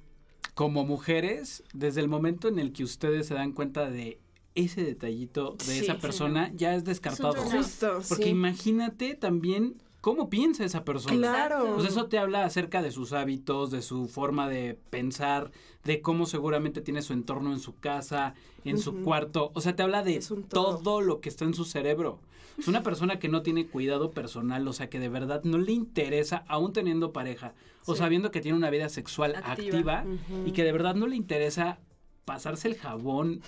como 0.57 0.87
mujeres, 0.87 1.63
desde 1.75 2.01
el 2.01 2.09
momento 2.09 2.49
en 2.49 2.59
el 2.59 2.73
que 2.73 2.83
ustedes 2.83 3.27
se 3.27 3.35
dan 3.35 3.53
cuenta 3.53 3.91
de 3.91 4.19
ese 4.55 4.83
detallito 4.83 5.55
de 5.59 5.65
Sí, 5.67 5.79
esa 5.81 5.97
sí, 5.97 6.01
persona, 6.01 6.51
ya 6.55 6.75
es 6.75 6.83
descartado. 6.83 7.35
Justo, 7.35 8.01
Porque 8.09 8.25
sí. 8.25 8.31
imagínate 8.31 9.15
también 9.17 9.75
cómo 10.01 10.31
piensa 10.31 10.65
esa 10.65 10.83
persona. 10.83 11.15
Claro. 11.15 11.75
Pues 11.75 11.91
eso 11.91 12.07
te 12.07 12.17
habla 12.17 12.47
acerca 12.47 12.81
de 12.81 12.91
sus 12.91 13.13
hábitos, 13.13 13.71
de 13.71 13.83
su 13.83 14.09
forma 14.09 14.49
de 14.49 14.79
pensar, 14.89 15.51
de 15.85 16.01
cómo 16.01 16.25
seguramente 16.25 16.81
tiene 16.81 17.03
su 17.03 17.13
entorno 17.13 17.53
en 17.53 17.61
su 17.61 17.77
casa, 17.79 18.33
en 18.65 18.79
su 18.79 19.03
cuarto. 19.03 19.51
O 19.53 19.61
sea, 19.61 19.77
te 19.77 19.83
habla 19.83 20.03
de 20.03 20.25
todo. 20.49 21.03
lo 21.03 21.21
que 21.21 21.29
está 21.29 21.45
en 21.45 21.53
su 21.53 21.67
cerebro. 21.67 22.19
Es 22.59 22.69
una 22.69 22.83
persona 22.83 23.19
que 23.19 23.29
no 23.29 23.43
tiene 23.43 23.67
cuidado 23.67 24.11
personal, 24.11 24.67
o 24.67 24.73
sea, 24.73 24.89
que 24.89 24.99
de 24.99 25.09
verdad 25.09 25.43
no 25.45 25.59
le 25.59 25.73
interesa, 25.73 26.45
aún 26.49 26.73
teniendo 26.73 27.13
pareja, 27.13 27.55
o 27.85 27.95
sabiendo 27.95 28.31
que 28.31 28.41
tiene 28.41 28.57
una 28.57 28.71
vida 28.71 28.89
sexual 28.89 29.37
Activa. 29.37 30.05
y 30.45 30.53
que 30.53 30.65
de 30.65 30.73
verdad 30.73 30.95
no 30.95 31.07
le 31.07 31.17
interesa 31.17 31.79
pasarse 32.25 32.69
el 32.69 32.77
jabón 32.77 33.41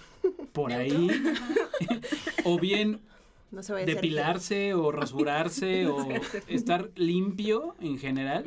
por 0.52 0.72
ahí, 0.72 1.10
o 2.44 2.58
bien 2.58 3.00
no 3.50 3.62
se 3.62 3.74
depilarse 3.74 4.74
o 4.74 4.92
rasurarse 4.92 5.86
o 5.88 6.06
estar 6.46 6.90
limpio 6.94 7.74
en 7.80 7.98
general, 7.98 8.44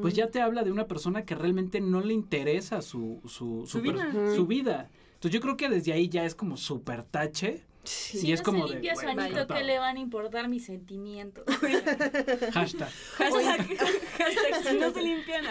pues 0.00 0.14
ya 0.14 0.28
te 0.28 0.40
habla 0.40 0.62
de 0.62 0.72
una 0.72 0.86
persona 0.86 1.24
que 1.24 1.34
realmente 1.34 1.80
no 1.80 2.00
le 2.00 2.14
interesa 2.14 2.82
su, 2.82 3.20
su, 3.26 3.66
vida. 3.80 4.12
su 4.34 4.46
vida. 4.46 4.90
Entonces 5.14 5.32
yo 5.32 5.40
creo 5.40 5.56
que 5.56 5.68
desde 5.68 5.92
ahí 5.92 6.08
ya 6.08 6.24
es 6.24 6.34
como 6.34 6.56
súper 6.56 7.02
tache. 7.04 7.62
Sí. 7.84 8.28
Y 8.28 8.32
es 8.32 8.40
no 8.40 8.44
como 8.44 8.68
se 8.68 8.74
de, 8.74 8.80
limpia 8.80 8.94
su 8.94 9.02
bueno, 9.02 9.22
anito. 9.22 9.46
¿qué 9.48 9.64
le 9.64 9.78
van 9.78 9.96
a 9.96 10.00
importar 10.00 10.48
mis 10.48 10.64
sentimientos? 10.66 11.44
Hashtag. 12.52 12.88
Hashtag, 13.16 13.76
hashtag, 14.18 14.62
si 14.68 14.76
no 14.78 14.92
se 14.92 15.02
limpian 15.02 15.44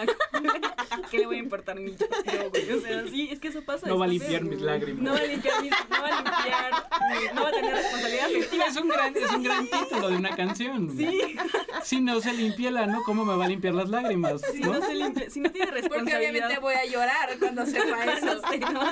¿qué 1.10 1.18
le 1.18 1.26
voy 1.26 1.36
a 1.36 1.38
importar 1.40 1.76
ni 1.76 1.90
yo, 1.92 2.06
yo, 2.32 2.50
güey? 2.50 2.72
O 2.72 2.80
sea, 2.80 3.04
sí, 3.08 3.28
es 3.30 3.38
que 3.38 3.48
eso 3.48 3.62
pasa. 3.62 3.86
No 3.86 3.98
va 3.98 4.06
a 4.06 4.08
limpiar 4.08 4.44
mis 4.44 4.60
lágrimas. 4.62 5.02
No 5.02 5.12
va 5.12 5.18
a 5.18 5.24
limpiar 5.24 5.62
mis, 5.62 5.70
no 5.70 6.00
va 6.02 6.06
a 6.08 6.16
limpiar, 6.22 7.34
no 7.34 7.42
va 7.42 7.48
a 7.48 7.52
tener 7.52 7.74
responsabilidad 7.74 8.26
afectiva. 8.26 8.64
Es 8.66 8.76
un 8.76 8.88
gran, 8.88 9.16
es 9.16 9.30
un 9.30 9.42
gran 9.42 9.66
título 9.66 10.08
de 10.08 10.16
una 10.16 10.34
canción. 10.36 10.96
Sí, 10.96 11.36
Si 11.82 12.00
no 12.00 12.20
se 12.20 12.32
limpia 12.32 12.70
el 12.70 12.76
ano, 12.78 13.02
¿cómo 13.04 13.24
me 13.26 13.36
va 13.36 13.44
a 13.44 13.48
limpiar 13.48 13.74
las 13.74 13.88
lágrimas? 13.90 14.40
si 14.52 14.60
¿no? 14.60 14.72
no 14.72 14.86
se 14.86 14.94
limpia, 14.94 15.28
si 15.28 15.40
no 15.40 15.50
tiene 15.50 15.66
Porque 15.66 15.80
responsabilidad. 15.82 16.30
obviamente 16.30 16.60
voy 16.60 16.74
a 16.74 16.86
llorar 16.86 17.38
cuando 17.38 17.66
sepa 17.66 18.04
eso. 18.04 18.40
no, 18.72 18.90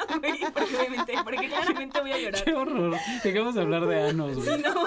porque 0.53 0.77
obviamente, 0.77 1.15
porque 1.25 1.49
claramente 1.49 2.01
voy 2.01 2.13
a 2.13 2.19
llorar. 2.19 2.45
Qué 2.45 2.53
horror. 2.53 2.97
Dejamos 3.33 3.55
de 3.55 3.61
hablar 3.61 3.87
de 3.87 4.01
anos, 4.03 4.37
güey. 4.37 4.57
Sí, 4.57 4.63
no. 4.63 4.85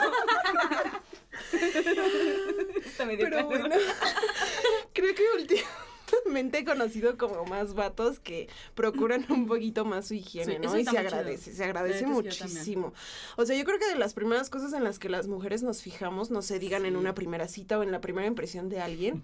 Está 2.85 3.05
medio 3.05 3.25
Pero 3.25 3.47
claro. 3.47 3.47
bueno, 3.47 3.75
creo 4.93 5.15
que 5.15 5.23
últimamente 5.39 6.59
he 6.59 6.65
conocido 6.65 7.17
como 7.17 7.45
más 7.45 7.73
vatos 7.73 8.19
que 8.19 8.47
procuran 8.75 9.25
un 9.29 9.47
poquito 9.47 9.85
más 9.85 10.07
su 10.07 10.15
higiene, 10.15 10.53
Sí, 10.55 10.59
¿no? 10.61 10.77
Y 10.77 10.83
se 10.83 10.89
chido. 10.91 10.99
agradece, 11.01 11.53
se 11.53 11.63
agradece 11.63 12.05
muchísimo. 12.05 12.93
O 13.37 13.45
sea, 13.45 13.55
yo 13.57 13.63
creo 13.65 13.79
que 13.79 13.87
de 13.87 13.95
las 13.95 14.13
primeras 14.13 14.49
cosas 14.49 14.73
en 14.73 14.83
las 14.83 14.99
que 14.99 15.09
las 15.09 15.27
mujeres 15.27 15.63
nos 15.63 15.81
fijamos, 15.81 16.31
no 16.31 16.41
se 16.41 16.59
digan 16.59 16.85
en 16.85 16.95
una 16.95 17.13
primera 17.15 17.47
cita 17.47 17.79
o 17.79 17.83
en 17.83 17.91
la 17.91 18.01
primera 18.01 18.27
impresión 18.27 18.69
de 18.69 18.81
alguien. 18.81 19.23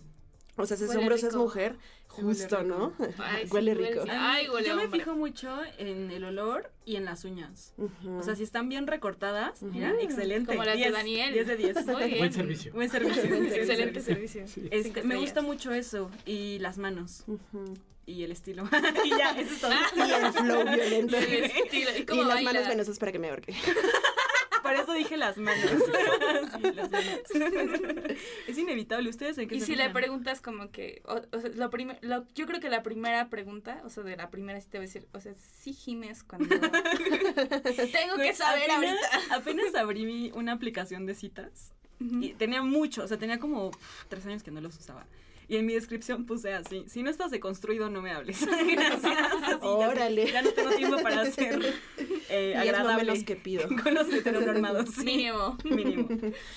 O 0.62 0.66
sea, 0.66 0.78
si 0.78 0.84
es 0.84 0.96
hombre 0.96 1.16
o 1.16 1.18
si 1.18 1.26
es 1.28 1.36
mujer, 1.36 1.76
justo. 2.08 2.64
¿no? 2.64 2.94
Ay, 3.18 3.48
huele 3.52 3.74
rico. 3.74 4.04
Ay, 4.10 4.48
huele 4.50 4.68
yo 4.68 4.76
me 4.76 4.88
fijo 4.90 5.16
mucho 5.16 5.50
en 5.78 6.12
el 6.12 6.24
olor 6.24 6.72
y 6.86 6.96
en 6.98 7.06
las 7.06 7.24
uñas. 7.26 7.74
O 8.08 8.24
sea, 8.24 8.36
si 8.36 8.44
están 8.44 8.68
bien 8.70 8.88
recortadas, 8.88 9.62
mira, 9.64 9.92
Ujú. 9.94 10.00
excelente. 10.02 10.52
Como 10.54 10.64
las 10.66 10.76
de 10.76 10.82
10, 10.84 10.94
Daniel. 10.94 11.34
10 11.34 11.48
de 11.48 11.58
10. 11.58 11.86
Muy 11.88 12.04
bien. 12.06 12.18
Buen 12.20 12.34
servicio. 12.34 12.74
Buen 12.74 12.90
servicio. 12.90 13.24
Excelente 13.56 14.02
servicio. 14.02 14.46
Este, 14.72 15.04
me 15.04 15.16
gusta 15.18 15.42
mucho 15.42 15.72
eso. 15.74 16.12
Y 16.26 16.60
las 16.60 16.78
manos. 16.78 17.24
Y 18.06 18.24
el 18.24 18.32
estilo. 18.32 18.68
y 19.06 19.10
ya, 19.10 19.40
eso 19.40 19.54
es 19.54 19.62
todo. 19.62 19.72
Y 19.96 20.12
el 20.12 20.32
flow 20.34 20.64
violento. 20.66 21.16
El 21.18 21.44
estilo. 21.46 21.92
¿Y 21.96 22.02
Y 22.02 22.18
las 22.18 22.28
baila? 22.28 22.54
manos 22.54 22.68
venosas 22.68 22.98
para 23.00 23.12
que 23.12 23.20
me 23.20 23.30
ahorque. 23.30 23.54
Por 24.72 24.84
eso 24.84 24.94
dije 24.94 25.18
las 25.18 25.38
manos. 25.38 25.70
sí, 26.62 26.72
las 26.74 26.92
manos. 26.92 27.20
es 28.48 28.58
inevitable. 28.58 29.10
¿Ustedes 29.10 29.38
en 29.38 29.48
qué 29.48 29.56
Y 29.56 29.60
se 29.60 29.66
si 29.68 29.76
le 29.76 29.90
preguntas 29.90 30.42
como 30.42 30.72
que, 30.72 31.02
o, 31.06 31.22
o 31.36 31.40
sea, 31.42 31.50
lo 31.54 31.70
primer- 31.70 32.00
lo- 32.02 32.26
yo 32.36 32.46
creo 32.46 32.60
que 32.60 32.70
la 32.70 32.84
primera 32.84 33.30
pregunta, 33.30 33.82
o 33.86 33.90
sea, 33.90 34.04
de 34.04 34.16
la 34.16 34.30
primera 34.30 34.60
sí 34.62 34.68
te 34.70 34.78
voy 34.78 34.86
a 34.86 34.88
decir, 34.88 35.08
o 35.14 35.20
sea, 35.20 35.34
sí 35.62 35.74
gimes 35.74 36.24
cuando... 36.24 36.48
Tengo 37.92 38.16
que 38.18 38.34
saber 38.34 38.72
apenas, 38.72 38.98
ahorita. 39.14 39.36
Apenas 39.36 39.76
abrí 39.76 40.06
mi- 40.06 40.32
una 40.34 40.54
aplicación 40.54 41.06
de 41.06 41.16
citas. 41.16 41.72
Y 42.02 42.30
tenía 42.36 42.62
mucho, 42.62 43.04
o 43.04 43.08
sea, 43.10 43.18
tenía 43.18 43.40
como 43.40 43.72
tres 44.08 44.26
años 44.26 44.42
que 44.42 44.52
no 44.52 44.62
los 44.62 44.78
usaba. 44.78 45.06
Y 45.50 45.58
en 45.58 45.66
mi 45.66 45.74
descripción 45.74 46.28
puse 46.28 46.54
así, 46.54 46.86
si 46.88 47.02
no 47.02 47.10
estás 47.10 47.32
deconstruido, 47.32 47.90
no 47.90 48.04
me 48.04 48.12
hables. 48.12 48.46
Gracias. 48.72 49.04
Así, 49.44 49.58
Órale. 49.62 50.32
Ya, 50.32 50.44
no 50.44 50.52
tengo 50.52 50.70
tiempo 50.76 50.98
para 51.02 51.26
ser 51.32 51.74
eh, 52.30 52.56
agradable 52.56 53.06
menos 53.12 53.24
que 53.26 53.36
pido. 53.36 53.68
con 53.84 53.96
los 53.96 54.14
heteronormados. 54.14 54.92
sí. 54.92 55.04
Mínimo. 55.04 55.58
Mínimo. 55.64 56.08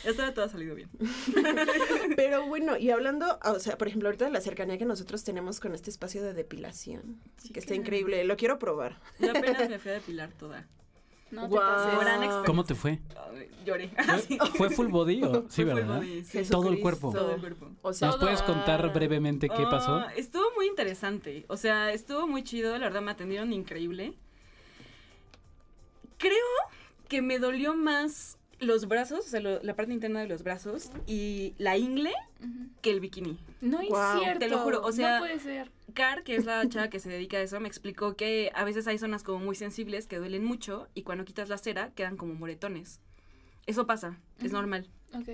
Ahora 0.05 0.35
todo 0.35 0.45
ha 0.45 0.49
salido 0.51 0.75
bien. 0.75 0.91
Pero 2.17 2.47
bueno, 2.47 2.77
y 2.77 2.91
hablando, 2.91 3.39
o 3.43 3.59
sea, 3.59 3.79
por 3.79 3.89
ejemplo, 3.89 4.11
ahorita 4.11 4.27
de 4.27 4.31
la 4.31 4.43
cercanía 4.43 4.77
que 4.77 4.85
nosotros 4.85 5.25
tenemos 5.25 5.59
con 5.59 5.75
este 5.75 5.89
espacio 5.89 6.23
de 6.23 6.35
depilación, 6.35 7.19
que 7.51 7.61
está 7.61 7.75
increíble, 7.75 8.23
lo 8.25 8.37
quiero 8.37 8.59
probar. 8.59 9.01
Yo 9.19 9.31
apenas 9.31 9.71
me 9.71 9.79
fui 9.79 9.91
a 9.91 9.95
depilar 9.95 10.33
toda. 10.35 10.69
No 11.33 11.49
te 11.49 11.57
pases. 11.57 11.99
Gran. 11.99 12.45
¿Cómo 12.45 12.65
te 12.65 12.75
fue? 12.75 13.01
Lloré. 13.65 13.89
¿Fue, 14.29 14.51
fue 14.51 14.71
full 14.71 14.89
body 14.89 15.23
o 15.25 15.47
sí, 15.49 15.65
Fue 15.65 15.73
full 15.73 15.75
verdad? 15.75 15.97
body, 15.97 16.25
sí. 16.25 16.43
Todo 16.51 16.69
el 16.69 16.81
cuerpo. 16.81 17.13
Todo 17.13 17.35
el 17.35 17.41
cuerpo. 17.41 17.71
O 17.83 17.93
sea, 17.93 18.09
¿Nos 18.09 18.19
puedes 18.19 18.43
contar 18.43 18.93
brevemente 18.93 19.49
qué 19.49 19.65
pasó? 19.65 19.97
Ah, 19.97 20.13
estuvo 20.17 20.45
muy 20.55 20.67
interesante. 20.67 21.45
O 21.49 21.57
sea, 21.57 21.93
estuvo 21.93 22.27
muy 22.27 22.45
chido. 22.45 22.73
La 22.79 22.87
verdad, 22.87 23.01
me 23.03 23.11
atendieron 23.11 23.53
increíble. 23.53 24.15
Creo 26.19 26.37
que 27.09 27.23
me 27.23 27.39
dolió 27.39 27.75
más 27.75 28.39
los 28.63 28.89
brazos, 28.89 29.27
o 29.27 29.29
sea, 29.29 29.41
lo- 29.41 29.63
la 29.63 29.75
parte 29.77 29.93
interna 29.93 30.21
de 30.21 30.27
los 30.29 30.43
brazos 30.43 30.91
y 31.07 31.55
la 31.59 31.77
ingle 31.77 32.13
que 32.81 32.91
el 32.91 33.01
bikini. 33.01 33.39
No 33.61 33.81
es 33.81 33.89
cierto. 34.21 34.39
Te 34.41 34.49
lo 34.49 34.59
juro, 34.59 34.81
o 34.83 34.93
sea- 34.93 35.19
No 35.19 35.25
puede 35.27 35.39
ser. 35.41 35.71
Car, 35.95 36.23
que 36.25 36.37
es 36.37 36.45
la 36.45 36.67
chava 36.69 36.89
que 36.89 36.99
se 37.01 37.11
dedica 37.11 37.37
a 37.37 37.41
eso, 37.43 37.61
me 37.61 37.69
explicó 37.69 38.17
que 38.17 38.51
a 38.55 38.65
veces 38.65 38.87
hay 38.87 38.99
zonas 38.99 39.23
como 39.23 39.39
muy 39.45 39.55
sensibles 39.55 40.07
que 40.07 40.17
duelen 40.19 40.45
mucho 40.45 40.89
y 40.95 41.03
cuando 41.03 41.25
quitas 41.25 41.49
la 41.49 41.59
cera 41.59 41.91
quedan 41.95 42.17
como 42.17 42.35
moretones. 42.35 43.01
Eso 43.67 43.87
pasa, 43.87 44.19
es 44.43 44.53
normal. 44.53 44.89
Ok. 45.15 45.29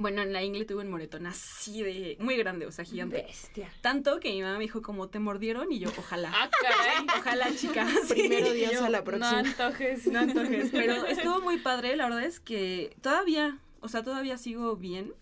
Bueno, 0.00 0.22
en 0.22 0.32
la 0.32 0.42
ingle 0.42 0.64
tuve 0.64 0.82
un 0.82 0.90
moretón 0.90 1.26
así 1.26 1.82
de 1.82 2.16
muy 2.20 2.34
grande, 2.38 2.64
o 2.64 2.72
sea, 2.72 2.86
gigante. 2.86 3.22
Bestia. 3.22 3.70
Tanto 3.82 4.18
que 4.18 4.30
mi 4.30 4.40
mamá 4.40 4.54
me 4.54 4.64
dijo 4.64 4.80
como 4.80 5.10
te 5.10 5.18
mordieron 5.18 5.70
y 5.70 5.78
yo, 5.78 5.90
ojalá. 5.98 6.32
Ah, 6.34 6.48
caray. 6.62 7.06
Ojalá, 7.20 7.54
chica. 7.54 7.86
Sí. 8.06 8.14
Primero 8.14 8.50
Dios 8.54 8.72
yo, 8.72 8.84
a 8.86 8.88
la 8.88 8.98
No 9.00 9.04
próxima. 9.04 9.40
antojes. 9.40 10.06
No 10.06 10.20
antojes. 10.20 10.70
Pero 10.72 11.04
estuvo 11.04 11.42
muy 11.42 11.58
padre, 11.58 11.96
la 11.96 12.06
verdad 12.06 12.24
es 12.24 12.40
que 12.40 12.96
todavía, 13.02 13.58
o 13.80 13.88
sea, 13.88 14.02
todavía 14.02 14.38
sigo 14.38 14.74
bien, 14.76 15.12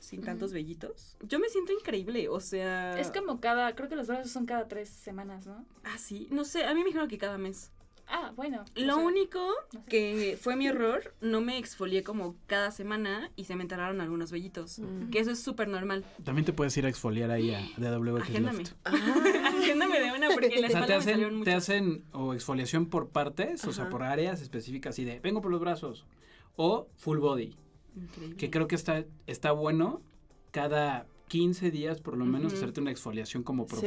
sin 0.00 0.22
tantos 0.22 0.52
vellitos. 0.52 1.16
Yo 1.22 1.38
me 1.38 1.48
siento 1.48 1.72
increíble, 1.72 2.28
o 2.28 2.40
sea... 2.40 2.98
Es 2.98 3.12
como 3.12 3.40
cada, 3.40 3.76
creo 3.76 3.88
que 3.88 3.94
los 3.94 4.08
brazos 4.08 4.32
son 4.32 4.46
cada 4.46 4.66
tres 4.66 4.88
semanas, 4.88 5.46
¿no? 5.46 5.64
Ah, 5.84 5.96
sí, 5.96 6.26
no 6.32 6.44
sé, 6.44 6.64
a 6.64 6.74
mí 6.74 6.80
me 6.80 6.86
dijeron 6.86 7.06
que 7.08 7.18
cada 7.18 7.38
mes. 7.38 7.70
Ah, 8.06 8.32
bueno. 8.36 8.62
o 8.76 8.80
Lo 8.80 8.94
sea, 8.96 9.04
único 9.04 9.38
no 9.72 9.80
sé. 9.80 9.86
que 9.88 10.38
fue 10.40 10.56
mi 10.56 10.66
error, 10.66 11.14
no 11.20 11.40
me 11.40 11.58
exfolié 11.58 12.02
como 12.02 12.36
cada 12.46 12.70
semana 12.70 13.30
y 13.36 13.44
se 13.44 13.56
me 13.56 13.62
enteraron 13.62 14.00
algunos 14.00 14.30
vellitos. 14.30 14.78
Mm. 14.78 15.10
Que 15.10 15.18
eso 15.20 15.30
es 15.30 15.40
súper 15.42 15.68
normal. 15.68 16.04
También 16.22 16.44
te 16.44 16.52
puedes 16.52 16.76
ir 16.76 16.86
a 16.86 16.88
exfoliar 16.88 17.30
ahí 17.30 17.52
a 17.54 17.60
DW 17.78 18.16
Agéndame. 18.18 18.58
Loft. 18.58 18.72
Agéndame 18.84 20.00
de 20.00 20.12
una 20.12 20.28
porque 20.30 20.46
en 20.54 20.60
la 20.62 20.68
O 20.68 20.70
sea, 20.70 20.86
te 20.86 20.94
hacen, 20.94 21.20
te 21.20 21.30
muchos. 21.30 21.54
hacen 21.54 22.04
o 22.12 22.34
exfoliación 22.34 22.86
por 22.86 23.08
partes, 23.08 23.64
o 23.64 23.72
sea, 23.72 23.88
por 23.88 24.02
áreas 24.02 24.42
específicas, 24.42 24.94
así 24.94 25.04
de, 25.04 25.20
vengo 25.20 25.40
por 25.40 25.50
los 25.50 25.60
brazos, 25.60 26.04
o 26.56 26.88
full 26.96 27.18
body, 27.18 27.56
Increíble. 27.96 28.36
que 28.36 28.50
creo 28.50 28.68
que 28.68 28.74
está, 28.74 29.04
está 29.26 29.52
bueno 29.52 30.02
cada 30.50 31.06
15 31.28 31.70
días 31.70 32.00
por 32.00 32.16
lo 32.16 32.26
menos 32.26 32.52
hacerte 32.52 32.80
una 32.80 32.90
exfoliación 32.90 33.42
como 33.42 33.66
Sí. 33.68 33.86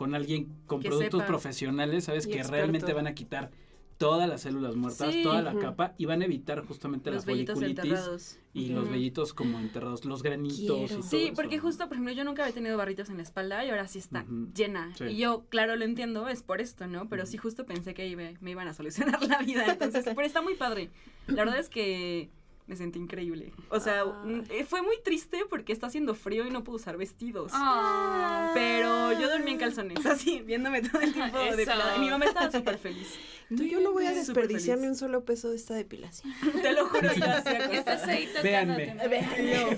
Con 0.00 0.14
alguien 0.14 0.48
con 0.66 0.80
Que 0.80 0.88
productos 0.88 1.20
sepa. 1.20 1.26
profesionales, 1.26 2.04
¿sabes? 2.04 2.24
Y 2.26 2.30
que 2.30 2.38
experto. 2.38 2.56
realmente 2.56 2.94
van 2.94 3.06
a 3.06 3.12
quitar 3.14 3.50
todas 3.98 4.26
las 4.26 4.40
células 4.40 4.76
muertas, 4.76 5.12
Sí. 5.12 5.22
toda 5.22 5.42
la 5.42 5.54
capa 5.58 5.92
y 5.98 6.06
van 6.06 6.22
a 6.22 6.24
evitar 6.24 6.64
justamente 6.64 7.10
los 7.10 7.26
la 7.26 7.32
vellitos 7.34 7.58
foliculitis 7.60 8.38
y 8.54 8.68
los 8.70 8.88
vellitos 8.88 9.34
como 9.34 9.58
enterrados, 9.60 10.06
los 10.06 10.22
granitos 10.22 10.58
y 10.58 10.86
Quiero. 10.86 11.02
Sí, 11.02 11.32
porque 11.36 11.58
justo, 11.58 11.84
por 11.86 11.96
ejemplo, 11.96 12.14
yo 12.14 12.24
nunca 12.24 12.44
había 12.44 12.54
tenido 12.54 12.78
barritos 12.78 13.10
en 13.10 13.18
la 13.18 13.24
espalda 13.24 13.62
y 13.62 13.68
ahora 13.68 13.86
sí 13.88 13.98
está 13.98 14.24
llena. 14.56 14.90
Sí. 14.96 15.04
Y 15.04 15.16
yo, 15.18 15.44
claro, 15.50 15.76
lo 15.76 15.84
entiendo, 15.84 16.28
es 16.28 16.42
por 16.42 16.62
esto, 16.62 16.86
¿no? 16.86 17.10
Pero 17.10 17.26
sí 17.26 17.36
justo 17.36 17.66
pensé 17.66 17.92
que 17.92 18.08
iba- 18.08 18.32
me 18.40 18.52
iban 18.52 18.68
a 18.68 18.72
solucionar 18.72 19.20
la 19.28 19.42
vida. 19.42 19.66
Entonces, 19.70 20.02
pero 20.06 20.22
está 20.22 20.40
muy 20.40 20.54
padre. 20.54 20.88
La 21.26 21.44
verdad 21.44 21.58
es 21.58 21.68
que 21.68 22.30
me 22.70 22.76
sentí 22.76 23.00
increíble. 23.00 23.52
O 23.68 23.80
sea, 23.80 24.02
Ay. 24.02 24.30
mm, 24.30 24.42
eh, 24.48 24.64
fue 24.64 24.80
muy 24.80 24.94
triste 25.02 25.40
porque 25.50 25.72
está 25.72 25.88
haciendo 25.88 26.14
frío 26.14 26.46
y 26.46 26.50
no 26.50 26.62
puedo 26.62 26.76
usar 26.76 26.96
vestidos. 26.96 27.50
Ah. 27.52 28.52
Pero 28.54 29.12
yo 29.20 29.28
dormí 29.28 29.50
en 29.50 29.58
calzones, 29.58 30.06
así, 30.06 30.40
viéndome 30.40 30.80
todo 30.80 31.02
el 31.02 31.12
tiempo 31.12 31.36
Eso. 31.40 31.56
depilada. 31.56 31.96
Y 31.96 32.00
mi 32.00 32.10
mamá 32.10 32.26
estaba 32.26 32.48
súper 32.48 32.78
feliz. 32.78 33.18
Tú 33.48 33.64
yo 33.64 33.80
no 33.80 33.92
voy 33.92 34.06
a 34.06 34.12
desperdiciar 34.12 34.78
ni 34.78 34.86
un 34.86 34.94
solo 34.94 35.24
peso 35.24 35.50
de 35.50 35.56
esta 35.56 35.74
depilación. 35.74 36.32
Te 36.62 36.72
lo 36.72 36.86
juro, 36.86 37.12
yo 37.12 37.24
así 37.24 37.48
Estás 37.72 38.04
ahí 38.04 38.28
Véanme. 38.40 38.94
Véanme. 39.08 39.76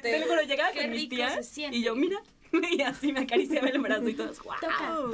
Te 0.00 0.20
lo 0.20 0.26
juro, 0.26 0.40
llegaba 0.40 0.70
Qué 0.72 0.80
con 0.80 0.90
mis 0.92 1.06
tías 1.10 1.58
y 1.70 1.82
yo, 1.82 1.94
mira, 1.94 2.22
y 2.72 2.80
así 2.80 3.12
me 3.12 3.20
acariciaba 3.20 3.68
el 3.68 3.78
brazo 3.78 4.08
y 4.08 4.14
todos. 4.14 4.38
Toca. 4.38 4.58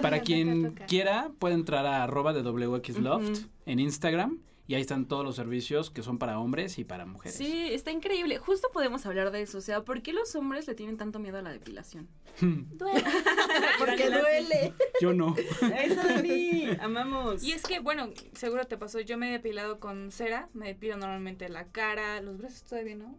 Para 0.00 0.18
Toca, 0.18 0.20
quien 0.20 0.68
toca, 0.68 0.86
quiera, 0.86 1.30
puede 1.40 1.56
entrar 1.56 1.84
a 1.84 2.04
arroba 2.04 2.32
de 2.32 2.42
WXLoft 2.42 3.46
en 3.66 3.80
Instagram 3.80 4.38
y 4.68 4.74
ahí 4.74 4.80
están 4.80 5.06
todos 5.06 5.24
los 5.24 5.36
servicios 5.36 5.90
que 5.90 6.02
son 6.02 6.18
para 6.18 6.40
hombres 6.40 6.78
y 6.78 6.84
para 6.84 7.06
mujeres. 7.06 7.36
Sí, 7.36 7.68
está 7.70 7.92
increíble. 7.92 8.38
Justo 8.38 8.68
podemos 8.72 9.06
hablar 9.06 9.30
de 9.30 9.42
eso. 9.42 9.58
O 9.58 9.60
sea, 9.60 9.84
¿por 9.84 10.02
qué 10.02 10.12
los 10.12 10.34
hombres 10.34 10.66
le 10.66 10.74
tienen 10.74 10.96
tanto 10.96 11.18
miedo 11.20 11.38
a 11.38 11.42
la 11.42 11.52
depilación? 11.52 12.08
Duele. 12.40 13.04
Porque 13.78 14.10
duele. 14.10 14.74
Yo 15.00 15.12
no. 15.12 15.36
Eso, 15.36 16.02
Dani. 16.02 16.68
Amamos. 16.80 17.44
Y 17.44 17.52
es 17.52 17.62
que, 17.62 17.78
bueno, 17.78 18.10
seguro 18.32 18.64
te 18.64 18.76
pasó, 18.76 19.00
yo 19.00 19.16
me 19.16 19.28
he 19.28 19.32
depilado 19.32 19.78
con 19.78 20.10
cera, 20.10 20.48
me 20.52 20.66
depilo 20.66 20.96
normalmente 20.96 21.48
la 21.48 21.66
cara, 21.68 22.20
los 22.20 22.36
brazos 22.38 22.64
todavía 22.64 22.96
no, 22.96 23.18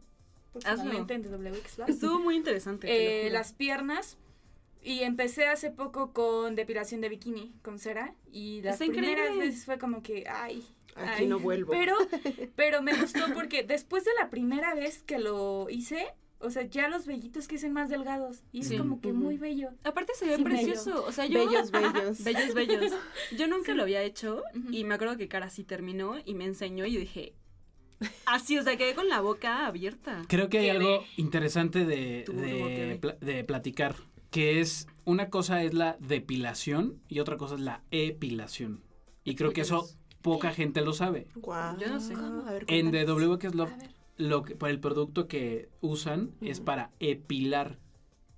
próximamente 0.51 1.13
en 1.13 1.21
WX 1.23 1.77
Lab. 1.77 1.89
Estuvo 1.89 2.19
muy 2.19 2.35
interesante. 2.35 3.25
Eh, 3.25 3.29
las 3.29 3.53
piernas, 3.53 4.17
y 4.83 5.03
empecé 5.03 5.47
hace 5.47 5.71
poco 5.71 6.13
con 6.13 6.55
depilación 6.55 7.01
de 7.01 7.09
bikini, 7.09 7.53
con 7.61 7.79
cera, 7.79 8.13
y 8.31 8.61
las 8.61 8.79
Está 8.79 8.91
primeras 8.91 9.25
increíble. 9.25 9.45
veces 9.47 9.65
fue 9.65 9.77
como 9.77 10.01
que, 10.01 10.25
ay, 10.29 10.63
Aquí 10.97 11.23
ay. 11.23 11.27
no 11.27 11.39
vuelvo. 11.39 11.71
Pero, 11.71 11.95
pero 12.55 12.81
me 12.81 12.93
gustó 12.93 13.21
porque 13.33 13.63
después 13.63 14.05
de 14.05 14.11
la 14.19 14.29
primera 14.29 14.73
vez 14.73 15.03
que 15.03 15.19
lo 15.19 15.69
hice, 15.69 16.07
o 16.39 16.49
sea, 16.51 16.63
ya 16.63 16.87
los 16.87 17.05
vellitos 17.05 17.47
que 17.47 17.57
más 17.69 17.89
delgados, 17.89 18.43
y 18.51 18.59
es 18.59 18.71
como 18.73 19.01
que 19.01 19.11
muy 19.11 19.37
bello. 19.37 19.69
Aparte 19.83 20.13
se 20.13 20.25
ve 20.25 20.37
Sí, 20.37 20.43
precioso. 20.43 21.03
O 21.05 21.11
sea, 21.11 21.25
yo. 21.25 21.45
Bellos, 21.45 21.71
bellos. 21.71 22.23
Bellos, 22.23 22.53
bellos. 22.53 22.93
Yo 23.35 23.47
nunca 23.49 23.73
lo 23.73 23.83
había 23.83 24.03
hecho 24.03 24.43
y 24.71 24.83
me 24.83 24.95
acuerdo 24.95 25.17
que 25.17 25.27
Cara 25.27 25.49
sí 25.49 25.63
terminó 25.63 26.15
y 26.23 26.33
me 26.35 26.45
enseñó 26.45 26.85
y 26.85 26.97
dije. 26.97 27.33
Así, 28.27 28.57
o 28.59 28.63
sea, 28.63 28.77
quedé 28.77 28.93
con 28.93 29.09
la 29.09 29.21
boca 29.21 29.65
abierta. 29.65 30.23
Creo 30.27 30.49
que 30.49 30.59
hay 30.59 30.69
algo 30.69 31.03
interesante 31.15 31.83
de, 31.83 32.25
de 33.21 33.43
platicar, 33.43 33.95
que 34.29 34.59
es 34.59 34.87
una 35.03 35.31
cosa 35.31 35.63
es 35.63 35.73
la 35.73 35.97
depilación 35.99 37.01
y 37.07 37.21
otra 37.21 37.37
cosa 37.37 37.55
es 37.55 37.61
la 37.61 37.81
epilación. 37.89 38.83
Y 39.23 39.33
creo 39.35 39.51
que 39.51 39.61
eso 39.61 39.89
poca 40.33 40.51
gente 40.51 40.81
lo 40.81 40.93
sabe. 40.93 41.27
Guau. 41.35 41.77
Yo 41.77 41.87
no 41.87 41.99
sé. 41.99 42.13
A 42.15 42.51
ver, 42.51 42.65
En 42.67 42.91
cuéntanos. 42.91 43.21
DW 43.21 43.37
que 43.37 43.47
es 43.47 43.55
lo, 43.55 44.43
que 44.43 44.55
para 44.55 44.71
el 44.71 44.79
producto 44.79 45.27
que 45.27 45.69
usan 45.81 46.31
es 46.41 46.59
para 46.59 46.91
epilar, 46.99 47.79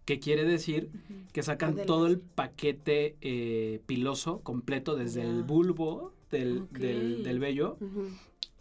que 0.05 0.19
quiere 0.19 0.43
decir 0.43 0.89
que 1.33 1.43
sacan 1.43 1.75
todo 1.85 2.07
el 2.07 2.19
paquete 2.19 3.15
eh, 3.21 3.81
piloso 3.85 4.41
completo 4.41 4.95
desde 4.95 5.21
el 5.21 5.43
bulbo 5.43 6.13
del, 6.31 6.67
del, 6.71 7.23
del 7.23 7.39
vello 7.39 7.77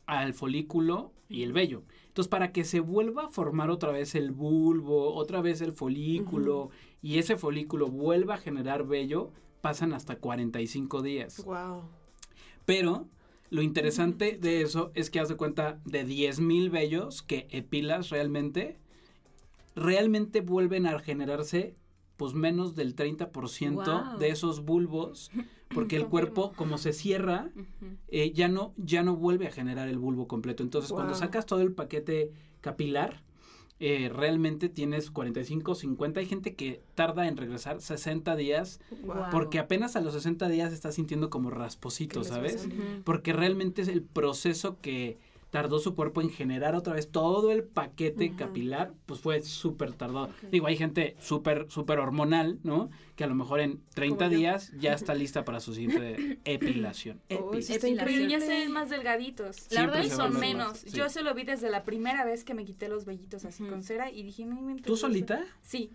al 0.07 0.35
folículo 0.35 1.13
y 1.29 1.43
el 1.43 1.53
vello. 1.53 1.83
Entonces, 2.07 2.29
para 2.29 2.51
que 2.53 2.65
se 2.65 2.81
vuelva 2.81 3.27
a 3.27 3.29
formar 3.29 3.71
otra 3.71 3.93
vez 3.93 4.15
el 4.15 4.33
bulbo, 4.33 5.15
otra 5.15 5.41
vez 5.43 5.61
el 5.61 5.73
folículo, 5.73 6.71
y 7.03 7.19
ese 7.19 7.37
folículo 7.37 7.89
vuelva 7.89 8.35
a 8.35 8.39
generar 8.39 8.87
vello, 8.87 9.31
pasan 9.61 9.93
hasta 9.93 10.17
45 10.17 11.03
días. 11.03 11.41
Guau. 11.45 11.83
Pero 12.65 13.07
lo 13.51 13.63
interesante 13.63 14.39
de 14.41 14.63
eso 14.63 14.91
es 14.95 15.11
que 15.11 15.21
haz 15.21 15.29
de 15.29 15.37
cuenta 15.37 15.81
de 15.85 16.07
10.000 16.07 16.71
vellos 16.71 17.23
que 17.23 17.47
epilas 17.51 18.11
realmente, 18.11 18.79
realmente 19.75 20.41
vuelven 20.41 20.87
a 20.87 20.99
generarse 20.99 21.77
pues 22.17 22.35
menos 22.35 22.75
del 22.75 22.97
30% 22.97 23.75
Guau. 23.75 24.19
de 24.19 24.29
esos 24.31 24.65
bulbos, 24.65 25.31
porque 25.73 25.97
el 25.97 26.07
cuerpo 26.09 26.53
como 26.57 26.77
se 26.77 26.93
cierra, 26.93 27.51
eh, 28.09 28.33
ya 28.33 28.49
no 28.49 28.75
ya 28.77 29.03
no 29.03 29.15
vuelve 29.15 29.47
a 29.47 29.53
generar 29.53 29.89
el 29.89 29.99
bulbo 29.99 30.27
completo. 30.27 30.63
Entonces, 30.65 30.91
cuando 30.91 31.15
sacas 31.15 31.47
todo 31.47 31.61
el 31.63 31.73
paquete 31.73 32.33
capilar, 32.61 33.23
eh, 33.81 34.11
realmente 34.13 34.69
tienes 34.69 35.11
45, 35.11 35.75
50. 35.75 36.21
Hay 36.21 36.27
gente 36.27 36.55
que 36.55 36.83
tarda 36.95 37.29
en 37.29 37.37
regresar 37.37 37.81
60 37.81 38.35
días 38.35 38.81
porque 39.31 39.59
apenas 39.59 39.95
a 39.95 40.01
los 40.01 40.15
60 40.15 40.49
días 40.49 40.73
estás 40.73 40.97
sintiendo 40.97 41.31
como 41.31 41.51
rasposito, 41.51 42.25
¿sabes? 42.25 42.69
Porque 43.05 43.33
realmente 43.33 43.83
es 43.83 43.89
el 43.89 44.03
proceso 44.03 44.81
que 44.81 45.19
tardó 45.51 45.79
su 45.79 45.95
cuerpo 45.95 46.21
en 46.21 46.29
generar 46.31 46.75
otra 46.75 46.93
vez 46.93 47.11
todo 47.11 47.51
el 47.51 47.65
paquete 47.65 48.27
Ujú. 48.29 48.37
capilar, 48.37 48.93
pues 49.07 49.21
fue 49.21 49.41
súper 49.43 49.93
tardado. 49.95 50.27
Ok. 50.27 50.51
Digo, 50.51 50.67
hay 50.67 50.77
gente 50.77 51.17
súper, 51.21 51.67
súper 51.71 51.99
hormonal, 52.01 52.59
¿no? 52.65 52.91
Que 53.17 53.25
a 53.25 53.27
lo 53.27 53.35
mejor 53.35 53.61
en 53.61 53.81
30 53.95 54.17
Como 54.27 54.31
yo. 54.33 54.39
días 54.39 54.73
ya 54.79 54.93
está 54.93 55.15
lista 55.15 55.45
para 55.47 55.61
su 55.61 55.73
siguiente 55.75 56.39
epilación. 56.45 57.21
Uy, 57.31 57.37
Epi- 57.37 57.59
está 57.59 57.87
Epilación. 57.89 58.29
Ya 58.29 58.41
se 58.41 58.49
ven 58.49 58.73
más 58.73 58.91
delgaditos. 58.91 59.57
Siempre 59.57 59.97
La 59.97 60.03
verdad 60.03 60.17
son 60.17 60.39
menos. 60.39 60.79
sí. 60.79 60.91
Yo 60.91 61.09
se 61.09 61.23
lo 61.23 61.33
vi 61.35 61.45
desde 61.45 61.71
la 61.71 61.83
primera 61.85 62.25
vez 62.25 62.45
que 62.45 62.53
me 62.55 62.65
quité 62.67 62.89
los 62.89 63.05
vellitos 63.07 63.45
así 63.47 63.63
Ujú. 63.63 63.73
con 63.73 63.83
cera 63.83 64.11
y 64.11 64.23
dije, 64.23 64.45
no 64.45 64.57
inventes 64.59 64.87
¿Tú 64.87 64.95
eso". 64.95 65.07
solita? 65.07 65.45
Sí. 65.63 65.91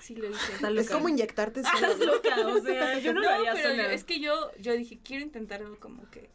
Sí 0.00 0.14
lo 0.14 0.30
hice. 0.30 0.52
Es 0.80 0.90
como 0.90 1.08
inyectarte. 1.08 1.58
Estás 1.60 1.98
loca, 1.98 2.46
o 2.46 2.60
sea, 2.60 3.00
yo 3.00 3.12
no, 3.12 3.20
lo 3.20 3.28
haría 3.28 3.52
pero 3.54 3.70
sola. 3.70 3.82
yo- 3.84 3.90
es 3.90 4.04
que 4.04 4.20
yo, 4.20 4.32
yo 4.60 4.72
dije, 4.74 5.00
quiero 5.02 5.24
intentarlo 5.24 5.76
como 5.80 6.08
que 6.10 6.30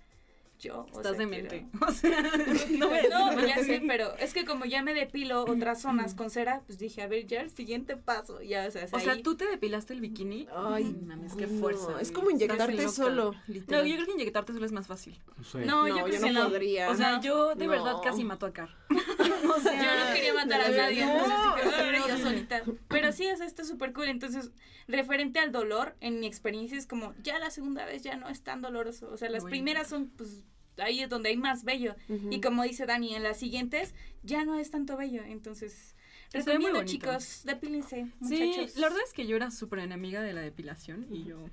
yo. 0.59 0.85
o 0.93 0.97
Estás 0.97 1.17
sea, 1.17 1.25
demente. 1.25 1.67
quiero- 1.71 1.85
O 1.87 1.91
sea, 1.91 2.21
no 2.71 2.89
No, 3.33 3.47
ya 3.47 3.57
sé, 3.63 3.81
pero 3.87 4.15
es 4.17 4.33
que 4.33 4.45
como 4.45 4.65
ya 4.65 4.81
me 4.81 4.93
depilo 4.93 5.41
otras 5.43 5.81
zonas 5.81 6.15
con 6.15 6.29
cera, 6.29 6.61
pues 6.65 6.79
dije, 6.79 7.01
a 7.01 7.07
ver, 7.07 7.25
ya 7.27 7.41
el 7.41 7.49
siguiente 7.51 7.97
paso, 7.97 8.41
ya, 8.41 8.65
o 8.67 8.71
sea, 8.71 8.87
O 8.91 8.99
sea. 8.99 9.21
¿tú 9.21 9.35
te 9.35 9.45
depilaste 9.45 9.93
el 9.93 10.01
bikini? 10.01 10.47
Ay, 10.55 10.83
No 11.01 11.07
mames, 11.07 11.35
qué 11.35 11.47
no, 11.47 11.59
fuerza. 11.59 11.99
Es 11.99 12.11
como 12.11 12.29
inyectarte 12.31 12.87
solo, 12.89 13.31
No, 13.33 13.41
literal. 13.53 13.85
yo 13.85 13.95
creo 13.95 14.05
que 14.07 14.11
inyectarte 14.13 14.53
solo 14.53 14.65
es 14.65 14.71
más 14.71 14.87
fácil. 14.87 15.19
Sí. 15.43 15.59
No, 15.65 15.87
yo 15.87 15.95
No, 15.97 16.03
creo 16.05 16.17
yo 16.19 16.25
que 16.27 16.31
no 16.33 16.43
no. 16.43 16.49
podría. 16.49 16.89
O 16.89 16.95
sea, 16.95 17.19
yo 17.19 17.55
de 17.55 17.65
No. 17.65 17.71
verdad 17.71 17.95
casi 18.03 18.23
mato 18.23 18.45
a 18.45 18.53
Car. 18.53 18.69
o 18.89 19.59
sea, 19.59 19.73
Yo 19.83 20.05
no 20.09 20.13
quería 20.15 20.33
matar 20.33 20.61
a 20.61 20.69
no, 20.69 20.77
nadie, 20.77 21.05
no, 21.05 21.11
entonces 21.11 21.65
dije, 21.65 21.69
sí, 21.69 21.81
"Ay, 21.95 22.01
yo 22.07 22.17
no. 22.17 22.23
solita. 22.23 22.61
Pero 22.87 23.11
sí, 23.11 23.27
o 23.29 23.35
sea, 23.37 23.45
está 23.45 23.63
súper 23.65 23.93
cool. 23.93 24.05
Entonces, 24.07 24.51
referente 24.87 25.39
al 25.39 25.51
dolor, 25.51 25.95
en 25.99 26.19
mi 26.19 26.27
experiencia 26.27 26.77
es 26.77 26.87
como, 26.87 27.13
ya 27.23 27.39
la 27.39 27.49
segunda 27.49 27.85
vez 27.85 28.03
ya 28.03 28.15
no 28.17 28.29
es 28.29 28.41
tan 28.43 28.61
doloroso. 28.61 29.09
O 29.11 29.17
sea, 29.17 29.29
las 29.29 29.43
primeras 29.45 29.87
son, 29.87 30.09
pues, 30.09 30.43
ahí 30.77 31.01
es 31.01 31.09
donde 31.09 31.29
hay 31.29 31.37
más 31.37 31.63
vello. 31.63 31.95
Ujú. 32.09 32.29
Y 32.31 32.41
como 32.41 32.63
dice 32.63 32.85
Dani, 32.85 33.15
en 33.15 33.23
las 33.23 33.37
siguientes 33.39 33.93
ya 34.23 34.45
no 34.45 34.57
es 34.59 34.71
tanto 34.71 34.97
bello. 34.97 35.23
Entonces, 35.23 35.95
recomiendo, 36.31 36.83
chicos, 36.85 37.41
depílense, 37.45 38.07
Sí, 38.27 38.43
muchachos. 38.45 38.75
la 38.77 38.87
verdad 38.87 39.03
es 39.05 39.13
que 39.13 39.27
yo 39.27 39.35
era 39.35 39.51
súper 39.51 39.79
enemiga 39.79 40.21
de 40.21 40.33
la 40.33 40.41
depilación 40.41 41.07
y 41.11 41.23
yo... 41.25 41.45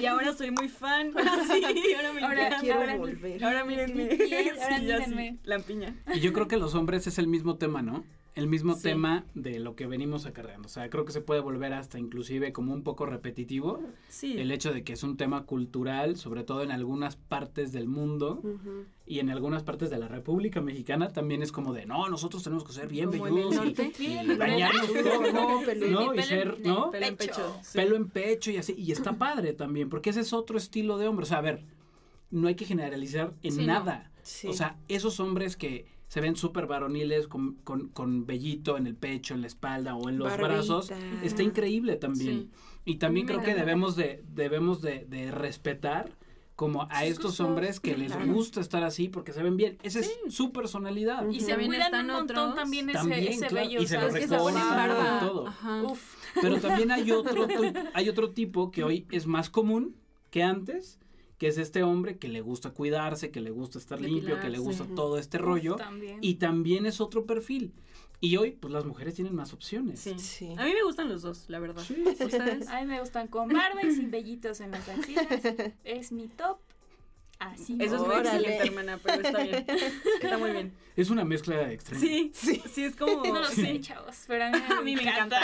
Y, 0.00 0.06
ahora 0.06 0.32
soy 0.32 0.52
muy 0.52 0.68
fan. 0.68 1.12
Sí, 1.50 1.64
ahora 1.96 2.12
me 2.12 2.22
Ahora-. 2.24 2.58
Quiero 2.60 2.78
ahora- 2.78 2.96
volver. 2.96 3.44
Ahora 3.44 3.64
mírenme. 3.64 4.04
Ahora 4.04 4.16
Sí, 4.16 4.28
sí, 4.76 4.80
mírenme. 4.80 5.38
Lampiña. 5.42 5.96
Y 6.14 6.20
yo 6.20 6.32
creo 6.32 6.46
que 6.46 6.56
los 6.56 6.76
hombres 6.76 7.08
es 7.08 7.18
el 7.18 7.26
mismo 7.26 7.56
tema, 7.56 7.82
¿no? 7.82 8.04
El 8.36 8.46
mismo 8.46 8.74
Sí. 8.74 8.82
tema 8.84 9.24
de 9.34 9.58
lo 9.58 9.74
que 9.74 9.86
venimos 9.88 10.24
acarreando. 10.24 10.66
O 10.66 10.70
sea, 10.70 10.88
creo 10.88 11.04
que 11.04 11.10
se 11.12 11.20
puede 11.20 11.40
volver 11.40 11.72
hasta 11.74 11.98
inclusive 11.98 12.52
como 12.52 12.72
un 12.72 12.82
poco 12.84 13.04
repetitivo. 13.04 13.80
Sí. 14.08 14.38
El 14.38 14.52
hecho 14.52 14.72
de 14.72 14.84
que 14.84 14.92
es 14.92 15.02
un 15.02 15.16
tema 15.16 15.44
cultural, 15.46 16.16
sobre 16.16 16.44
todo 16.44 16.62
en 16.62 16.70
algunas 16.70 17.16
partes 17.16 17.72
del 17.72 17.88
mundo 17.88 18.40
y 19.04 19.18
en 19.18 19.30
algunas 19.30 19.64
partes 19.64 19.90
de 19.90 19.98
la 19.98 20.06
República 20.06 20.60
Mexicana 20.60 21.08
también 21.12 21.42
es 21.42 21.50
como 21.50 21.72
de, 21.72 21.86
no, 21.86 22.08
nosotros 22.08 22.44
tenemos 22.44 22.62
que 22.64 22.72
ser 22.72 22.86
bien 22.86 23.10
velludos 23.10 23.56
y- 23.66 24.04
y, 24.04 24.36
bañarnos 24.36 24.86
todo, 24.92 25.32
¿no? 25.32 25.60
¿no? 25.90 26.14
Y 26.14 26.22
ser, 26.22 26.54
en- 26.58 26.62
¿no? 26.68 26.90
Pelo 26.92 27.06
en 27.06 27.16
Pecho. 27.16 27.56
sí. 27.62 27.78
Pelo 27.78 27.96
en 27.96 28.08
pecho 28.08 28.50
y 28.52 28.58
así. 28.58 28.74
Y 28.78 28.92
está 28.92 29.14
padre 29.18 29.54
también, 29.54 29.88
porque 29.90 30.10
ese 30.10 30.20
es 30.20 30.32
otro 30.32 30.56
estilo 30.56 30.98
de 30.98 31.08
hombre. 31.08 31.24
O 31.24 31.26
sea, 31.26 31.38
a 31.38 31.42
ver, 31.42 31.64
no 32.30 32.46
hay 32.46 32.54
que 32.54 32.64
generalizar 32.64 33.32
en 33.42 33.52
Sí, 33.52 33.60
no. 33.62 33.66
nada. 33.66 34.12
Sí. 34.22 34.46
O 34.46 34.52
sea, 34.52 34.78
esos 34.86 35.18
hombres 35.18 35.56
que 35.56 35.86
se 36.10 36.20
ven 36.20 36.34
súper 36.34 36.66
varoniles 36.66 37.28
con, 37.28 37.54
con, 37.62 37.86
con 37.90 38.26
vellito 38.26 38.76
en 38.76 38.88
el 38.88 38.96
pecho, 38.96 39.32
en 39.32 39.42
la 39.42 39.46
espalda 39.46 39.94
o 39.94 40.08
en 40.08 40.18
los 40.18 40.26
Barbita. 40.28 40.48
brazos, 40.48 40.90
está 41.22 41.44
increíble 41.44 41.94
también. 41.94 42.50
Y 42.84 42.96
también 42.96 43.28
creo 43.28 43.40
que 43.44 43.54
debemos 43.54 43.94
de, 43.94 44.24
debemos 44.34 44.82
de, 44.82 45.06
de 45.08 45.30
respetar 45.30 46.18
como 46.56 46.88
a 46.90 47.04
estos 47.04 47.38
hombres 47.38 47.78
que 47.78 47.96
les 47.96 48.12
gusta 48.26 48.60
estar 48.60 48.82
así 48.82 49.08
porque 49.08 49.32
se 49.32 49.40
ven 49.40 49.56
bien. 49.56 49.78
Esa 49.84 50.00
es 50.00 50.18
su 50.30 50.50
personalidad. 50.52 51.28
Y 51.28 51.38
se 51.38 51.54
cuidan 51.54 51.94
un 51.94 52.06
montón 52.08 52.38
otros. 52.38 52.54
también 52.56 52.90
ese, 52.90 52.98
También, 52.98 53.28
ese 53.28 53.46
claro, 53.46 53.70
y 53.80 53.86
se 53.86 53.96
lo 54.26 54.44
barba. 54.44 55.16
y 55.16 55.24
todo. 55.24 55.54
Uf. 55.92 56.16
Pero 56.42 56.58
también 56.58 56.90
hay 56.90 57.12
otro, 57.12 57.46
hay 57.94 58.08
otro 58.08 58.32
tipo 58.32 58.72
que 58.72 58.82
hoy 58.82 59.06
es 59.12 59.28
más 59.28 59.48
común 59.48 59.94
que 60.32 60.42
antes, 60.42 60.98
que 61.40 61.48
es 61.48 61.56
este 61.56 61.82
hombre 61.82 62.18
que 62.18 62.28
le 62.28 62.42
gusta 62.42 62.70
cuidarse, 62.70 63.30
que 63.30 63.40
le 63.40 63.50
gusta 63.50 63.78
estar 63.78 63.98
limpio, 63.98 64.38
que 64.38 64.50
le 64.50 64.58
Depilarse. 64.58 64.82
gusta 64.82 64.94
todo 64.94 65.16
este 65.16 65.38
rollo. 65.38 65.76
También. 65.76 66.18
Y 66.20 66.34
también 66.34 66.84
es 66.84 67.00
otro 67.00 67.24
perfil. 67.24 67.72
Y 68.20 68.36
hoy, 68.36 68.50
pues 68.50 68.70
las 68.74 68.84
mujeres 68.84 69.14
tienen 69.14 69.34
más 69.34 69.54
opciones. 69.54 70.00
Sí. 70.00 70.14
Sí. 70.18 70.54
A 70.58 70.64
mí 70.66 70.74
me 70.74 70.82
gustan 70.82 71.08
los 71.08 71.22
dos, 71.22 71.46
la 71.48 71.58
verdad. 71.58 71.82
Sí. 71.82 72.04
¿Ustedes? 72.20 72.68
A 72.68 72.80
mí 72.82 72.86
me 72.86 73.00
gustan 73.00 73.26
con 73.28 73.48
barba 73.48 73.82
y 73.82 73.90
sin 73.94 74.10
vellitos 74.10 74.60
en 74.60 74.72
las 74.72 74.86
axilas. 74.86 75.26
Es 75.84 76.12
mi 76.12 76.28
top. 76.28 76.58
Así. 77.38 77.78
Eso 77.80 77.96
es 77.96 78.02
muy 78.02 78.16
excelente, 78.16 78.66
hermana, 78.66 79.00
pero 79.02 79.22
está 79.22 79.42
bien. 79.42 79.64
Está 80.22 80.36
muy 80.36 80.50
bien. 80.50 80.74
Es 80.94 81.08
una 81.08 81.24
mezcla 81.24 81.72
extrema. 81.72 81.98
Sí, 82.02 82.30
sí, 82.34 82.62
sí, 82.70 82.84
es 82.84 82.94
como... 82.96 83.24
No 83.24 83.40
lo 83.40 83.46
Sí. 83.46 83.62
sé, 83.62 83.80
chavos, 83.80 84.24
pero 84.28 84.44
a 84.44 84.50
mí, 84.50 84.58
A 84.78 84.80
mí 84.82 84.94
me 84.94 85.02
encanta. 85.04 85.40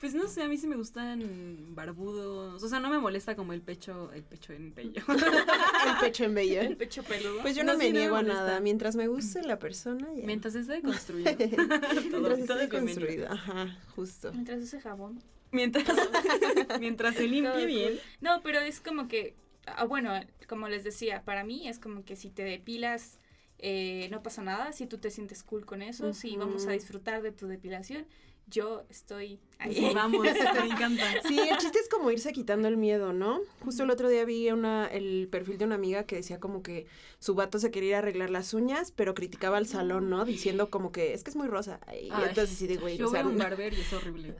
Pues 0.00 0.14
no 0.14 0.28
sé, 0.28 0.42
a 0.42 0.48
mí 0.48 0.56
sí 0.58 0.66
me 0.66 0.76
gustan 0.76 1.74
barbudos. 1.74 2.62
O 2.62 2.68
sea, 2.68 2.80
no 2.80 2.90
me 2.90 2.98
molesta 2.98 3.34
como 3.34 3.52
el 3.52 3.62
pecho, 3.62 4.12
el 4.12 4.22
pecho 4.22 4.52
en 4.52 4.74
bello. 4.74 5.02
El 5.08 5.98
pecho 6.00 6.24
en 6.24 6.34
bello. 6.34 6.60
El 6.60 6.76
pecho 6.76 7.02
peludo. 7.02 7.40
Pues 7.42 7.54
yo 7.56 7.64
no, 7.64 7.72
No, 7.72 7.78
me 7.78 7.84
sí, 7.84 7.90
no 7.90 7.94
me 7.94 8.00
niego 8.00 8.16
a 8.16 8.22
molesta. 8.22 8.40
nada. 8.44 8.60
Mientras 8.60 8.96
me 8.96 9.08
guste 9.08 9.42
la 9.42 9.58
persona, 9.58 10.06
ya. 10.14 10.26
Mientras 10.26 10.54
esté 10.54 10.82
construido. 10.82 11.32
Mientras 11.38 12.10
todo 12.46 12.60
esté 12.60 12.68
construido. 12.68 13.28
Ajá, 13.30 13.78
justo. 13.94 14.32
Mientras 14.32 14.60
use 14.62 14.80
jabón. 14.80 15.22
Mientras, 15.52 15.86
mientras 16.80 17.14
se 17.14 17.20
Todo 17.22 17.30
limpie 17.30 17.52
cool. 17.52 17.66
bien. 17.66 17.98
No, 18.20 18.42
pero 18.42 18.58
es 18.60 18.80
como 18.80 19.08
que, 19.08 19.34
ah, 19.66 19.84
bueno, 19.84 20.12
como 20.48 20.68
les 20.68 20.84
decía, 20.84 21.22
para 21.24 21.44
mí 21.44 21.68
es 21.68 21.78
como 21.78 22.04
que 22.04 22.16
si 22.16 22.30
te 22.30 22.42
depilas, 22.42 23.18
eh, 23.58 24.08
no 24.10 24.22
pasa 24.22 24.42
nada. 24.42 24.72
Si 24.72 24.86
tú 24.86 24.98
te 24.98 25.10
sientes 25.10 25.42
cool 25.42 25.64
con 25.64 25.82
eso, 25.82 26.12
si 26.12 26.36
vamos 26.36 26.66
a 26.66 26.72
disfrutar 26.72 27.22
de 27.22 27.32
tu 27.32 27.46
depilación, 27.46 28.06
yo 28.48 28.84
estoy 28.88 29.40
ahí. 29.58 29.74
Sí, 29.74 29.90
vamos, 29.94 30.22
me 30.22 30.30
encanta. 30.66 31.04
Sí, 31.26 31.38
el 31.40 31.56
chiste 31.58 31.78
es 31.80 31.88
como 31.88 32.10
irse 32.10 32.32
quitando 32.32 32.68
el 32.68 32.76
miedo, 32.76 33.12
¿no? 33.12 33.40
Justo 33.64 33.82
el 33.82 33.90
otro 33.90 34.08
día 34.08 34.24
vi 34.24 34.50
una, 34.50 34.86
el 34.86 35.28
perfil 35.30 35.58
de 35.58 35.64
una 35.64 35.74
amiga 35.74 36.04
que 36.04 36.16
decía 36.16 36.38
como 36.38 36.62
que 36.62 36.86
su 37.18 37.34
vato 37.34 37.58
se 37.58 37.70
quería 37.70 37.88
ir 37.88 37.94
a 37.96 37.98
arreglar 37.98 38.30
las 38.30 38.54
uñas, 38.54 38.92
pero 38.94 39.14
criticaba 39.14 39.56
al 39.56 39.66
salón, 39.66 40.08
¿no? 40.10 40.24
Diciendo 40.24 40.70
como 40.70 40.92
que 40.92 41.12
es 41.14 41.24
que 41.24 41.30
es 41.30 41.36
muy 41.36 41.48
rosa. 41.48 41.80
Y 41.92 42.10
Ay, 42.12 42.24
entonces 42.28 42.56
sí 42.56 42.66
de 42.66 42.76
güey, 42.76 42.98
Yo 42.98 43.08
o 43.08 43.10
sea, 43.10 43.22
veo 43.22 43.30
un 43.32 43.38
no- 43.38 43.44
barber 43.44 43.72
y 43.74 43.80
es 43.80 43.92
horrible. 43.92 44.34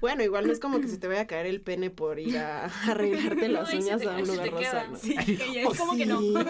bueno, 0.00 0.22
igual 0.24 0.46
no 0.46 0.52
es 0.52 0.60
como 0.60 0.80
que 0.80 0.88
se 0.88 0.98
te 0.98 1.06
vaya 1.06 1.20
a 1.22 1.26
caer 1.26 1.46
el 1.46 1.60
pene 1.62 1.90
por 1.90 2.18
ir 2.18 2.36
a 2.38 2.64
arreglarte 2.90 3.48
las 3.48 3.72
No, 3.72 3.78
uñas 3.78 4.00
te- 4.00 4.08
a 4.08 4.16
un 4.16 4.26
lugar 4.28 4.50
rosa, 4.50 4.58
queda. 4.70 4.88
¿no? 4.88 4.96
Sí, 4.98 5.14
Ay, 5.16 5.36
que 5.36 5.52
ya 5.54 5.68
¿O 5.68 5.72
es 5.72 5.78
como 5.78 5.96
que 5.96 6.06
no. 6.06 6.20
sí? 6.20 6.34
Como 6.34 6.44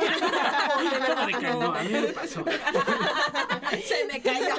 de 1.27 1.33
que 1.33 1.47
no, 1.51 1.75
a 1.75 1.83
mí 1.85 1.91
me 1.93 2.03
pasó. 2.09 2.45
Se 3.85 4.05
me 4.07 4.21
cayó. 4.23 4.55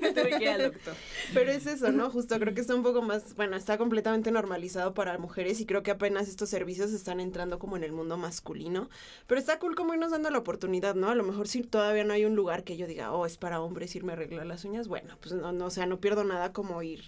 Tuve 0.14 0.38
que 0.38 0.44
ir 0.44 0.48
al 0.48 0.62
doctor. 0.72 0.94
Pero 1.34 1.50
es 1.50 1.66
eso, 1.66 1.92
¿no? 1.92 2.10
Justo 2.10 2.38
creo 2.38 2.54
que 2.54 2.60
está 2.60 2.74
un 2.74 2.82
poco 2.82 3.02
más, 3.02 3.34
bueno, 3.36 3.56
está 3.56 3.78
completamente 3.78 4.30
normalizado 4.30 4.94
para 4.94 5.18
mujeres 5.18 5.60
y 5.60 5.66
creo 5.66 5.82
que 5.82 5.90
apenas 5.90 6.28
estos 6.28 6.48
servicios 6.48 6.92
están 6.92 7.20
entrando 7.20 7.58
como 7.58 7.76
en 7.76 7.84
el 7.84 7.92
mundo 7.92 8.16
masculino. 8.16 8.88
Pero 9.26 9.40
está 9.40 9.58
cool 9.58 9.74
como 9.74 9.94
irnos 9.94 10.10
dando 10.10 10.30
la 10.30 10.38
oportunidad, 10.38 10.94
¿no? 10.94 11.10
A 11.10 11.14
lo 11.14 11.24
mejor 11.24 11.48
si 11.48 11.62
todavía 11.62 12.04
no 12.04 12.12
hay 12.12 12.24
un 12.24 12.36
lugar 12.36 12.64
que 12.64 12.76
yo 12.76 12.86
diga, 12.86 13.12
oh, 13.12 13.26
es 13.26 13.36
para 13.36 13.60
hombres 13.60 13.94
irme 13.94 14.12
a 14.12 14.16
arreglar 14.16 14.46
las 14.46 14.64
uñas, 14.64 14.88
bueno, 14.88 15.16
pues 15.20 15.34
no, 15.34 15.52
no, 15.52 15.66
o 15.66 15.70
sea, 15.70 15.86
no 15.86 16.00
pierdo 16.00 16.24
nada 16.24 16.52
como 16.52 16.82
ir. 16.82 17.04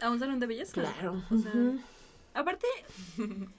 ¿A 0.00 0.10
un 0.10 0.18
salón 0.18 0.40
de 0.40 0.46
belleza? 0.46 0.72
Claro. 0.72 1.22
O 1.30 1.38
sea. 1.38 1.52
Aparte, 2.32 2.66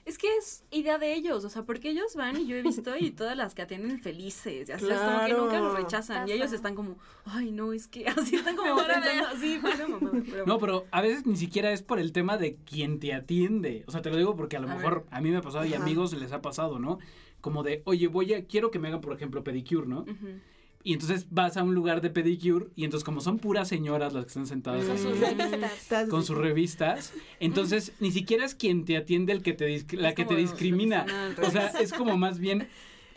es 0.06 0.18
que 0.18 0.28
es 0.38 0.64
idea 0.72 0.98
de 0.98 1.14
ellos, 1.14 1.44
o 1.44 1.50
sea, 1.50 1.64
porque 1.64 1.90
ellos 1.90 2.16
van 2.16 2.38
y 2.38 2.48
yo 2.48 2.56
he 2.56 2.62
visto 2.62 2.96
y 2.98 3.12
todas 3.12 3.36
las 3.36 3.54
que 3.54 3.62
atienden 3.64 4.00
felices, 4.00 4.70
y 4.70 4.72
así 4.72 4.86
es 4.90 5.00
como 5.00 5.26
que 5.26 5.34
nunca 5.34 5.60
los 5.60 5.74
rechazan 5.76 6.28
y 6.28 6.32
ellos 6.32 6.54
están 6.54 6.74
como, 6.76 6.98
ay, 7.26 7.52
no, 7.52 7.74
es 7.74 7.88
que 7.88 8.08
así 8.08 8.36
están 8.38 8.56
como 8.56 8.78
pensando 8.78 9.28
así, 9.28 9.60
pero 9.62 9.90
mamá, 9.90 10.12
pero- 10.30 10.46
No, 10.46 10.58
pero 10.60 10.86
a 10.92 11.02
veces 11.02 11.26
ni 11.26 11.36
siquiera 11.36 11.72
es 11.74 11.82
por 11.82 12.00
el 12.00 12.12
tema 12.14 12.38
de 12.38 12.56
quien 12.56 13.00
te 13.00 13.14
atiende. 13.14 13.84
O 13.88 13.92
sea, 13.92 14.02
te 14.02 14.10
lo 14.10 14.16
digo 14.18 14.36
porque 14.38 14.56
a 14.58 14.60
lo 14.62 14.70
A 14.70 14.76
mejor 14.76 15.06
a 15.12 15.20
mí 15.22 15.30
me 15.32 15.38
ha 15.38 15.42
pasado 15.42 15.66
y 15.66 15.74
a 15.74 15.76
Ajá. 15.78 15.84
amigos 15.86 16.14
les 16.14 16.32
ha 16.32 16.42
pasado, 16.42 16.80
¿no? 16.80 17.00
Como 17.42 17.64
de, 17.64 17.82
oye, 17.86 18.08
voy 18.08 18.34
a, 18.34 18.46
quiero 18.46 18.72
que 18.72 18.80
me 18.80 18.88
hagan, 18.88 19.02
por 19.02 19.14
ejemplo, 19.14 19.44
pedicure, 19.44 19.86
¿no? 19.88 20.06
Y 20.84 20.94
entonces 20.94 21.28
vas 21.30 21.58
a 21.58 21.64
un 21.64 21.76
lugar 21.76 22.02
de 22.02 22.10
pedicure 22.10 22.68
y 22.76 22.86
entonces 22.86 23.04
como 23.04 23.22
son 23.22 23.38
puras 23.38 23.68
señoras 23.68 24.14
las 24.14 24.26
que 24.26 24.30
están 24.30 24.48
sentadas 24.48 24.84
Con 24.86 24.96
ahí, 24.98 25.04
sus 25.04 25.20
revistas. 25.20 25.72
Estás- 25.74 26.10
con 26.10 26.24
sus 26.26 26.38
revistas, 26.38 27.14
entonces 27.40 27.94
ni 28.00 28.12
siquiera 28.12 28.46
es 28.46 28.56
quien 28.56 28.84
te 28.86 28.98
atiende 28.98 29.32
el 29.34 29.42
que 29.44 29.54
te 29.54 29.68
la 29.98 30.10
Es 30.10 30.16
que 30.16 30.26
te 30.26 30.36
discrimina. 30.36 31.06
O 31.46 31.52
sea, 31.52 31.68
es 31.80 31.94
como 31.94 32.18
más 32.18 32.40
bien 32.40 32.68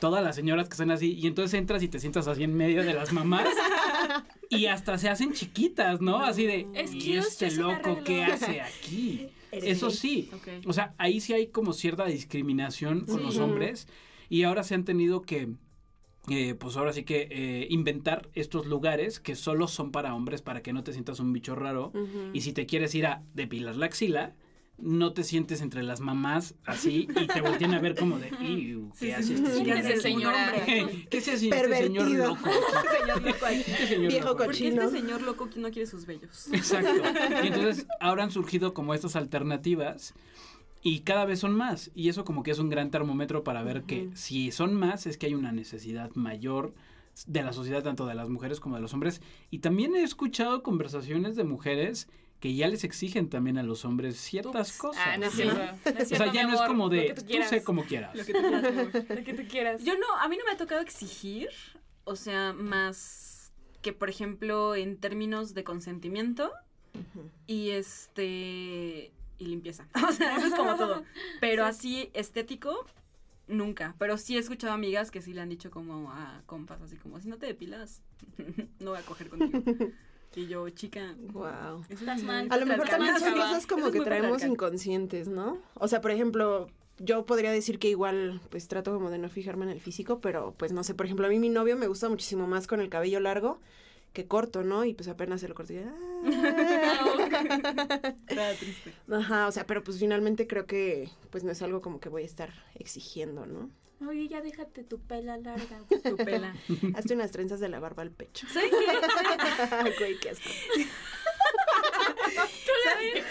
todas 0.00 0.22
las 0.22 0.36
señoras 0.36 0.68
que 0.68 0.72
están 0.74 0.90
así 0.90 1.12
y 1.14 1.26
entonces 1.26 1.58
entras 1.58 1.82
y 1.82 1.88
te 1.88 1.98
sientas 1.98 2.28
así 2.28 2.42
en 2.42 2.54
medio 2.54 2.82
de 2.84 2.92
las 2.92 3.12
mamás 3.12 3.48
y 4.50 4.66
hasta 4.66 4.98
se 4.98 5.08
hacen 5.08 5.32
chiquitas, 5.32 6.00
¿no? 6.02 6.18
Así 6.18 6.44
de, 6.46 6.66
¿y 6.92 7.12
este 7.14 7.50
loco 7.52 7.72
arregló". 7.92 8.04
qué 8.04 8.24
hace 8.24 8.60
aquí? 8.60 9.28
Eso 9.52 9.90
sí, 9.90 10.30
o 10.66 10.72
sea, 10.72 10.94
ahí 10.98 11.20
sí 11.20 11.32
hay 11.32 11.46
como 11.46 11.72
cierta 11.72 12.04
discriminación 12.06 13.06
con 13.06 13.18
Sí. 13.20 13.24
los 13.24 13.38
hombres 13.38 13.86
y 14.28 14.42
ahora 14.42 14.64
se 14.64 14.74
han 14.74 14.84
tenido 14.84 15.22
que, 15.22 15.48
eh, 16.28 16.54
pues 16.54 16.76
ahora 16.76 16.92
sí 16.92 17.04
que 17.04 17.28
eh, 17.30 17.66
inventar 17.70 18.28
estos 18.34 18.66
lugares 18.66 19.20
que 19.20 19.34
solo 19.34 19.68
son 19.68 19.90
para 19.92 20.14
hombres 20.14 20.40
para 20.42 20.62
que 20.62 20.72
no 20.72 20.82
te 20.82 20.92
sientas 20.92 21.20
un 21.20 21.32
bicho 21.32 21.54
raro 21.54 21.92
y 22.32 22.40
si 22.40 22.52
te 22.52 22.66
quieres 22.66 22.94
ir 22.94 23.06
a 23.06 23.22
depilar 23.34 23.76
la 23.76 23.86
axila, 23.86 24.34
no 24.76 25.12
te 25.12 25.22
sientes 25.22 25.60
entre 25.60 25.84
las 25.84 26.00
mamás 26.00 26.56
así 26.66 27.06
y 27.14 27.26
te 27.28 27.40
voltean 27.42 27.74
a 27.74 27.78
ver 27.80 27.94
como 27.94 28.18
de, 28.18 28.30
"Iu, 28.40 28.90
¿qué 28.90 28.96
Sí, 28.98 29.06
sí, 29.06 29.12
hace 29.12 29.22
sí, 29.22 29.34
este 29.70 29.96
sí, 29.96 30.00
señor? 30.00 30.34
Señora. 30.34 30.52
¿Qué 31.10 31.20
se 31.20 31.32
hace 31.32 31.48
este 31.48 31.76
señor 31.76 32.04
Pervertido. 32.06 32.26
loco? 32.26 32.50
Señor 33.00 33.22
loco 33.22 33.46
aquí. 33.46 33.62
¿Qué 33.64 33.86
señor 33.86 34.08
Viejo 34.10 34.26
loco? 34.28 34.36
Porque 34.44 34.58
Cochino. 34.64 34.82
este 34.82 35.00
señor 35.00 35.22
loco 35.22 35.48
no 35.56 35.70
quiere 35.70 35.86
sus 35.86 36.06
bellos. 36.06 36.48
Exacto. 36.52 36.90
Y 37.44 37.46
entonces 37.46 37.86
ahora 38.00 38.24
han 38.24 38.30
surgido 38.32 38.74
como 38.74 38.94
estas 38.94 39.14
alternativas 39.14 40.12
y 40.84 41.00
cada 41.00 41.24
vez 41.24 41.40
son 41.40 41.56
más. 41.56 41.90
Y 41.94 42.10
eso 42.10 42.24
como 42.26 42.42
que 42.42 42.50
es 42.50 42.58
un 42.58 42.68
gran 42.68 42.90
termómetro 42.90 43.42
para 43.42 43.62
ver 43.62 43.84
que 43.84 44.10
si 44.14 44.52
son 44.52 44.74
más 44.74 45.06
es 45.06 45.16
que 45.16 45.26
hay 45.26 45.34
una 45.34 45.50
necesidad 45.50 46.10
mayor 46.14 46.74
de 47.26 47.42
la 47.42 47.54
sociedad, 47.54 47.82
tanto 47.82 48.06
de 48.06 48.14
las 48.14 48.28
mujeres 48.28 48.60
como 48.60 48.76
de 48.76 48.82
los 48.82 48.92
hombres. 48.92 49.22
Y 49.50 49.60
también 49.60 49.96
he 49.96 50.02
escuchado 50.02 50.62
conversaciones 50.62 51.36
de 51.36 51.44
mujeres 51.44 52.06
que 52.38 52.54
ya 52.54 52.68
les 52.68 52.84
exigen 52.84 53.30
también 53.30 53.56
a 53.56 53.62
los 53.62 53.86
hombres 53.86 54.18
ciertas 54.18 54.68
Ups. 54.72 54.78
cosas. 54.78 55.02
Ah, 55.06 55.16
no 55.16 55.24
es 55.24 55.32
O 56.12 56.16
sea, 56.16 56.30
ya 56.30 56.46
no 56.46 56.52
es 56.52 56.60
como 56.60 56.90
de 56.90 57.14
tú 57.14 57.42
sé 57.48 57.64
como 57.64 57.84
quieras. 57.84 58.14
Lo 58.14 58.22
que 58.26 58.34
tú 58.34 58.40
quieras. 58.42 58.94
Lo 59.08 59.24
que 59.24 59.34
tú 59.34 59.42
quieras. 59.48 59.84
Yo 59.84 59.94
no, 59.94 60.14
a 60.20 60.28
mí 60.28 60.36
no 60.36 60.44
me 60.44 60.52
ha 60.52 60.58
tocado 60.58 60.82
exigir, 60.82 61.48
o 62.04 62.14
sea, 62.14 62.52
más 62.52 63.54
que 63.80 63.94
por 63.94 64.10
ejemplo 64.10 64.74
en 64.74 64.98
términos 64.98 65.54
de 65.54 65.64
consentimiento 65.64 66.50
y 67.46 67.70
este 67.70 69.13
y 69.38 69.46
limpieza. 69.46 69.86
O 70.08 70.12
sea, 70.12 70.36
eso 70.36 70.46
es 70.46 70.54
como 70.54 70.76
todo. 70.76 71.04
Pero 71.40 71.64
así 71.64 72.10
estético 72.14 72.86
nunca, 73.46 73.94
pero 73.98 74.16
sí 74.16 74.36
he 74.36 74.38
escuchado 74.38 74.72
amigas 74.72 75.10
que 75.10 75.20
sí 75.20 75.34
le 75.34 75.40
han 75.40 75.48
dicho 75.50 75.70
como 75.70 76.10
a 76.10 76.42
compas 76.46 76.80
así 76.80 76.96
como 76.96 77.20
si 77.20 77.28
no 77.28 77.36
te 77.36 77.44
depilas 77.44 78.00
no 78.80 78.90
voy 78.92 78.98
a 78.98 79.02
coger 79.02 79.28
contigo. 79.28 79.62
Y 80.36 80.48
yo, 80.48 80.68
chica, 80.70 81.14
Estás 81.88 82.22
mal. 82.24 82.48
A 82.50 82.56
lo 82.56 82.66
mejor 82.66 82.88
también 82.88 83.16
son 83.20 83.34
cosas 83.34 83.66
como 83.66 83.92
que 83.92 84.00
traemos 84.00 84.32
patriarcal. 84.32 84.50
inconscientes, 84.50 85.28
¿no? 85.28 85.58
O 85.74 85.86
sea, 85.86 86.00
por 86.00 86.10
ejemplo, 86.10 86.68
yo 86.98 87.24
podría 87.24 87.52
decir 87.52 87.78
que 87.78 87.88
igual, 87.88 88.40
pues 88.50 88.66
trato 88.66 88.92
como 88.92 89.10
de 89.10 89.18
no 89.18 89.28
fijarme 89.28 89.64
en 89.64 89.70
el 89.70 89.80
físico, 89.80 90.20
pero 90.20 90.52
pues 90.56 90.72
no 90.72 90.82
sé, 90.82 90.94
por 90.94 91.06
ejemplo, 91.06 91.26
a 91.26 91.30
mí 91.30 91.38
mi 91.38 91.50
novio 91.50 91.76
me 91.76 91.86
gusta 91.86 92.08
muchísimo 92.08 92.48
más 92.48 92.66
con 92.66 92.80
el 92.80 92.88
cabello 92.88 93.20
largo 93.20 93.60
que 94.14 94.26
corto, 94.26 94.62
¿no? 94.62 94.84
Y 94.86 94.94
pues 94.94 95.08
apenas 95.08 95.42
se 95.42 95.48
lo 95.48 95.54
corté. 95.54 95.74
y, 95.74 95.78
ah. 95.78 95.94
Está 98.28 98.54
triste. 98.54 98.94
Ajá, 99.12 99.46
o 99.48 99.52
sea, 99.52 99.66
pero 99.66 99.82
pues 99.84 99.98
finalmente 99.98 100.46
creo 100.46 100.66
que 100.66 101.10
pues 101.30 101.44
no 101.44 101.50
es 101.52 101.60
algo 101.60 101.82
como 101.82 102.00
que 102.00 102.08
voy 102.08 102.22
a 102.22 102.26
estar 102.26 102.50
exigiendo, 102.76 103.44
¿no? 103.44 103.70
Oye, 104.08 104.28
ya 104.28 104.40
déjate 104.40 104.84
tu 104.84 104.98
pela 105.00 105.36
larga. 105.36 105.78
Tu 106.02 106.16
pela. 106.16 106.54
Hazte 106.94 107.14
unas 107.14 107.30
trenzas 107.30 107.60
de 107.60 107.68
la 107.68 107.80
barba 107.80 108.02
al 108.02 108.10
pecho. 108.10 108.46
¿Saben 108.48 108.70
qué? 108.70 109.94
Güey, 109.98 110.18
qué 110.20 110.30
asco. 110.30 110.48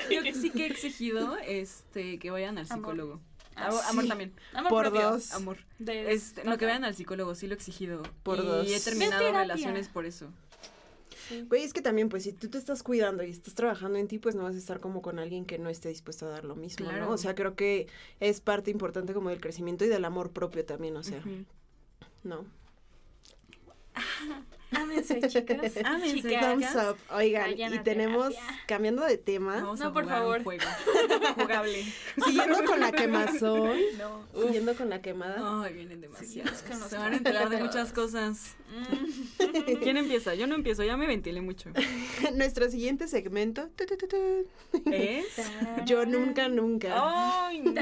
Yo 0.09 0.21
sí 0.33 0.49
que 0.51 0.63
he 0.63 0.67
exigido 0.67 1.37
este, 1.45 2.19
que 2.19 2.29
vayan 2.31 2.57
al 2.57 2.65
Amor. 2.65 2.77
psicólogo. 2.77 3.21
Ah, 3.55 3.67
Amor, 3.67 3.81
amor 3.87 4.03
sí. 4.03 4.09
también. 4.09 4.33
Amor 4.53 4.69
Por 4.69 4.89
propio. 4.89 5.11
dos. 5.11 5.31
Amor. 5.33 5.57
De- 5.79 6.11
Este, 6.11 6.43
no, 6.43 6.57
que 6.57 6.65
vayan 6.65 6.83
al 6.85 6.95
psicólogo, 6.95 7.35
sí 7.35 7.45
lo 7.47 7.53
he 7.53 7.57
exigido. 7.57 8.01
Por 8.23 8.39
y 8.39 8.41
dos. 8.41 8.67
he 8.71 8.79
terminado 8.79 9.31
relaciones 9.31 9.87
por 9.89 10.05
eso. 10.05 10.31
Güey, 11.47 11.63
es 11.63 11.73
que 11.73 11.81
también, 11.81 12.09
pues, 12.09 12.23
si 12.23 12.33
tú 12.33 12.49
te 12.49 12.57
estás 12.57 12.83
cuidando 12.83 13.23
y 13.23 13.29
estás 13.29 13.53
trabajando 13.55 13.97
en 13.99 14.07
ti, 14.07 14.19
pues 14.19 14.35
no 14.35 14.43
vas 14.43 14.55
a 14.55 14.57
estar 14.57 14.79
como 14.79 15.01
con 15.01 15.19
alguien 15.19 15.45
que 15.45 15.57
no 15.57 15.69
esté 15.69 15.89
dispuesto 15.89 16.25
a 16.25 16.29
dar 16.29 16.45
lo 16.45 16.55
mismo, 16.55 16.85
Claro. 16.85 17.05
¿no? 17.05 17.11
O 17.11 17.17
sea, 17.17 17.35
creo 17.35 17.55
que 17.55 17.87
es 18.19 18.41
parte 18.41 18.71
importante 18.71 19.13
como 19.13 19.29
del 19.29 19.41
crecimiento 19.41 19.85
y 19.85 19.87
del 19.87 20.05
amor 20.05 20.31
propio 20.31 20.65
también, 20.65 20.95
o 20.97 21.03
sea. 21.03 21.23
¿no? 22.23 22.45
Ámense, 24.75 25.19
chicas. 25.27 25.77
Ámense. 25.85 26.21
Chicas. 26.21 26.41
Thumbs 26.53 26.75
up. 26.75 26.97
Oigan, 27.15 27.43
Vayan 27.51 27.73
y 27.73 27.79
tenemos, 27.79 28.29
terapia. 28.33 28.59
cambiando 28.67 29.03
de 29.05 29.17
tema, 29.17 29.55
Vamos 29.55 29.79
No, 29.79 29.87
a 29.87 29.93
por 29.93 30.03
jugar 30.03 30.17
favor. 30.19 30.37
un 30.39 30.43
juego. 30.43 30.63
Jugable. 31.35 31.85
siguiendo 32.25 32.63
con 32.65 32.79
la 32.79 32.91
quemazón, 32.91 33.77
No. 33.97 34.25
siguiendo 34.41 34.75
con 34.75 34.89
la 34.89 35.01
quemada. 35.01 35.63
Ay, 35.63 35.73
vienen 35.73 36.01
que 36.01 36.07
nos 36.07 36.89
Se 36.89 36.97
van 36.97 37.13
a 37.13 37.17
enterar 37.17 37.49
de 37.49 37.57
muchas 37.57 37.93
cosas. 37.93 38.55
Mm. 38.69 39.73
¿Quién 39.81 39.97
empieza? 39.97 40.33
Yo 40.35 40.47
no 40.47 40.55
empiezo, 40.55 40.83
ya 40.83 40.97
me 40.97 41.07
ventilé 41.07 41.41
mucho. 41.41 41.69
Nuestro 42.35 42.69
siguiente 42.69 43.07
segmento, 43.07 43.69
tu, 43.75 43.85
tu, 43.85 43.97
tu, 43.97 44.07
tu, 44.07 44.81
¿Es? 44.91 45.25
yo 45.85 46.05
nunca, 46.05 46.47
nunca. 46.49 46.93
Ay, 47.47 47.61
no. 47.61 47.73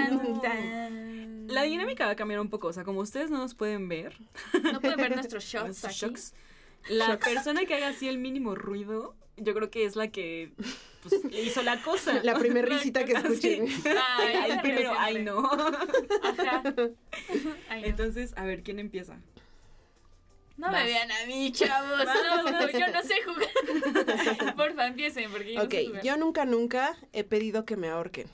tan. 0.41 1.47
La 1.47 1.63
dinámica 1.63 2.05
va 2.05 2.11
a 2.11 2.15
cambiar 2.15 2.39
un 2.39 2.49
poco. 2.49 2.67
O 2.67 2.73
sea, 2.73 2.83
como 2.83 3.01
ustedes 3.01 3.29
no 3.29 3.37
nos 3.37 3.55
pueden 3.55 3.87
ver, 3.89 4.15
No 4.71 4.79
pueden 4.79 4.97
ver 4.97 5.15
nuestros 5.15 5.43
shots 5.43 5.65
nuestros 5.65 5.91
aquí. 5.91 6.05
shocks, 6.05 6.33
la 6.89 7.17
persona 7.19 7.65
que 7.65 7.75
haga 7.75 7.89
así 7.89 8.07
el 8.07 8.17
mínimo 8.17 8.55
ruido, 8.55 9.15
yo 9.37 9.53
creo 9.53 9.69
que 9.69 9.85
es 9.85 9.95
la 9.95 10.09
que 10.09 10.51
pues, 11.01 11.21
hizo 11.31 11.61
la 11.63 11.81
cosa. 11.81 12.21
La 12.23 12.37
primer 12.37 12.67
risita 12.69 13.05
que 13.05 13.13
escuchen. 13.13 13.65
Ay, 14.17 14.33
Ay, 14.35 14.49
pero 14.49 14.61
primero, 14.61 14.89
siempre. 14.91 14.97
ay, 14.99 15.23
no. 15.23 15.51
Ajá. 16.23 16.63
Ay, 17.69 17.81
no. 17.81 17.87
Entonces, 17.87 18.33
a 18.35 18.45
ver, 18.45 18.63
¿quién 18.63 18.79
empieza? 18.79 19.19
No 20.57 20.69
me 20.71 20.83
vean 20.83 21.11
a 21.11 21.25
mí, 21.25 21.51
chavos. 21.51 22.05
No, 22.05 22.43
no, 22.51 22.69
yo 22.79 22.87
no 22.91 23.01
sé 23.01 23.15
jugar. 23.25 24.55
Porfa, 24.55 24.87
empiecen, 24.87 25.31
porque 25.31 25.53
yo 25.55 25.63
Ok, 25.63 25.73
no 25.73 25.79
sé 25.79 25.85
jugar. 25.87 26.03
yo 26.03 26.17
nunca, 26.17 26.45
nunca 26.45 26.97
he 27.13 27.23
pedido 27.23 27.65
que 27.65 27.77
me 27.77 27.89
ahorquen. 27.89 28.27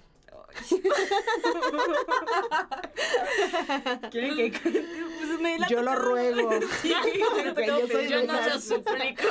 ¿Quieren 4.12 4.52
que 4.52 4.60
pues 4.60 5.39
me 5.39 5.60
la 5.60 5.68
Yo 5.68 5.82
lo 5.82 5.95
ruego. 5.95 6.50
Sí, 6.82 6.93
me 7.36 7.41
ha 7.50 7.54
Güey, 7.54 7.68
tocado 7.68 7.80
yo 7.80 7.88
soy 7.88 7.95
pedir. 7.95 8.10
Yo 8.10 8.24
no 8.26 8.43
se 8.43 8.62
suplico. 8.62 9.24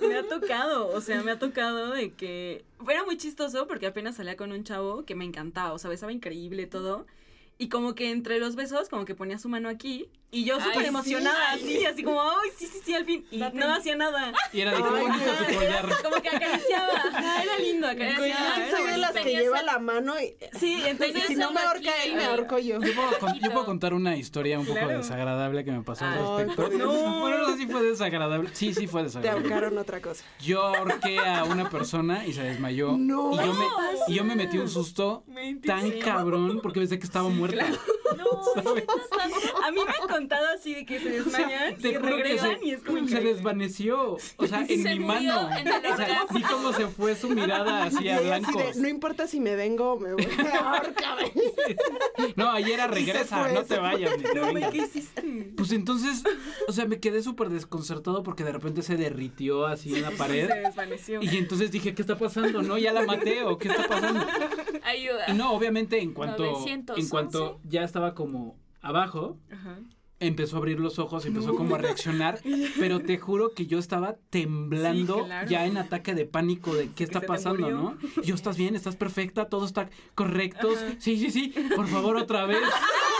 Me 0.00 0.18
ha 0.18 0.22
tocado, 0.26 0.88
o 0.88 1.00
sea, 1.00 1.22
me 1.22 1.32
ha 1.32 1.38
tocado 1.38 1.92
de 1.92 2.12
que 2.12 2.64
era 2.88 3.04
muy 3.04 3.16
chistoso 3.16 3.66
porque 3.66 3.86
apenas 3.86 4.16
salía 4.16 4.36
con 4.36 4.52
un 4.52 4.64
chavo 4.64 5.04
que 5.04 5.14
me 5.14 5.24
encantaba, 5.24 5.72
o 5.72 5.78
sea, 5.78 5.90
besaba 5.90 6.12
increíble 6.12 6.66
todo. 6.66 7.06
Y 7.58 7.68
como 7.70 7.94
que 7.94 8.10
entre 8.10 8.38
los 8.38 8.54
besos, 8.54 8.88
como 8.88 9.04
que 9.06 9.14
ponía 9.14 9.38
su 9.38 9.48
mano 9.48 9.68
aquí. 9.68 10.08
Y 10.30 10.44
yo 10.44 10.60
súper 10.60 10.82
sí. 10.82 10.88
emocionada, 10.88 11.52
así, 11.52 11.86
así 11.86 12.02
como, 12.02 12.20
ay, 12.20 12.50
sí, 12.58 12.66
sí, 12.66 12.80
sí, 12.84 12.92
al 12.94 13.06
fin. 13.06 13.24
Y 13.30 13.38
Date. 13.38 13.56
no 13.56 13.72
hacía 13.72 13.96
nada. 13.96 14.32
Y 14.52 14.60
era 14.60 14.72
de 14.72 14.76
qué 14.78 14.82
bonito 14.82 15.06
no. 15.24 15.46
tu 15.46 15.54
collar. 15.54 15.88
Como 16.02 16.20
que 16.20 16.28
acariciaba. 16.28 16.92
Ajá, 16.94 17.42
era 17.44 17.58
lindo, 17.58 17.86
acariciaba. 17.86 18.70
Soy 18.70 18.86
de 18.90 18.96
las 18.98 19.12
que 19.12 19.30
lleva 19.30 19.62
la 19.62 19.78
mano 19.78 20.14
y 20.20 20.34
Sí, 20.58 20.82
entonces. 20.84 21.22
si 21.28 21.36
no 21.36 21.52
me 21.52 21.60
ahorca 21.60 21.90
él, 22.04 22.16
me 22.16 22.24
ahorco 22.24 22.58
yo. 22.58 22.80
Yo 22.82 22.92
puedo, 22.94 23.18
con- 23.20 23.38
yo 23.40 23.52
puedo 23.52 23.64
contar 23.64 23.94
una 23.94 24.16
historia 24.16 24.58
un 24.58 24.66
poco 24.66 24.78
Claro. 24.80 24.98
desagradable 24.98 25.64
que 25.64 25.70
me 25.70 25.82
pasó 25.82 26.04
al 26.04 26.46
respecto. 26.46 26.76
No. 26.76 27.20
Bueno, 27.26 27.38
no 27.38 27.52
sé 27.52 27.58
si 27.58 27.66
fue 27.68 27.82
desagradable. 27.82 28.50
Sí, 28.52 28.74
sí 28.74 28.86
fue 28.88 29.02
Te 29.02 29.04
desagradable. 29.06 29.44
ahorcaron 29.54 29.78
otra 29.78 30.02
cosa. 30.02 30.24
Yo 30.40 30.62
ahorqué 30.62 31.18
a 31.20 31.44
una 31.44 31.70
persona 31.70 32.26
y 32.26 32.32
se 32.34 32.42
desmayó. 32.42 32.96
No. 32.98 33.32
Y 33.32 33.36
yo 33.36 33.54
me, 33.54 33.64
y 34.08 34.14
yo 34.14 34.24
me 34.24 34.34
metí 34.36 34.58
un 34.58 34.68
susto 34.68 35.24
tan 35.64 35.82
Sí. 35.92 35.98
cabrón 36.00 36.60
porque 36.62 36.80
pensé 36.80 36.98
que 36.98 37.06
estaba 37.06 37.28
muerta. 37.46 37.66
No, 38.16 38.24
a 39.64 39.70
mí 39.72 39.80
me 39.84 39.92
han 39.92 40.08
contado 40.08 40.46
así 40.56 40.74
de 40.74 40.86
que 40.86 40.98
se 41.00 41.10
desmayan 41.10 41.74
y 41.74 41.76
que 41.76 41.98
regresan 41.98 42.58
se, 42.60 42.66
y 42.66 42.70
es 42.70 42.82
como 42.82 43.06
se 43.06 43.20
desvaneció. 43.20 44.16
O 44.36 44.46
sea, 44.46 44.60
en 44.66 44.82
Se 44.82 44.94
mi 44.94 45.00
mano. 45.04 45.50
en 45.54 45.68
O 45.68 45.96
sea, 45.96 46.24
vi 46.32 46.40
cómo 46.42 46.72
se 46.72 46.86
fue 46.86 47.14
su 47.16 47.28
mirada 47.28 47.82
así 47.84 48.04
Y 48.04 48.08
a 48.08 48.20
ella 48.20 48.36
así 48.36 48.52
blanco. 48.52 48.70
no 48.76 48.88
importa 48.88 49.26
si 49.26 49.40
me 49.40 49.54
vengo, 49.56 49.98
me 49.98 50.14
voy 50.14 50.24
a. 50.24 50.82
No, 52.36 52.50
ayer 52.50 52.74
era 52.74 52.86
regresa, 52.86 53.44
fue, 53.44 53.52
no 53.52 53.64
te 53.64 53.78
vayas 53.78 54.16
ni 54.16 54.22
te 54.24 54.34
No. 54.34 54.70
¿qué 54.70 54.78
hiciste? 54.78 55.52
Pues 55.56 55.72
entonces, 55.72 56.22
o 56.68 56.72
sea, 56.72 56.86
me 56.86 57.00
quedé 57.00 57.22
súper 57.22 57.48
desconcertado 57.48 58.22
porque 58.22 58.44
de 58.44 58.52
repente 58.52 58.82
se 58.82 58.96
derritió 58.96 59.66
así 59.66 59.94
en 59.94 60.02
la 60.02 60.10
pared. 60.12 60.48
Se 60.48 60.54
desvaneció. 60.60 61.22
Y 61.22 61.36
entonces 61.36 61.70
dije, 61.70 61.94
¿qué 61.94 62.02
está 62.02 62.16
pasando? 62.16 62.62
¿No? 62.62 62.78
¿Ya 62.78 62.92
la 62.92 63.02
maté 63.02 63.42
o 63.42 63.58
qué 63.58 63.68
está 63.68 63.86
pasando? 63.88 64.26
Ayuda. 64.84 65.24
Y 65.28 65.32
no, 65.34 65.52
obviamente 65.52 66.00
en 66.00 66.12
cuanto, 66.12 66.44
911. 66.44 67.00
en 67.00 67.08
cuanto 67.08 67.35
ya 67.64 67.82
estaba 67.84 68.14
como 68.14 68.56
abajo, 68.80 69.38
Ajá. 69.50 69.78
empezó 70.20 70.56
a 70.56 70.58
abrir 70.60 70.78
los 70.80 70.98
ojos, 70.98 71.26
empezó 71.26 71.54
como 71.54 71.74
a 71.74 71.78
reaccionar, 71.78 72.40
pero 72.78 73.00
te 73.00 73.18
juro 73.18 73.50
que 73.54 73.66
yo 73.66 73.78
estaba 73.78 74.16
temblando 74.30 75.16
Sí, 75.18 75.24
claro. 75.26 75.48
ya 75.50 75.66
en 75.66 75.76
ataque 75.76 76.14
de 76.14 76.24
pánico 76.24 76.74
de 76.74 76.88
qué 76.90 77.04
está 77.04 77.20
pasando. 77.20 77.70
¿no? 77.70 77.98
Yo, 78.22 78.34
¿estás 78.34 78.56
bien? 78.56 78.74
¿Estás 78.74 78.96
perfecta? 78.96 79.48
¿Todo 79.48 79.66
está 79.66 79.88
correcto? 80.14 80.68
Sí, 80.98 81.16
sí, 81.18 81.30
sí, 81.30 81.54
por 81.74 81.86
favor, 81.88 82.16
otra 82.16 82.46
vez. 82.46 82.58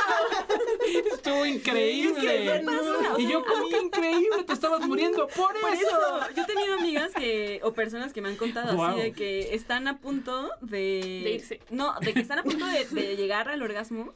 Estuvo 1.12 1.44
increíble. 1.46 2.20
¿Qué 2.20 2.62
pasa? 2.64 3.14
O 3.14 3.18
Y 3.18 3.28
yo, 3.28 3.44
¿cómo 3.44 3.68
que 3.68 3.78
increíble? 3.78 4.44
Te 4.46 4.52
estabas 4.52 4.86
muriendo 4.86 5.26
por 5.28 5.58
Por 5.60 5.72
eso. 5.72 5.86
eso, 5.86 6.34
yo 6.34 6.42
he 6.42 6.46
tenido 6.46 6.74
amigas 6.74 7.12
que, 7.12 7.60
o 7.62 7.72
personas 7.72 8.12
que 8.12 8.20
me 8.20 8.28
han 8.28 8.36
contado 8.36 8.82
así 8.82 9.00
de 9.00 9.12
que 9.12 9.54
están 9.54 9.88
a 9.88 9.98
punto 9.98 10.50
de... 10.60 11.20
De 11.24 11.30
irse. 11.32 11.60
No, 11.70 11.94
de 12.00 12.14
que 12.14 12.20
están 12.20 12.38
a 12.38 12.42
punto 12.42 12.66
de, 12.66 12.84
de 12.86 13.16
llegar 13.16 13.48
al 13.48 13.62
orgasmo 13.62 14.14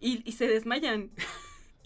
y, 0.00 0.22
y 0.24 0.32
se 0.32 0.46
desmayan. 0.46 1.10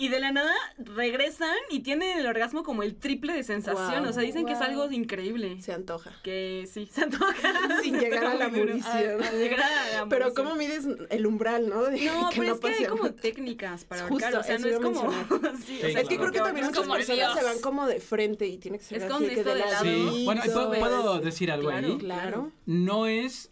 Y 0.00 0.08
de 0.10 0.20
la 0.20 0.30
nada 0.30 0.54
regresan 0.78 1.56
y 1.70 1.80
tienen 1.80 2.18
el 2.20 2.26
orgasmo 2.26 2.62
como 2.62 2.84
el 2.84 2.94
triple 2.94 3.32
de 3.32 3.42
sensación. 3.42 3.98
Guau. 4.00 4.08
o 4.10 4.12
sea, 4.12 4.22
dicen 4.22 4.46
que 4.46 4.52
es 4.52 4.60
algo 4.60 4.88
increíble. 4.92 5.60
Se 5.60 5.72
antoja. 5.72 6.12
Que 6.22 6.68
sí, 6.72 6.88
se 6.92 7.02
antoja. 7.02 7.34
Sin 7.82 7.96
Se 7.96 8.00
llegar 8.00 8.24
a 8.26 8.34
la. 8.34 8.44
A- 8.44 8.48
a 8.48 9.32
llegar 9.32 9.60
a 9.60 9.90
la 10.04 10.06
Pero 10.08 10.26
murición. 10.26 10.34
¿cómo 10.34 10.54
mides 10.54 10.86
el 11.10 11.26
umbral, 11.26 11.68
no? 11.68 11.82
De 11.82 12.00
No, 12.06 12.30
pero 12.34 12.54
es 12.54 12.60
que 12.60 12.68
hay 12.68 12.84
como 12.84 13.10
técnicas 13.12 13.84
para 13.84 14.06
Justo, 14.06 14.26
ahorcar, 14.26 14.40
o 14.40 14.44
sea, 14.44 14.58
no 14.58 14.66
es 14.68 14.78
como... 14.78 15.10
sí, 15.66 15.66
Sí, 15.66 15.80
o 15.84 15.90
sea, 15.90 16.00
Es 16.00 16.08
que 16.08 16.16
creo 16.16 16.30
que 16.30 16.38
también 16.38 16.64
Es 16.66 16.70
muchas 16.70 16.84
como 16.84 16.94
personas 16.94 17.36
se 17.38 17.44
van 17.44 17.60
como 17.60 17.86
de 17.86 17.98
frente 18.00 18.46
y 18.46 18.58
tiene 18.58 18.78
que 18.78 18.84
ser 18.84 18.98
Es 18.98 19.04
así 19.04 19.12
con 19.12 19.24
que 19.26 19.32
esto 19.34 19.48
de 19.48 19.54
de 19.56 19.60
lado. 19.60 19.84
Sí, 19.84 20.22
bueno, 20.24 20.42
¿puedo, 20.44 20.70
puedo 20.78 21.18
decir 21.20 21.50
algo 21.50 21.70
Claro. 21.70 21.86
ahí? 21.88 21.98
Claro. 21.98 22.52
No 22.66 23.06
es 23.08 23.50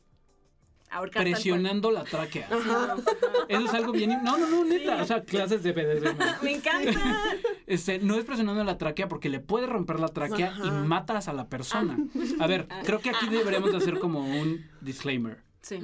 ahorcar 0.90 1.22
presionando 1.24 1.90
la 1.90 2.04
tráquea. 2.04 2.48
Ajá. 2.50 2.96
Eso 3.48 3.60
es 3.64 3.74
algo 3.74 3.92
bien. 3.92 4.10
No, 4.22 4.36
no, 4.38 4.48
no, 4.48 4.64
neta. 4.64 4.96
Sí. 4.96 5.02
O 5.02 5.06
sea, 5.06 5.22
clases 5.24 5.62
de 5.62 5.72
BDSM. 5.72 6.18
Me 6.44 6.52
encanta. 6.56 7.00
Este, 7.66 7.98
no 7.98 8.14
es 8.16 8.24
presionando 8.24 8.62
la 8.64 8.78
tráquea 8.78 9.08
porque 9.08 9.28
le 9.28 9.40
puede 9.40 9.66
romper 9.66 10.00
la 10.00 10.08
tráquea 10.08 10.54
y 10.64 10.70
matas 10.70 11.28
a 11.28 11.32
la 11.32 11.48
persona. 11.48 11.98
A 12.40 12.46
ver, 12.46 12.68
creo 12.84 13.00
que 13.00 13.10
aquí 13.10 13.28
deberíamos 13.28 13.70
de 13.72 13.76
hacer 13.78 13.98
como 13.98 14.20
un 14.20 14.64
disclaimer. 14.80 15.42
Sí. 15.62 15.80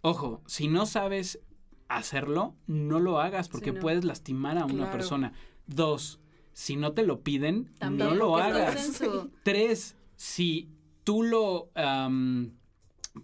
Ojo, 0.00 0.42
si 0.46 0.68
no 0.68 0.86
sabes 0.86 1.40
hacerlo, 1.88 2.54
no 2.66 3.00
lo 3.00 3.20
hagas 3.20 3.48
porque 3.48 3.70
Sí, 3.70 3.76
no. 3.76 3.80
puedes 3.80 4.04
lastimar 4.04 4.58
a 4.58 4.64
una 4.64 4.74
Claro. 4.84 4.92
persona. 4.92 5.32
Dos, 5.66 6.20
si 6.52 6.76
no 6.76 6.92
te 6.92 7.02
lo 7.02 7.20
piden, 7.22 7.72
También, 7.78 8.08
no 8.10 8.14
lo 8.14 8.36
hagas. 8.36 9.02
Tres, 9.42 9.96
si 10.16 10.70
tú 11.04 11.22
lo 11.22 11.70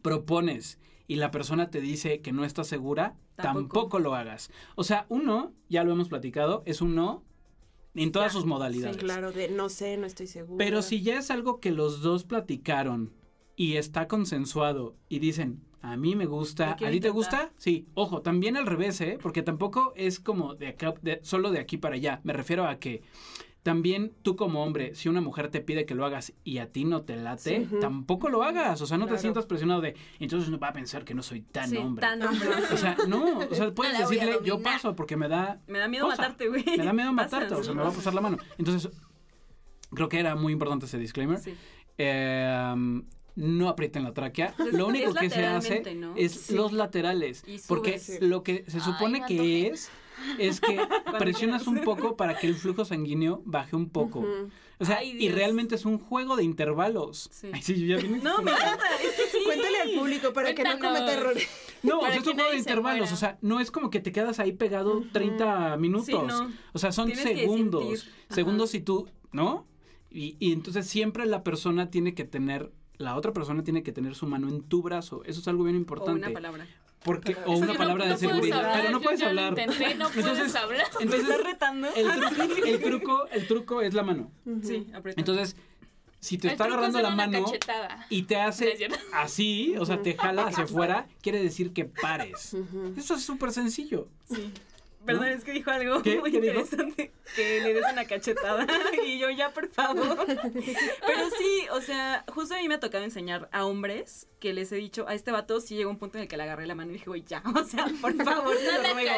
propones 0.03 0.79
y 1.07 1.17
la 1.17 1.31
persona 1.31 1.71
te 1.71 1.81
dice 1.81 2.21
que 2.21 2.33
no 2.33 2.45
está 2.45 2.65
segura, 2.65 3.17
tampoco. 3.37 3.61
Tampoco. 3.69 3.99
lo 3.99 4.15
hagas. 4.15 4.51
O 4.75 4.85
sea, 4.85 5.07
un 5.09 5.25
no, 5.27 5.53
ya 5.69 5.85
lo 5.85 5.93
hemos 5.93 6.09
platicado, 6.09 6.63
es 6.67 6.81
un 6.81 6.95
no 6.95 7.23
en 7.95 8.11
todas 8.11 8.33
Ya, 8.33 8.39
sus 8.39 8.47
modalidades. 8.47 8.97
Claro, 8.97 9.31
de 9.33 9.49
no 9.49 9.69
sé, 9.69 9.97
no 9.97 10.07
estoy 10.07 10.27
segura. 10.27 10.57
Pero 10.65 10.83
si 10.83 11.03
ya 11.03 11.19
es 11.19 11.31
algo 11.31 11.61
que 11.61 11.71
los 11.71 12.01
dos 12.01 12.25
platicaron 12.25 13.13
y 13.57 13.77
está 13.77 14.09
consensuado 14.09 14.97
y 15.09 15.19
dicen, 15.21 15.63
a 15.81 15.97
mí 15.97 16.17
me 16.17 16.25
gusta, 16.27 16.73
¿a 16.73 16.77
ti 16.91 16.99
te 17.01 17.11
gusta? 17.11 17.53
Sí, 17.59 17.87
ojo, 17.95 18.23
también 18.23 18.57
al 18.57 18.67
revés, 18.67 19.01
¿eh? 19.03 19.19
Porque 19.23 19.43
tampoco 19.43 19.93
es 19.97 20.19
como 20.19 20.55
de 20.55 20.69
acá, 20.69 20.95
de- 21.03 21.21
solo 21.23 21.51
de 21.51 21.59
aquí 21.61 21.77
para 21.77 21.97
allá. 21.97 22.21
Me 22.25 22.33
refiero 22.33 22.67
a 22.67 22.79
que 22.79 23.03
también 23.65 24.13
tú 24.23 24.37
como 24.37 24.63
hombre, 24.63 24.95
si 24.95 25.09
una 25.09 25.21
mujer 25.21 25.49
te 25.49 25.61
pide 25.61 25.87
que 25.87 25.97
lo 25.97 26.05
hagas 26.07 26.33
y 26.45 26.59
a 26.59 26.71
ti 26.71 26.85
no 26.85 27.03
te 27.03 27.17
late, 27.17 27.67
Sí. 27.69 27.77
tampoco 27.81 28.29
lo 28.29 28.45
hagas. 28.45 28.81
O 28.83 28.87
sea, 28.87 28.99
no 28.99 29.07
Claro. 29.07 29.17
te 29.17 29.23
sientas 29.23 29.47
presionado 29.47 29.81
de, 29.81 29.97
entonces 30.21 30.49
no 30.51 30.59
va 30.61 30.69
a 30.69 30.73
pensar 30.73 31.05
que 31.05 31.15
no 31.15 31.23
soy 31.23 31.41
tan 31.41 31.69
Sí, 31.71 31.79
hombre. 31.79 32.03
tan 32.03 32.23
hombre. 32.23 32.49
O 32.73 32.77
sea, 32.77 32.97
no, 33.09 33.39
o 33.39 33.55
sea, 33.55 33.71
puedes 33.75 33.99
decirle, 33.99 34.35
yo 34.45 34.55
dominar". 34.55 34.75
paso 34.75 34.95
porque 34.95 35.17
me 35.17 35.29
da 35.29 35.61
Me 35.67 35.79
da 35.81 35.89
miedo 35.89 36.05
cosa. 36.05 36.19
matarte, 36.23 36.49
güey. 36.49 36.63
Me 36.77 36.85
da 36.85 36.93
miedo 36.93 37.13
matarte, 37.15 37.55
o 37.55 37.63
sea, 37.65 37.73
sí. 37.73 37.77
me 37.77 37.83
va 37.83 37.89
a 37.89 37.93
pasar 37.93 38.15
la 38.15 38.21
mano. 38.21 38.37
Entonces, 38.59 38.93
creo 39.95 40.09
que 40.09 40.21
era 40.21 40.37
muy 40.37 40.53
importante 40.53 40.87
ese 40.87 40.99
disclaimer. 40.99 41.39
Sí. 41.39 41.55
Eh, 41.99 42.75
no 43.37 43.69
aprieten 43.69 44.05
la 44.05 44.13
tráquea. 44.13 44.55
Lo 44.73 44.87
único 44.87 45.11
es 45.11 45.17
que 45.17 45.31
se 45.31 45.45
hace 45.47 45.83
es 46.17 46.33
Sí. 46.33 46.55
los 46.55 46.73
laterales. 46.73 47.39
Sube, 47.39 47.59
porque 47.67 48.01
lo 48.21 48.43
que 48.45 48.65
se 48.69 48.79
supone 48.79 49.25
que 49.27 49.67
es, 49.69 49.91
es 50.39 50.61
que 50.61 50.79
presionas 51.19 51.67
un 51.67 51.81
poco 51.83 52.17
para 52.17 52.39
que 52.39 52.47
el 52.47 52.55
flujo 52.55 52.85
sanguíneo 52.85 53.43
baje 53.45 53.77
un 53.77 53.89
poco. 53.91 54.25
O 54.79 54.85
sea, 54.85 54.97
Ay, 54.99 55.17
y 55.19 55.29
realmente 55.29 55.77
es 55.77 55.85
un 55.85 55.99
juego 55.99 56.37
de 56.37 56.43
intervalos. 56.45 57.29
Sí. 57.33 57.49
Ay, 57.53 57.63
sí, 57.63 57.79
yo 57.87 57.97
ya 57.97 58.03
vine. 58.03 58.19
No, 58.19 58.43
me 58.43 58.51
encanta. 58.51 58.85
Es 59.03 59.13
que 59.13 59.39
sí. 59.39 59.45
Cuéntale 59.45 59.81
al 59.81 59.91
público 59.93 60.33
para 60.33 60.55
que 60.55 60.65
no 60.65 60.79
cometa 60.79 61.13
errores. 61.15 61.49
No, 61.83 61.99
o 61.99 62.01
Para 62.01 62.15
sea, 62.15 62.23
es 62.23 62.27
un 62.29 62.35
juego 62.35 62.51
de 62.51 62.59
intervalos. 62.59 62.99
muera. 63.01 63.15
O 63.15 63.17
sea, 63.17 63.39
no 63.41 63.61
es 63.61 63.71
como 63.71 63.91
que 63.91 64.01
te 64.01 64.11
quedas 64.11 64.41
ahí 64.41 64.53
pegado 64.53 65.05
30 65.13 65.77
minutos. 65.77 66.07
Sí, 66.07 66.13
no. 66.15 66.51
O 66.73 66.79
sea, 66.79 66.91
son 66.93 67.07
Tienes 67.07 67.25
segundos. 67.25 68.09
Segundos 68.31 68.71
si 68.71 68.81
tú, 68.81 69.09
¿no? 69.33 69.67
Y, 70.11 70.37
y 70.41 70.53
entonces 70.53 70.87
siempre 70.87 71.25
la 71.27 71.43
persona 71.45 71.91
tiene 71.91 72.15
que 72.15 72.25
tener, 72.25 72.73
la 72.99 73.17
otra 73.17 73.33
persona 73.33 73.63
tiene 73.65 73.83
que 73.83 73.93
tener 73.93 74.15
su 74.15 74.27
mano 74.27 74.49
en 74.49 74.63
tu 74.63 74.83
brazo. 74.83 75.23
Eso 75.25 75.41
es 75.41 75.49
algo 75.49 75.65
bien 75.65 75.77
O 75.77 75.79
importante. 75.79 76.19
una 76.27 76.33
palabra. 76.33 76.67
Porque, 77.05 77.37
o 77.47 77.53
Eso 77.55 77.63
una 77.65 77.75
palabra 77.75 78.07
no 78.07 78.11
de 78.11 78.17
puedes 78.17 78.21
seguridad. 78.21 78.59
hablar, 78.61 78.77
pero 78.81 78.91
no 78.93 78.99
yo 78.99 79.05
puedes 79.05 79.23
hablar. 79.23 79.49
intenté, 79.51 79.95
no 79.95 80.09
puedes 80.09 80.27
Entonces- 80.27 80.57
hablar. 80.57 80.87
¿Me 80.99 81.03
Entonces, 81.05 81.29
estás 81.31 81.45
retando? 81.45 81.89
el, 81.95 82.07
tru- 82.11 82.67
el 82.67 82.83
truco, 82.83 83.27
el 83.31 83.47
truco 83.47 83.83
es 83.83 83.95
la 83.95 84.03
mano. 84.03 84.31
Sí. 84.63 84.87
Entonces, 85.17 85.55
si 86.21 86.39
te 86.39 86.49
El 86.49 86.53
está 86.53 86.65
agarrando 86.65 87.01
la 87.03 87.11
mano 87.11 87.45
cachetada. 87.45 88.07
y 88.09 88.23
te 88.23 88.37
hace 88.37 88.89
así, 89.13 89.75
o 89.79 89.85
sea, 89.85 90.01
te 90.01 90.15
jala 90.17 90.47
hacia 90.47 90.65
afuera, 90.65 91.07
quiere 91.21 91.43
decir 91.43 91.75
que 91.75 91.85
pares. 91.85 92.57
Eso 92.97 93.15
es 93.17 93.23
súper 93.23 93.53
sencillo. 93.53 94.09
Sí. 94.25 94.51
Perdón, 95.07 95.27
es 95.29 95.45
que 95.45 95.53
dijo 95.53 95.71
algo 95.71 96.03
¿Qué? 96.03 96.19
muy 96.19 96.31
¿Qué 96.33 96.41
dijo? 96.41 96.55
interesante. 96.61 97.13
Que 97.37 97.61
le 97.61 97.75
des 97.75 97.85
una 97.93 98.05
cachetada. 98.07 98.67
Y 99.07 99.19
yo, 99.19 99.29
ya, 99.31 99.51
por 99.51 99.69
favor. 99.69 100.25
Pero 100.27 101.31
sí, 101.39 101.67
o 101.73 101.81
sea, 101.81 102.25
justo 102.29 102.55
a 102.55 102.59
mí 102.59 102.69
me 102.69 102.75
ha 102.77 102.81
tocado 102.81 103.05
enseñar 103.05 103.49
a 103.53 103.67
hombres 103.67 104.27
que 104.41 104.53
les 104.53 104.71
he 104.73 104.77
dicho, 104.77 105.07
a 105.09 105.15
este 105.15 105.31
vato 105.31 105.59
sí 105.61 105.75
llegó 105.75 105.89
un 105.91 105.99
punto 105.99 106.19
en 106.19 106.23
el 106.23 106.29
que 106.29 106.37
le 106.37 106.43
agarré 106.43 106.67
la 106.67 106.75
mano 106.75 106.91
y 106.91 106.95
dije, 106.95 107.07
güey, 107.07 107.25
ya, 107.27 107.43
o 107.55 107.65
sea, 107.65 107.87
por 108.01 108.15
favor, 108.23 108.55
te 108.57 108.65
No 108.65 108.73
lo 108.83 108.95
ruego. 108.95 109.11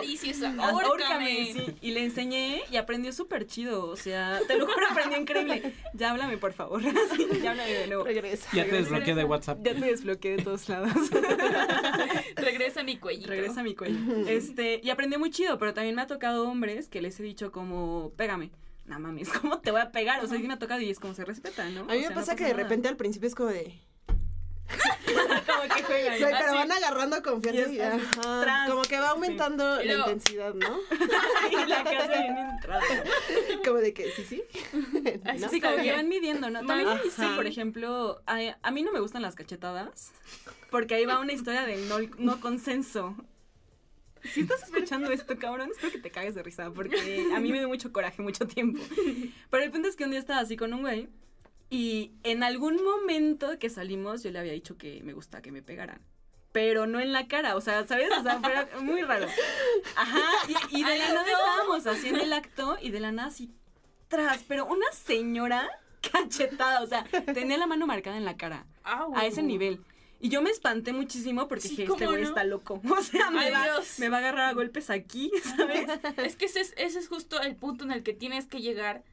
Ahórcame, 0.62 0.86
ahórcame. 0.86 1.52
sí. 1.52 1.76
Y 1.80 1.90
le 1.92 2.04
enseñé 2.04 2.62
y 2.70 2.76
aprendió 2.76 3.12
súper 3.12 3.46
chido. 3.46 3.86
O 3.86 3.96
sea, 3.96 4.40
te 4.46 4.56
lo 4.56 4.66
juro, 4.66 4.86
aprendió 4.90 5.18
increíble. 5.20 5.72
Ya 5.94 6.10
háblame, 6.10 6.38
por 6.38 6.52
favor. 6.52 6.80
Sí, 7.16 7.26
ya 7.42 7.50
háblame 7.52 7.72
de 7.72 7.86
nuevo. 7.86 8.04
Regresa. 8.04 8.48
Ya 8.52 8.64
te 8.64 8.76
desbloqueé 8.76 9.14
de 9.14 9.24
WhatsApp. 9.24 9.58
Ya 9.62 9.74
te 9.74 9.80
desbloqueé 9.86 10.36
de 10.36 10.42
todos 10.42 10.68
lados. 10.68 10.92
Regresa 12.36 12.80
a 12.80 12.84
mi 12.84 12.96
cuellito. 12.98 13.28
Regresa 13.28 13.60
a 13.60 13.62
mi 13.64 13.74
cuello. 13.74 13.98
Este, 14.28 14.80
y 14.82 14.90
aprendió 14.90 15.18
muy 15.18 15.30
chido, 15.30 15.58
pero 15.58 15.72
también 15.76 15.94
me 15.94 16.00
ha 16.00 16.06
tocado 16.06 16.48
hombres 16.48 16.88
que 16.88 17.02
les 17.02 17.20
he 17.20 17.22
dicho 17.22 17.52
como, 17.52 18.10
pégame. 18.16 18.50
No 18.86 18.98
mames, 18.98 19.28
¿cómo 19.40 19.58
te 19.60 19.70
voy 19.72 19.82
a 19.82 19.92
pegar? 19.92 20.24
O 20.24 20.26
sea, 20.26 20.38
sí 20.38 20.42
me 20.48 20.54
ha 20.54 20.58
tocado 20.58 20.80
y 20.80 20.88
es 20.88 20.98
como 20.98 21.12
se 21.12 21.22
respeta, 21.26 21.68
¿no? 21.68 21.82
A 21.82 21.92
mí 21.92 21.98
O 21.98 22.00
me 22.00 22.08
no 22.08 22.14
pasa 22.14 22.34
que 22.34 22.44
de 22.44 22.52
nada. 22.52 22.62
repente 22.62 22.88
al 22.88 22.96
principio 22.96 23.28
es 23.28 23.34
como 23.34 23.50
de. 23.50 23.78
como 25.46 25.74
que 25.74 25.82
juegan. 25.82 26.14
Pero 26.18 26.34
Así. 26.34 26.54
van 26.54 26.72
agarrando 26.72 27.22
confianza 27.22 27.70
Y 27.70 28.68
como 28.70 28.82
que 28.82 28.98
va 28.98 29.10
aumentando 29.10 29.78
Sí. 29.82 29.86
la 29.86 29.94
intensidad, 29.98 30.54
¿no? 30.54 30.78
Y 31.52 31.66
la 31.68 31.84
casa 31.84 32.06
bien 32.08 32.38
entrada. 32.38 32.82
Como 33.62 33.76
de 33.76 33.92
que 33.92 34.10
sí, 34.12 34.24
sí. 34.24 34.42
Sí, 35.50 35.60
como 35.60 35.76
que 35.76 35.92
van 35.92 36.08
midiendo, 36.08 36.48
¿no? 36.48 36.64
También 36.64 36.88
he 36.88 37.02
visto, 37.02 37.36
por 37.36 37.46
ejemplo, 37.46 38.22
a, 38.26 38.38
a 38.62 38.70
mí 38.70 38.82
no 38.82 38.92
me 38.92 39.00
gustan 39.00 39.20
las 39.20 39.34
cachetadas, 39.34 40.12
porque 40.70 40.94
ahí 40.94 41.04
va 41.04 41.20
una 41.20 41.34
historia 41.34 41.66
del 41.66 41.86
no, 41.86 41.98
no 42.16 42.40
consenso. 42.40 43.14
Si 44.32 44.40
estás 44.40 44.62
escuchando 44.62 45.10
esto, 45.10 45.36
cabrón, 45.38 45.70
espero 45.70 45.92
que 45.92 45.98
te 45.98 46.10
cagues 46.10 46.34
de 46.34 46.42
risa, 46.42 46.70
porque 46.70 47.28
a 47.34 47.40
mí 47.40 47.52
me 47.52 47.58
dio 47.58 47.68
mucho 47.68 47.92
coraje 47.92 48.22
mucho 48.22 48.46
tiempo. 48.46 48.80
Pero 49.50 49.62
el 49.62 49.70
punto 49.70 49.88
es 49.88 49.96
que 49.96 50.04
un 50.04 50.10
día 50.10 50.18
estaba 50.18 50.40
así 50.40 50.56
con 50.56 50.72
un 50.72 50.82
güey, 50.82 51.08
y 51.68 52.12
en 52.22 52.42
algún 52.42 52.82
momento 52.82 53.58
que 53.58 53.70
salimos, 53.70 54.22
yo 54.22 54.30
le 54.30 54.38
había 54.38 54.52
dicho 54.52 54.78
que 54.78 55.02
me 55.02 55.12
gusta 55.12 55.42
que 55.42 55.50
me 55.50 55.62
pegaran. 55.62 56.00
Pero 56.52 56.86
no 56.86 57.00
en 57.00 57.12
la 57.12 57.28
cara, 57.28 57.54
o 57.56 57.60
sea, 57.60 57.86
¿sabes? 57.86 58.08
O 58.18 58.22
sea, 58.22 58.40
muy 58.80 59.02
raro. 59.02 59.26
Ajá, 59.96 60.22
y, 60.48 60.78
y 60.78 60.84
de 60.84 60.96
la 60.96 61.04
Ay, 61.04 61.14
nada 61.14 61.30
estábamos 61.30 61.86
haciendo 61.86 62.22
el 62.22 62.32
acto, 62.32 62.78
y 62.80 62.90
de 62.90 63.00
la 63.00 63.12
nada 63.12 63.28
así, 63.28 63.50
tras, 64.08 64.42
pero 64.44 64.66
una 64.66 64.90
señora 64.92 65.68
cachetada, 66.12 66.82
o 66.82 66.86
sea, 66.86 67.04
tenía 67.34 67.58
la 67.58 67.66
mano 67.66 67.86
marcada 67.86 68.16
en 68.16 68.24
la 68.24 68.36
cara, 68.36 68.66
Au. 68.84 69.14
a 69.16 69.26
ese 69.26 69.42
nivel. 69.42 69.80
Y 70.20 70.28
yo 70.30 70.40
me 70.42 70.50
espanté 70.50 70.92
muchísimo 70.92 71.46
porque 71.48 71.62
Sí, 71.64 71.68
dije, 71.70 71.82
este 71.84 71.94
¿cómo 71.94 72.10
güey 72.10 72.22
no? 72.22 72.28
está 72.28 72.44
loco. 72.44 72.80
O 72.90 73.02
sea, 73.02 73.30
me 73.30 73.50
va, 73.50 73.64
Dios. 73.64 73.98
me 73.98 74.08
va 74.08 74.16
a 74.16 74.20
agarrar 74.20 74.48
a 74.50 74.52
golpes 74.54 74.88
aquí, 74.90 75.30
¿sabes? 75.56 75.86
Es 76.16 76.36
que 76.36 76.46
ese 76.46 76.60
es, 76.60 76.74
ese 76.76 76.98
es 76.98 77.08
justo 77.08 77.40
el 77.40 77.56
punto 77.56 77.84
en 77.84 77.92
el 77.92 78.02
que 78.02 78.12
tienes 78.14 78.46
que 78.46 78.60
llegar 78.60 79.04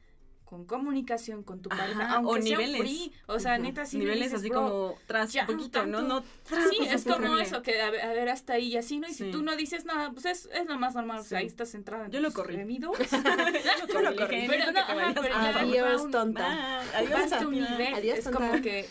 con 0.44 0.66
comunicación 0.66 1.42
con 1.42 1.62
tu 1.62 1.70
Ajá, 1.72 1.82
pareja, 1.82 2.12
aunque 2.12 2.30
o 2.30 2.34
sea 2.42 2.42
niveles. 2.58 2.80
free. 2.80 3.12
O 3.26 3.40
sea, 3.40 3.58
neta, 3.58 3.86
sí 3.86 3.96
le 3.98 4.04
Niveles 4.04 4.24
dices, 4.26 4.40
así 4.40 4.50
"Bro, 4.50 4.60
como 4.62 4.98
tras 5.06 5.32
ya, 5.32 5.46
poquito, 5.46 5.84
¿no? 5.86 5.98
tanto". 5.98 6.14
No 6.14 6.24
tras. 6.44 6.68
Sí, 6.68 6.76
es 6.82 7.02
como 7.04 7.16
horrible. 7.16 7.42
eso, 7.42 7.62
que 7.62 7.80
a 7.82 7.90
ver, 7.90 8.02
a 8.02 8.12
ver, 8.12 8.28
hasta 8.28 8.52
ahí 8.52 8.68
y 8.68 8.76
así, 8.76 8.98
¿no? 9.00 9.08
Y 9.08 9.14
Sí. 9.14 9.24
si 9.24 9.30
tú 9.30 9.42
no 9.42 9.56
dices 9.56 9.84
nada, 9.84 10.12
pues 10.12 10.26
es, 10.26 10.48
es 10.52 10.66
lo 10.66 10.78
más 10.78 10.94
normal, 10.94 11.20
o 11.20 11.24
sea, 11.24 11.38
Sí. 11.38 11.42
ahí 11.42 11.46
estás 11.48 11.70
centrada 11.70 12.04
en 12.06 12.12
Yo 12.12 12.20
lo 12.20 12.30
corrí. 12.32 12.56
gemidos. 12.56 12.96
Yo 13.92 14.00
lo 14.02 14.14
corrí. 14.16 14.46
Pero 14.48 14.72
no, 14.72 14.78
ajá, 14.80 15.12
pero 15.14 15.28
ya 15.28 15.58
Adiós, 15.60 16.10
tonta. 16.10 16.80
Adiós, 16.96 17.30
tonta. 17.30 17.96
Adiós, 17.96 18.18
es 18.18 18.28
como 18.28 18.52
que 18.62 18.88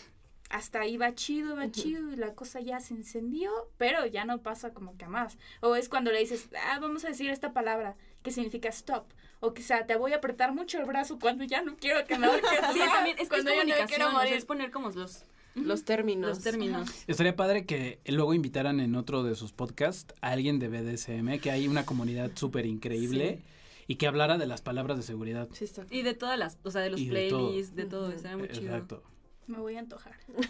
hasta 0.50 0.80
ahí 0.80 0.96
va 0.96 1.14
chido, 1.14 1.56
va 1.56 1.70
chido 1.70 2.12
y 2.12 2.16
la 2.16 2.34
cosa 2.34 2.60
ya 2.60 2.78
se 2.80 2.94
encendió, 2.94 3.50
pero 3.78 4.06
ya 4.06 4.24
no 4.24 4.42
pasa 4.42 4.72
como 4.72 4.96
que 4.96 5.04
a 5.06 5.08
más. 5.08 5.36
O 5.60 5.74
es 5.76 5.88
cuando 5.88 6.12
le 6.12 6.20
dices, 6.20 6.48
ah, 6.68 6.78
vamos 6.80 7.04
a 7.04 7.08
decir 7.08 7.30
esta 7.30 7.52
palabra 7.52 7.96
que 8.22 8.30
significa 8.30 8.68
stop. 8.68 9.04
O 9.40 9.52
quizá 9.52 9.84
te 9.86 9.96
voy 9.96 10.12
a 10.12 10.16
apretar 10.16 10.52
mucho 10.54 10.78
el 10.78 10.84
brazo 10.86 11.18
cuando 11.18 11.44
ya 11.44 11.62
no 11.62 11.76
quiero 11.76 12.06
que 12.06 12.18
me 12.18 12.26
ahorques 12.26 12.50
Sí, 12.72 12.78
también, 12.78 13.16
es 13.18 13.28
que 13.28 13.36
es 13.36 13.44
cuando 13.44 13.50
ya 13.64 13.80
no 13.80 13.86
quiero 13.86 14.06
o 14.06 14.10
sea, 14.10 14.18
morir. 14.18 14.32
es 14.34 14.44
poner 14.44 14.70
como 14.70 14.90
los, 14.90 15.24
Los 15.54 15.84
términos. 15.84 16.28
los 16.28 16.40
términos. 16.42 16.90
Estaría 17.06 17.36
padre 17.36 17.66
que 17.66 17.98
luego 18.06 18.32
invitaran 18.32 18.80
en 18.80 18.94
otro 18.94 19.22
de 19.22 19.34
sus 19.34 19.52
podcasts 19.52 20.14
a 20.22 20.30
alguien 20.30 20.58
de 20.58 20.68
BDSM, 20.68 21.40
que 21.40 21.50
hay 21.50 21.68
una 21.68 21.84
comunidad 21.84 22.30
súper 22.34 22.64
increíble 22.66 23.40
y 23.86 23.96
que 23.96 24.06
hablara 24.06 24.38
de 24.38 24.46
las 24.46 24.62
palabras 24.62 24.96
de 24.96 25.02
seguridad. 25.02 25.48
Sí, 25.52 25.64
está. 25.64 25.84
Y 25.90 26.02
de 26.02 26.14
todas 26.14 26.38
las, 26.38 26.56
o 26.62 26.70
sea, 26.70 26.80
de 26.80 26.90
los 26.90 27.00
Y 27.00 27.08
de 27.10 27.28
todo. 27.28 27.48
playlists, 27.48 27.74
de 27.76 27.84
todo, 27.84 28.10
estaría 28.12 28.36
muy 28.38 28.48
chido. 28.48 28.72
Exacto. 28.72 29.02
Me 29.46 29.58
voy 29.58 29.76
a 29.76 29.80
antojar. 29.80 30.14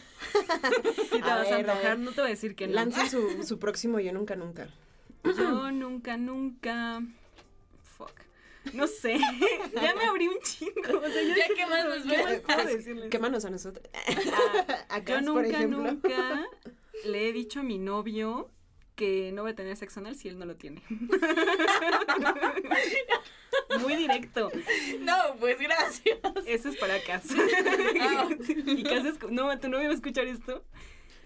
Sí 1.11 1.21
te 1.21 1.31
A 1.31 1.37
vas 1.37 1.47
a 1.53 1.57
ver, 1.57 1.71
a 1.71 1.73
antojar, 1.73 1.99
no 1.99 2.11
te 2.13 2.21
voy 2.21 2.29
a 2.29 2.31
decir 2.31 2.57
que 2.57 2.67
no. 2.67 2.75
Lancen 2.75 3.09
su, 3.09 3.43
su 3.47 3.59
próximo 3.59 4.01
Yo 4.01 4.13
Nunca 4.13 4.37
Nunca. 4.37 4.69
Yo 5.25 5.71
nunca, 5.71 6.17
nunca. 6.17 7.03
Fuck. 7.83 8.13
No 8.73 8.87
sé. 8.87 9.19
ya 9.75 9.95
me 9.95 10.05
abrí 10.05 10.29
un 10.29 10.39
chingo. 10.41 10.99
O 10.99 11.09
sea, 11.09 11.23
yo 11.23 11.35
Ya, 11.35 11.47
¿qué 11.55 11.67
más 11.67 11.85
nos 11.85 12.03
¿qué 12.03 12.23
más 12.23 12.41
puedo 12.41 12.65
decirles? 12.65 13.11
Quémanos 13.11 13.45
a 13.45 13.51
nosotros. 13.51 13.87
Ah, 13.95 14.87
A 14.89 14.99
yo 14.99 15.15
por 15.15 15.23
nunca, 15.23 15.67
nunca 15.67 16.47
le 17.05 17.29
he 17.29 17.33
dicho 17.33 17.61
a 17.61 17.63
mi 17.63 17.79
novio 17.79 18.51
que 18.95 19.33
no 19.33 19.43
voy 19.43 19.53
a 19.53 19.55
tener 19.55 19.77
sexo 19.77 20.01
anal 20.01 20.15
si 20.15 20.29
él 20.29 20.39
no 20.39 20.47
lo 20.47 20.57
tiene. 20.57 20.83
Muy 23.81 23.97
directo. 23.97 24.51
No, 25.01 25.15
pues 25.41 25.59
gracias. 25.59 26.19
Eso 26.47 26.69
es 26.69 26.77
para 26.77 27.01
Cas. 27.03 27.25
Ah. 28.01 28.29
y 28.49 28.83
Cas 28.85 29.05
es... 29.05 29.21
No, 29.31 29.59
¿tu 29.59 29.69
novio 29.69 29.87
va 29.87 29.93
a 29.93 29.97
escuchar 29.97 30.27
esto? 30.27 30.65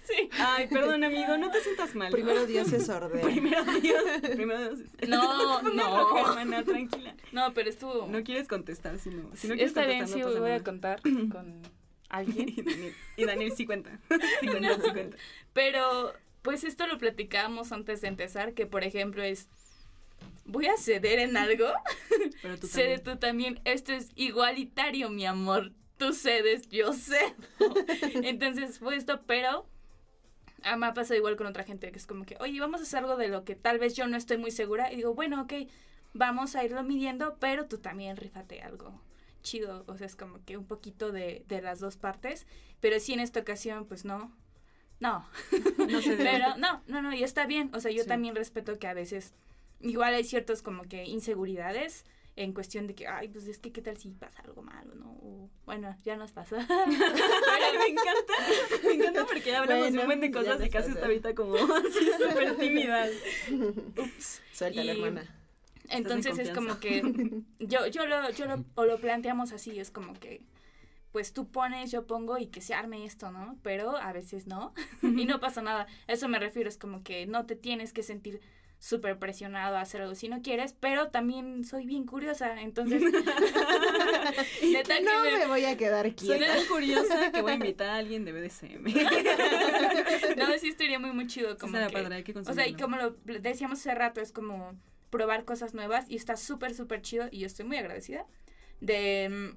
Sí. 0.04 0.30
Ay, 0.38 0.66
perdón, 0.68 1.04
amigo, 1.04 1.36
no 1.36 1.50
te 1.50 1.60
sientas 1.60 1.94
mal. 1.94 2.10
Primero 2.10 2.46
Dios 2.46 2.72
es 2.72 2.88
orden. 2.88 3.20
Primero 3.20 3.62
Dios. 3.80 4.02
Primero 4.34 4.74
Dios. 4.74 4.88
No, 5.06 5.60
Ponme 5.62 5.76
no. 5.82 5.98
roja, 5.98 6.40
hermana, 6.40 6.64
tranquila. 6.64 7.14
No, 7.32 7.52
pero 7.52 7.68
estuvo... 7.68 8.06
No 8.06 8.22
quieres 8.24 8.48
contestar, 8.48 8.98
si 8.98 9.10
no. 9.10 9.30
Si 9.34 9.48
no 9.48 9.54
quieres 9.54 9.68
Está 9.70 9.84
bien, 9.84 9.98
contestar, 9.98 10.30
sí, 10.30 10.34
no 10.34 10.40
voy 10.40 10.52
a 10.52 10.64
contar 10.64 11.02
con 11.02 11.60
alguien. 12.08 12.48
Y 12.48 12.62
Daniel, 12.62 12.94
y 13.18 13.24
Daniel 13.26 13.52
sí 13.54 13.66
cuenta. 13.66 14.00
Sí 14.40 14.46
cuenta, 14.46 14.74
sí 14.76 14.90
cuenta. 14.92 15.16
Pero, 15.52 16.14
pues 16.42 16.64
esto 16.64 16.86
lo 16.86 16.98
platicábamos 16.98 17.72
antes 17.72 18.00
de 18.00 18.08
empezar, 18.08 18.54
que 18.54 18.66
por 18.66 18.84
ejemplo 18.84 19.22
es, 19.22 19.48
voy 20.44 20.66
a 20.66 20.76
ceder 20.76 21.18
en 21.18 21.36
algo, 21.36 21.66
Pero 22.42 22.58
tú 22.58 22.66
cede 22.66 22.98
tú 22.98 23.16
también, 23.16 23.60
esto 23.64 23.92
es 23.92 24.10
igualitario, 24.14 25.10
mi 25.10 25.26
amor, 25.26 25.72
tú 25.96 26.12
cedes, 26.12 26.68
yo 26.68 26.92
cedo. 26.92 27.34
Entonces 28.22 28.78
fue 28.78 28.96
esto, 28.96 29.22
pero 29.26 29.66
ah, 30.62 30.76
me 30.76 30.86
ha 30.86 30.94
pasado 30.94 31.16
igual 31.16 31.36
con 31.36 31.46
otra 31.46 31.64
gente, 31.64 31.90
que 31.90 31.98
es 31.98 32.06
como 32.06 32.24
que, 32.24 32.36
oye, 32.40 32.60
vamos 32.60 32.80
a 32.80 32.84
hacer 32.84 33.00
algo 33.00 33.16
de 33.16 33.28
lo 33.28 33.44
que 33.44 33.54
tal 33.54 33.78
vez 33.78 33.94
yo 33.94 34.06
no 34.06 34.16
estoy 34.16 34.38
muy 34.38 34.50
segura, 34.50 34.92
y 34.92 34.96
digo, 34.96 35.14
bueno, 35.14 35.42
ok, 35.42 35.52
vamos 36.14 36.56
a 36.56 36.64
irlo 36.64 36.82
midiendo, 36.82 37.36
pero 37.38 37.66
tú 37.66 37.78
también 37.78 38.16
rífate 38.16 38.62
algo 38.62 39.00
chido, 39.42 39.84
o 39.86 39.96
sea, 39.96 40.06
es 40.06 40.16
como 40.16 40.44
que 40.44 40.56
un 40.56 40.66
poquito 40.66 41.12
de, 41.12 41.44
de 41.48 41.62
las 41.62 41.80
dos 41.80 41.96
partes, 41.96 42.46
pero 42.80 42.98
sí 43.00 43.12
en 43.12 43.20
esta 43.20 43.40
ocasión, 43.40 43.86
pues 43.86 44.04
no, 44.04 44.32
no, 45.00 45.24
No 45.88 46.02
sé 46.02 46.16
de 46.16 46.24
pero 46.24 46.56
no, 46.56 46.82
no, 46.86 47.02
no, 47.02 47.14
y 47.14 47.22
está 47.22 47.46
bien. 47.46 47.70
O 47.74 47.80
sea, 47.80 47.90
yo 47.90 48.02
Sí. 48.02 48.08
también 48.08 48.34
respeto 48.34 48.78
que 48.78 48.86
a 48.86 48.94
veces 48.94 49.32
igual 49.80 50.14
hay 50.14 50.24
ciertos 50.24 50.62
como 50.62 50.82
que 50.84 51.04
inseguridades 51.04 52.04
en 52.36 52.52
cuestión 52.52 52.86
de 52.86 52.94
que, 52.94 53.08
ay, 53.08 53.28
pues 53.28 53.48
es 53.48 53.58
que 53.58 53.72
qué 53.72 53.82
tal 53.82 53.96
si 53.96 54.10
pasa 54.10 54.42
algo 54.42 54.62
malo, 54.62 54.94
¿no? 54.94 55.06
O, 55.10 55.50
bueno, 55.66 55.96
ya 56.04 56.16
nos 56.16 56.30
pasó. 56.30 56.56
Ay, 56.68 57.78
me 57.78 57.86
encanta, 57.88 58.32
me 58.84 58.92
encanta 58.94 59.26
porque 59.26 59.50
ya 59.50 59.58
hablamos 59.60 59.86
Bueno, 59.86 60.00
un 60.02 60.06
buen 60.06 60.20
de 60.20 60.30
cosas 60.30 60.64
y 60.64 60.70
casi 60.70 60.90
está 60.90 61.06
ahorita 61.06 61.34
como 61.34 61.54
así 61.74 62.10
súper 62.20 62.56
tímida. 62.56 63.06
Ups. 63.96 64.40
Suéltala, 64.52 64.94
Y- 64.94 65.00
hermana. 65.02 65.34
Entonces 65.90 66.38
es 66.38 66.50
como 66.50 66.78
que 66.80 67.02
yo, 67.60 67.86
yo 67.86 68.06
lo, 68.06 68.30
yo 68.30 68.44
lo, 68.46 68.62
o 68.74 68.84
lo 68.84 68.98
planteamos 68.98 69.52
así, 69.52 69.80
es 69.80 69.90
como 69.90 70.12
que 70.14 70.42
pues 71.12 71.32
tú 71.32 71.50
pones, 71.50 71.90
yo 71.90 72.06
pongo 72.06 72.38
y 72.38 72.46
que 72.48 72.60
se 72.60 72.74
arme 72.74 73.04
esto, 73.04 73.30
¿no? 73.32 73.58
Pero 73.62 73.96
a 73.96 74.12
veces 74.12 74.46
no. 74.46 74.74
y 75.02 75.24
no 75.24 75.40
pasa 75.40 75.62
nada. 75.62 75.86
A 76.06 76.12
Eso 76.12 76.28
me 76.28 76.38
refiero, 76.38 76.68
es 76.68 76.76
como 76.78 77.02
que 77.02 77.26
no 77.26 77.46
te 77.46 77.56
tienes 77.56 77.92
que 77.92 78.02
sentir 78.02 78.40
súper 78.80 79.18
presionado 79.18 79.76
a 79.76 79.80
hacer 79.80 80.02
algo 80.02 80.14
si 80.14 80.28
no 80.28 80.40
quieres, 80.40 80.72
pero 80.72 81.08
también 81.08 81.64
soy 81.64 81.84
bien 81.84 82.04
curiosa, 82.06 82.60
entonces 82.60 83.02
neta 84.62 85.00
No 85.00 85.24
me- 85.24 85.36
me 85.38 85.46
voy 85.46 85.64
a 85.64 85.76
quedar 85.76 86.04
Soy 86.16 86.36
quieta. 86.38 86.54
tan 86.54 86.64
curiosa 86.66 87.32
que 87.32 87.42
voy 87.42 87.52
a 87.52 87.54
invitar 87.56 87.88
a 87.90 87.96
alguien 87.96 88.24
de 88.24 88.30
BDSM. 88.32 88.84
no, 90.36 90.58
sí 90.58 90.68
estaría 90.68 90.98
muy 90.98 91.12
muy 91.12 91.26
chido 91.26 91.56
como 91.58 91.72
que- 91.72 91.88
padre, 91.92 92.14
hay 92.16 92.22
que 92.24 92.38
O 92.38 92.54
sea, 92.54 92.66
y 92.68 92.74
como 92.74 92.96
lo 92.96 93.16
decíamos 93.40 93.80
hace 93.80 93.94
rato, 93.94 94.20
es 94.20 94.32
como 94.32 94.76
probar 95.10 95.44
cosas 95.44 95.74
nuevas 95.74 96.08
y 96.08 96.16
está 96.16 96.36
súper, 96.36 96.74
súper 96.74 97.02
chido 97.02 97.28
y 97.30 97.40
yo 97.40 97.46
estoy 97.46 97.64
muy 97.64 97.78
agradecida 97.78 98.26
de, 98.80 99.56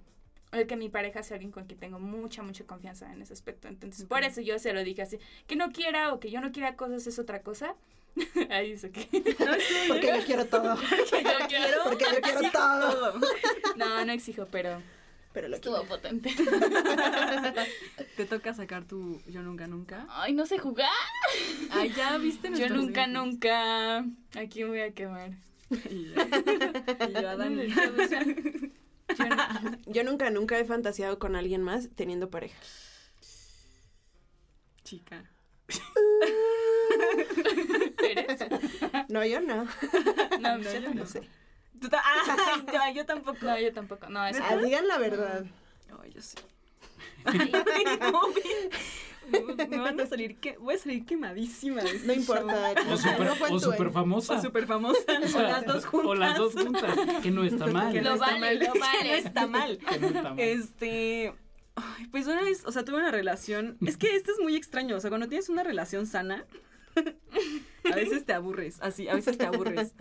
de 0.52 0.68
que 0.68 0.76
mi 0.76 0.90
pareja 0.90 1.24
sea 1.24 1.36
alguien 1.36 1.52
con 1.52 1.66
quien 1.66 1.80
tengo 1.80 2.00
mucha, 2.00 2.44
mucha 2.44 2.66
confianza 2.66 3.12
en 3.14 3.22
ese 3.22 3.34
aspecto. 3.34 3.68
Entonces, 3.68 4.06
por 4.06 4.24
eso 4.24 4.42
yo 4.42 4.60
se 4.60 4.74
lo 4.74 4.84
dije 4.84 5.02
así, 5.04 5.18
que 5.48 5.56
no 5.56 5.72
quiera 5.72 6.14
o 6.14 6.20
que 6.20 6.30
yo 6.30 6.42
no 6.42 6.52
quiera 6.52 6.76
cosas 6.76 7.08
es 7.08 7.20
otra 7.20 7.42
cosa. 7.42 7.76
Ahí 8.50 8.72
dice 8.74 8.92
que 8.92 9.08
Porque 9.88 10.08
yo 10.08 10.26
quiero 10.26 10.46
todo. 10.46 10.76
yo 10.82 11.48
quiero. 11.48 11.84
Porque 11.86 12.06
yo 12.14 12.22
quiero 12.22 12.52
todo. 12.52 13.20
No, 13.78 14.04
no 14.06 14.12
exijo, 14.12 14.48
pero 14.52 14.82
Pero 15.32 15.48
lo 15.48 15.56
estuvo 15.56 15.76
quiero. 15.76 15.90
potente. 15.90 16.30
Te 18.18 18.26
toca 18.26 18.54
sacar 18.54 18.84
tu 18.84 19.22
yo 19.28 19.42
nunca 19.42 19.68
nunca. 19.68 20.06
Ay, 20.10 20.34
no 20.34 20.46
sé 20.46 20.58
jugar. 20.60 20.90
Ay, 21.72 21.94
ya 21.96 22.18
viste 22.18 22.50
Yo 22.54 22.68
nunca, 22.68 23.04
ejemplos? 23.04 23.26
nunca. 23.28 24.06
Aquí 24.36 24.64
me 24.64 24.70
voy 24.72 24.82
a 24.82 24.92
quemar. 24.92 25.32
Y 25.90 26.12
yo, 26.12 26.22
y 27.08 27.14
yo 27.22 27.30
a 27.30 27.36
Dani. 27.38 27.74
Yo 29.18 29.26
no- 29.26 29.78
Yo 29.88 30.04
nunca, 30.04 30.30
nunca 30.30 30.60
he 30.60 30.66
fantaseado 30.66 31.20
con 31.20 31.36
alguien 31.36 31.62
más 31.62 31.90
teniendo 31.96 32.30
pareja. 32.30 32.58
Chica. 34.84 35.30
¿Eres? 38.04 38.40
No, 39.10 39.26
yo 39.26 39.42
no. 39.42 39.66
No, 40.40 40.58
No, 40.58 40.60
yo 40.60 40.72
yo 40.72 40.82
tampoco. 40.82 40.94
No 40.96 41.06
sé. 41.06 41.22
Tú 41.80 41.90
Ay, 41.92 42.66
ya, 42.72 42.92
yo 42.94 43.06
tampoco. 43.06 43.38
No, 43.42 43.60
yo 43.60 43.74
tampoco. 43.74 44.10
No, 44.10 44.26
eso 44.26 44.42
Ah, 44.48 44.56
digan 44.58 44.88
la 44.88 44.98
verdad. 44.98 45.46
Ay, 46.04 46.12
yo 46.14 46.22
sí. 46.22 46.38
Ay, 47.26 47.52
no, 48.00 48.22
me, 49.70 49.78
van 49.78 50.00
a 50.00 50.06
salir 50.06 50.38
que 50.38 50.58
voy 50.58 50.76
a 50.76 50.78
salir 50.78 51.06
quemadísima. 51.06 51.82
de 51.82 51.92
este 51.92 52.08
No 52.08 52.14
importa. 52.14 52.74
O 52.90 52.98
super, 52.98 53.26
no 53.26 53.56
o 53.56 53.60
super 53.60 53.92
famosa. 53.92 54.36
O 54.36 54.42
súper 54.42 54.68
famosa. 54.68 55.00
O 55.08 55.42
las 55.42 55.66
dos 55.66 55.86
juntas. 55.86 56.10
O 56.10 56.16
las 56.16 56.38
dos 56.38 56.54
juntas. 56.54 56.98
Que 57.22 57.32
no 57.32 57.44
está 57.44 57.68
mal. 57.68 57.94
Que 57.94 58.02
Lo 58.02 58.10
no 58.10 58.16
está 58.16 58.26
vale, 58.28 58.40
mal. 58.40 58.60
lo 58.60 58.80
vale. 58.80 59.10
No 59.10 59.16
está 59.16 59.48
mal. 59.48 59.80
Que 59.90 60.00
no 60.00 60.08
está 60.08 60.24
mal. 60.24 60.40
Este. 60.40 61.34
ay, 61.76 62.08
pues 62.08 62.28
una 62.28 62.42
vez, 62.44 62.64
o 62.66 62.72
sea, 62.72 62.84
tuve 62.84 62.98
una 62.98 63.12
relación. 63.12 63.78
Es 63.86 63.98
que 63.98 64.16
esto 64.16 64.32
es 64.32 64.40
muy 64.40 64.56
extraño. 64.56 64.96
O 64.96 65.00
sea, 65.00 65.10
cuando 65.10 65.28
tienes 65.28 65.50
una 65.50 65.64
relación 65.64 66.06
sana, 66.06 66.46
a 67.84 67.96
veces 67.96 68.26
te 68.26 68.34
aburres. 68.34 68.78
Así, 68.82 69.08
a 69.08 69.16
veces 69.16 69.38
te 69.38 69.46
aburres. 69.46 69.94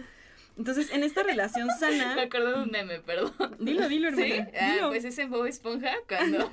Entonces, 0.56 0.90
en 0.92 1.02
esta 1.02 1.22
relación 1.22 1.66
Me 1.80 1.98
sana. 1.98 2.20
acuerdo 2.20 2.56
de 2.58 2.62
un 2.64 2.70
meme, 2.70 3.00
perdón. 3.00 3.32
Dilo, 3.58 3.88
dilo, 3.88 4.08
hermana. 4.08 4.26
Sí, 4.26 4.56
ah, 4.60 4.72
dilo. 4.74 4.88
pues 4.88 5.04
es 5.04 5.18
en 5.18 5.30
Bob 5.30 5.46
Esponja 5.46 5.92
cuando, 6.08 6.50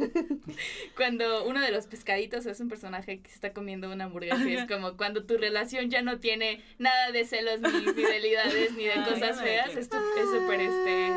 cuando 0.95 1.45
uno 1.45 1.61
de 1.61 1.71
los 1.71 1.87
pescaditos 1.87 2.45
es 2.45 2.59
un 2.59 2.69
personaje 2.69 3.19
que 3.19 3.29
se 3.29 3.35
está 3.35 3.53
comiendo 3.53 3.91
una 3.91 4.05
hamburguesa 4.05 4.47
y 4.47 4.55
es 4.55 4.65
como 4.65 4.97
cuando 4.97 5.25
tu 5.25 5.37
relación 5.37 5.89
ya 5.89 6.01
no 6.01 6.19
tiene 6.19 6.61
nada 6.77 7.11
de 7.11 7.25
celos 7.25 7.61
ni 7.61 7.69
fidelidades 7.93 8.73
ni 8.73 8.85
de 8.85 8.95
cosas 8.95 9.37
me 9.37 9.43
feas, 9.43 9.75
es 9.75 9.85
súper 9.85 10.61
este, 10.61 11.11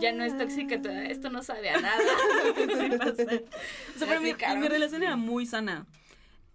ya 0.00 0.12
no 0.12 0.24
es 0.24 0.36
tóxica, 0.36 0.76
esto 1.08 1.30
no 1.30 1.42
sabe 1.42 1.70
a 1.70 1.80
nada. 1.80 2.02
Sí 2.54 2.98
pasa. 2.98 3.12
O 3.94 3.98
sea, 3.98 4.08
pero 4.08 4.20
mi, 4.20 4.34
mi 4.34 4.68
relación 4.68 5.02
era 5.02 5.16
muy 5.16 5.46
sana. 5.46 5.86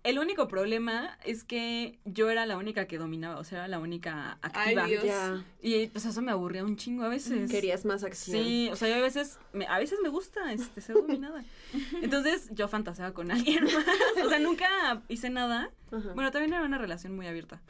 El 0.07 0.19
único 0.19 0.47
problema 0.47 1.17
es 1.25 1.43
que 1.43 1.99
yo 2.05 2.29
era 2.29 2.45
la 2.45 2.55
única 2.57 2.85
que 2.87 2.97
dominaba, 2.97 3.39
o 3.39 3.43
sea, 3.43 3.59
era 3.59 3.67
la 3.67 3.79
única 3.79 4.37
activa. 4.41 4.83
Ay, 4.85 4.91
Dios. 4.91 5.03
Ya. 5.03 5.43
Y 5.61 5.87
pues 5.87 6.05
eso 6.05 6.21
me 6.21 6.31
aburría 6.31 6.63
un 6.63 6.77
chingo 6.77 7.03
a 7.03 7.09
veces. 7.09 7.51
Querías 7.51 7.83
más 7.83 8.05
acción. 8.05 8.41
Sí, 8.41 8.69
o 8.71 8.75
sea, 8.77 8.87
yo 8.87 8.95
a 8.95 9.01
veces, 9.01 9.37
me, 9.51 9.67
a 9.67 9.77
veces 9.79 9.99
me 10.01 10.07
gusta 10.07 10.53
este, 10.53 10.79
ser 10.79 10.95
dominada. 10.95 11.43
Entonces 12.01 12.49
yo 12.51 12.69
fantaseaba 12.69 13.13
con 13.13 13.31
alguien 13.31 13.65
más. 13.65 13.85
O 14.25 14.29
sea, 14.29 14.39
nunca 14.39 15.03
hice 15.09 15.29
nada. 15.29 15.71
Ajá. 15.91 16.13
Bueno, 16.15 16.31
también 16.31 16.53
era 16.53 16.63
una 16.63 16.77
relación 16.77 17.13
muy 17.13 17.27
abierta. 17.27 17.61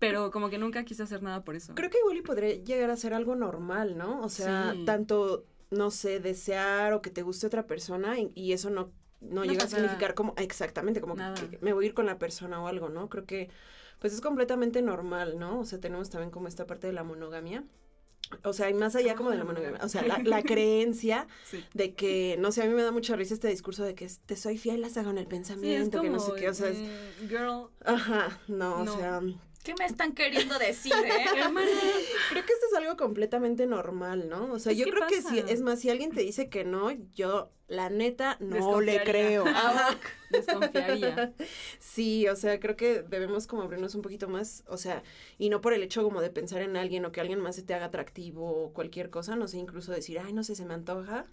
Pero 0.00 0.30
como 0.30 0.50
que 0.50 0.58
nunca 0.58 0.84
quise 0.84 1.04
hacer 1.04 1.22
nada 1.22 1.44
por 1.44 1.54
eso. 1.54 1.74
Creo 1.76 1.88
que 1.88 1.98
igual 1.98 2.16
y 2.16 2.22
podría 2.22 2.54
llegar 2.56 2.90
a 2.90 2.96
ser 2.96 3.14
algo 3.14 3.36
normal, 3.36 3.96
¿no? 3.96 4.20
O 4.22 4.28
sea, 4.28 4.72
Sí. 4.74 4.84
tanto, 4.84 5.46
no 5.70 5.90
sé, 5.92 6.18
desear 6.20 6.92
o 6.94 7.00
que 7.00 7.10
te 7.10 7.22
guste 7.22 7.46
otra 7.46 7.66
persona 7.66 8.18
y, 8.18 8.32
y 8.34 8.52
eso 8.52 8.70
no, 8.70 8.90
no, 9.30 9.44
No 9.44 9.44
llega 9.44 9.64
a 9.64 9.68
significar 9.68 10.14
como, 10.14 10.34
exactamente, 10.36 11.00
como 11.00 11.14
que, 11.16 11.58
me 11.60 11.72
voy 11.72 11.84
a 11.84 11.88
ir 11.88 11.94
con 11.94 12.06
la 12.06 12.18
persona 12.18 12.62
o 12.62 12.66
algo, 12.68 12.88
¿no? 12.88 13.08
Creo 13.08 13.24
que, 13.26 13.50
pues 13.98 14.12
es 14.12 14.20
completamente 14.20 14.82
normal, 14.82 15.38
¿no? 15.38 15.60
O 15.60 15.64
sea, 15.64 15.80
tenemos 15.80 16.10
también 16.10 16.30
como 16.30 16.48
esta 16.48 16.66
parte 16.66 16.86
de 16.86 16.92
la 16.92 17.02
monogamia. 17.04 17.64
O 18.42 18.52
sea, 18.52 18.68
y 18.68 18.74
más 18.74 18.96
allá 18.96 19.14
como 19.14 19.30
de 19.30 19.36
la 19.38 19.44
monogamia, 19.44 19.78
o 19.84 19.88
sea, 19.88 20.02
la, 20.02 20.18
la 20.18 20.42
creencia 20.42 21.28
Sí. 21.44 21.64
de 21.74 21.94
que, 21.94 22.36
no 22.40 22.50
sé, 22.50 22.62
a 22.62 22.66
mí 22.66 22.74
me 22.74 22.82
da 22.82 22.90
mucha 22.90 23.14
risa 23.14 23.34
este 23.34 23.46
discurso 23.48 23.84
de 23.84 23.94
que 23.94 24.10
te 24.26 24.34
soy 24.36 24.58
fiel 24.58 24.82
hasta 24.82 25.04
con 25.04 25.16
el 25.16 25.24
Sí, 25.24 25.26
es 25.26 25.28
pensamiento, 25.28 26.02
que 26.02 26.10
no 26.10 26.18
sé 26.18 26.32
qué, 26.36 26.48
o 26.48 26.54
sea, 26.54 26.68
es- 26.70 26.78
girl, 27.28 27.68
ajá, 27.84 28.40
no, 28.48 28.82
No. 28.84 28.92
o 28.94 28.96
sea, 28.98 29.20
¿Qué 29.66 29.74
me 29.78 29.84
están 29.84 30.12
queriendo 30.14 30.58
decir, 30.58 30.92
eh? 30.92 31.24
Creo 32.30 32.44
que 32.46 32.52
esto 32.52 32.66
es 32.70 32.74
algo 32.76 32.96
completamente 32.96 33.66
normal, 33.66 34.28
¿no? 34.28 34.52
O 34.52 34.58
sea, 34.58 34.72
yo 34.72 34.86
creo 34.86 35.06
que 35.08 35.20
si, 35.22 35.40
es 35.40 35.60
más, 35.60 35.80
si 35.80 35.90
alguien 35.90 36.12
te 36.12 36.20
dice 36.20 36.48
que 36.48 36.64
no, 36.64 36.90
yo, 37.14 37.50
la 37.66 37.90
neta, 37.90 38.36
no 38.40 38.80
le 38.80 39.02
creo. 39.02 39.44
Ajá. 39.46 39.98
desconfiaría. 40.30 41.34
Sí, 41.78 42.28
o 42.28 42.36
sea, 42.36 42.60
creo 42.60 42.76
que 42.76 43.02
debemos 43.02 43.46
como 43.46 43.62
abrirnos 43.62 43.94
un 43.94 44.02
poquito 44.02 44.28
más, 44.28 44.62
o 44.68 44.76
sea, 44.76 45.02
y 45.38 45.48
no 45.48 45.60
por 45.60 45.72
el 45.72 45.82
hecho 45.82 46.02
como 46.02 46.20
de 46.20 46.30
pensar 46.30 46.62
en 46.62 46.76
alguien 46.76 47.04
o 47.04 47.12
que 47.12 47.20
alguien 47.20 47.40
más 47.40 47.56
se 47.56 47.62
te 47.62 47.74
haga 47.74 47.86
atractivo 47.86 48.48
o 48.48 48.72
cualquier 48.72 49.10
cosa, 49.10 49.36
no 49.36 49.48
sé, 49.48 49.58
incluso 49.58 49.92
decir, 49.92 50.18
ay, 50.18 50.32
no 50.32 50.44
sé, 50.44 50.54
se 50.54 50.64
me 50.64 50.74
antoja, 50.74 51.24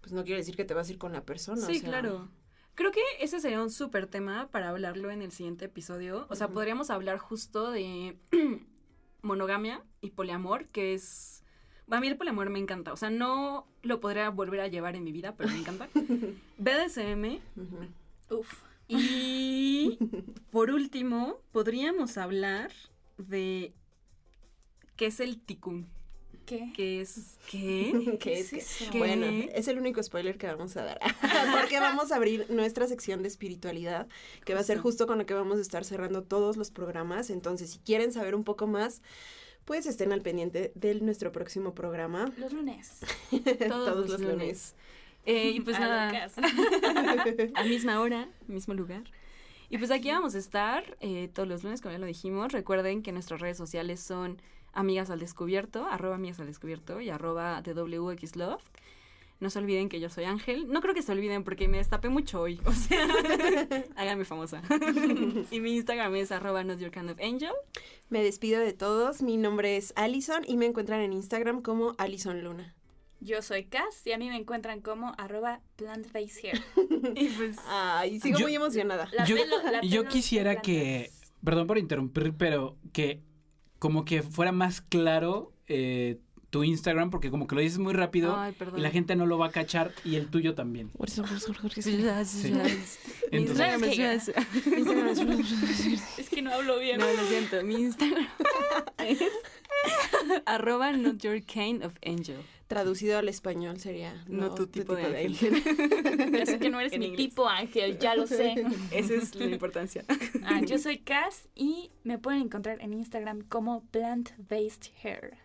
pues 0.00 0.12
no 0.12 0.24
quiere 0.24 0.38
decir 0.40 0.56
que 0.56 0.64
te 0.64 0.74
vas 0.74 0.88
a 0.88 0.92
ir 0.92 0.98
con 0.98 1.12
la 1.12 1.24
persona. 1.24 1.62
o 1.62 1.66
Sí, 1.70 1.78
sea, 1.80 1.88
claro. 1.88 2.28
Creo 2.76 2.92
que 2.92 3.00
ese 3.20 3.40
sería 3.40 3.62
un 3.62 3.70
súper 3.70 4.06
tema 4.06 4.48
para 4.52 4.68
hablarlo 4.68 5.10
en 5.10 5.22
el 5.22 5.32
siguiente 5.32 5.64
episodio. 5.64 6.26
O 6.28 6.36
sea, 6.36 6.48
podríamos 6.48 6.90
hablar 6.90 7.16
justo 7.16 7.70
de 7.70 8.18
monogamia 9.22 9.82
y 10.02 10.10
poliamor, 10.10 10.66
que 10.66 10.92
es... 10.92 11.42
A 11.90 12.00
mí 12.00 12.08
el 12.08 12.18
poliamor 12.18 12.50
me 12.50 12.58
encanta. 12.58 12.92
O 12.92 12.96
sea, 12.98 13.08
no 13.08 13.66
lo 13.82 13.98
podría 14.00 14.28
volver 14.28 14.60
a 14.60 14.68
llevar 14.68 14.94
en 14.94 15.04
mi 15.04 15.12
vida, 15.12 15.34
pero 15.36 15.48
me 15.48 15.58
encanta. 15.58 15.88
BDSM. 16.58 17.40
Ujú. 17.56 18.38
Uf. 18.40 18.62
Y 18.88 19.98
por 20.50 20.70
último, 20.70 21.40
podríamos 21.52 22.18
hablar 22.18 22.72
de 23.16 23.72
qué 24.96 25.06
es 25.06 25.20
el 25.20 25.40
tikkun. 25.40 25.86
¿Qué? 26.46 26.70
¿Qué 26.74 27.00
es? 27.00 27.38
¿Qué? 27.50 28.16
¿Qué 28.20 28.38
es 28.38 28.52
eso? 28.52 28.84
Bueno, 28.96 29.26
es 29.52 29.66
el 29.66 29.78
único 29.78 30.00
spoiler 30.02 30.38
que 30.38 30.46
vamos 30.46 30.76
a 30.76 30.84
dar. 30.84 31.00
Porque 31.60 31.80
vamos 31.80 32.12
a 32.12 32.16
abrir 32.16 32.46
nuestra 32.48 32.86
sección 32.86 33.22
de 33.22 33.28
espiritualidad, 33.28 34.06
que 34.44 34.54
va 34.54 34.60
a 34.60 34.62
ser 34.62 34.78
Justo. 34.78 35.06
con 35.06 35.18
la 35.18 35.26
que 35.26 35.34
vamos 35.34 35.58
a 35.58 35.60
estar 35.60 35.84
cerrando 35.84 36.22
todos 36.22 36.56
los 36.56 36.70
programas. 36.70 37.30
Entonces, 37.30 37.70
si 37.70 37.78
quieren 37.80 38.12
saber 38.12 38.36
un 38.36 38.44
poco 38.44 38.68
más, 38.68 39.02
pues 39.64 39.86
estén 39.86 40.12
al 40.12 40.22
pendiente 40.22 40.70
de 40.76 40.94
nuestro 41.00 41.32
próximo 41.32 41.74
programa. 41.74 42.32
Los 42.38 42.52
lunes. 42.52 43.00
Todos, 43.68 44.08
los, 44.08 44.20
lunes. 44.20 44.76
Eh, 45.24 45.50
y 45.50 45.60
pues 45.60 45.76
A 45.76 45.80
nada. 45.80 46.30
A 47.56 47.64
misma 47.64 48.00
hora, 48.00 48.28
mismo 48.46 48.72
lugar. 48.74 49.02
Y 49.68 49.78
pues 49.78 49.90
aquí 49.90 50.10
vamos 50.10 50.36
a 50.36 50.38
estar 50.38 50.96
eh, 51.00 51.28
todos 51.34 51.48
los 51.48 51.64
lunes, 51.64 51.80
como 51.80 51.90
ya 51.92 51.98
lo 51.98 52.06
dijimos. 52.06 52.52
Recuerden 52.52 53.02
que 53.02 53.10
nuestras 53.10 53.40
redes 53.40 53.56
sociales 53.56 53.98
son 53.98 54.40
amigas 54.76 55.10
al 55.10 55.18
descubierto, 55.18 55.86
arroba 55.86 56.14
amigas 56.14 56.38
al 56.40 56.46
descubierto 56.46 57.00
y 57.00 57.10
arroba 57.10 57.62
TWXLove. 57.62 58.62
No 59.38 59.50
se 59.50 59.58
olviden 59.58 59.90
que 59.90 60.00
yo 60.00 60.08
soy 60.08 60.24
Ángel. 60.24 60.66
No 60.68 60.80
creo 60.80 60.94
que 60.94 61.02
se 61.02 61.12
olviden 61.12 61.44
porque 61.44 61.68
me 61.68 61.76
destapé 61.76 62.08
mucho 62.08 62.40
hoy. 62.40 62.58
O 62.64 62.72
sea, 62.72 63.06
háganme 63.96 64.24
famosa. 64.24 64.62
y 65.50 65.60
mi 65.60 65.76
Instagram 65.76 66.14
es 66.16 66.32
arroba 66.32 66.64
not 66.64 66.78
your 66.78 66.90
kind 66.90 67.10
of 67.10 67.18
angel. 67.20 67.52
Me 68.08 68.22
despido 68.22 68.60
de 68.60 68.72
todos. 68.72 69.20
Mi 69.20 69.36
nombre 69.36 69.76
es 69.76 69.92
Alison 69.96 70.42
y 70.46 70.56
me 70.56 70.64
encuentran 70.64 71.00
en 71.00 71.12
Instagram 71.12 71.60
como 71.60 71.94
Alison 71.98 72.42
Luna. 72.42 72.74
Yo 73.20 73.42
soy 73.42 73.64
Cass 73.64 74.06
y 74.06 74.12
a 74.12 74.18
mí 74.18 74.28
me 74.30 74.36
encuentran 74.36 74.80
como 74.80 75.12
arroba 75.18 75.60
plantfacehair. 75.76 76.62
Y 77.14 77.28
pues... 77.28 77.56
Ay, 77.68 78.20
sigo 78.20 78.38
Yo- 78.38 78.46
muy 78.46 78.54
emocionada. 78.54 79.08
La 79.12 79.24
yo, 79.26 79.36
pelo- 79.36 79.62
la 79.70 79.80
yo 79.82 80.00
pelo 80.02 80.12
quisiera 80.12 80.62
que, 80.62 81.10
perdón 81.44 81.66
por 81.66 81.76
interrumpir, 81.78 82.32
pero 82.32 82.76
que 82.94 83.20
como 83.86 84.04
que 84.04 84.22
fuera 84.22 84.50
más 84.50 84.80
claro 84.80 85.52
eh, 85.68 86.18
tu 86.50 86.64
Instagram 86.64 87.10
porque 87.10 87.30
como 87.30 87.46
que 87.46 87.54
lo 87.54 87.60
dices 87.60 87.78
muy 87.78 87.92
rápido 87.92 88.36
Ay, 88.36 88.52
y 88.76 88.80
la 88.80 88.90
gente 88.90 89.14
no 89.14 89.26
lo 89.26 89.38
va 89.38 89.46
a 89.46 89.50
cachar 89.50 89.92
y 90.04 90.16
el 90.16 90.26
tuyo 90.28 90.54
también. 90.56 90.90
Sí. 92.42 92.52
Mi 93.30 93.38
Instagram 93.42 93.82
Entonces- 93.84 94.28
es- 94.28 96.18
Es 96.18 96.28
que 96.30 96.42
no 96.42 96.52
hablo 96.52 96.78
bien. 96.80 96.98
No, 96.98 97.06
lo 97.12 97.26
siento. 97.28 97.62
Mi 97.62 97.74
Instagram 97.74 98.26
es 98.98 99.20
arroba 100.46 100.92
not 100.92 101.18
your 101.22 101.40
kind 101.42 101.84
of 101.84 101.94
angel. 102.04 102.38
Traducido 102.66 103.18
al 103.18 103.28
español 103.28 103.78
sería 103.78 104.24
No 104.26 104.54
tu 104.54 104.66
tipo 104.66 104.96
de 104.96 105.28
Ya 106.32 106.46
sé 106.46 106.58
que 106.58 106.68
no 106.68 106.80
eres 106.80 106.92
En 106.92 107.00
mi 107.00 107.06
inglés. 107.06 107.28
tipo, 107.28 107.48
Ángel, 107.48 107.98
ya 107.98 108.16
lo 108.16 108.26
sé. 108.26 108.54
Esa 108.90 109.14
es 109.14 109.34
la 109.36 109.46
importancia. 109.46 110.04
Ah, 110.44 110.60
yo 110.60 110.78
soy 110.78 110.98
Cass 110.98 111.48
y 111.54 111.92
me 112.02 112.18
pueden 112.18 112.42
encontrar 112.42 112.80
en 112.80 112.92
Instagram 112.92 113.42
como 113.42 113.84
plant-based 113.92 114.90
hair. 115.02 115.38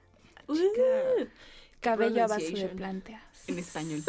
Cabello 1.79 2.23
a 2.23 2.27
base 2.27 2.51
de 2.51 2.51
pronunciation. 2.51 3.21
En 3.51 3.59
español. 3.59 4.03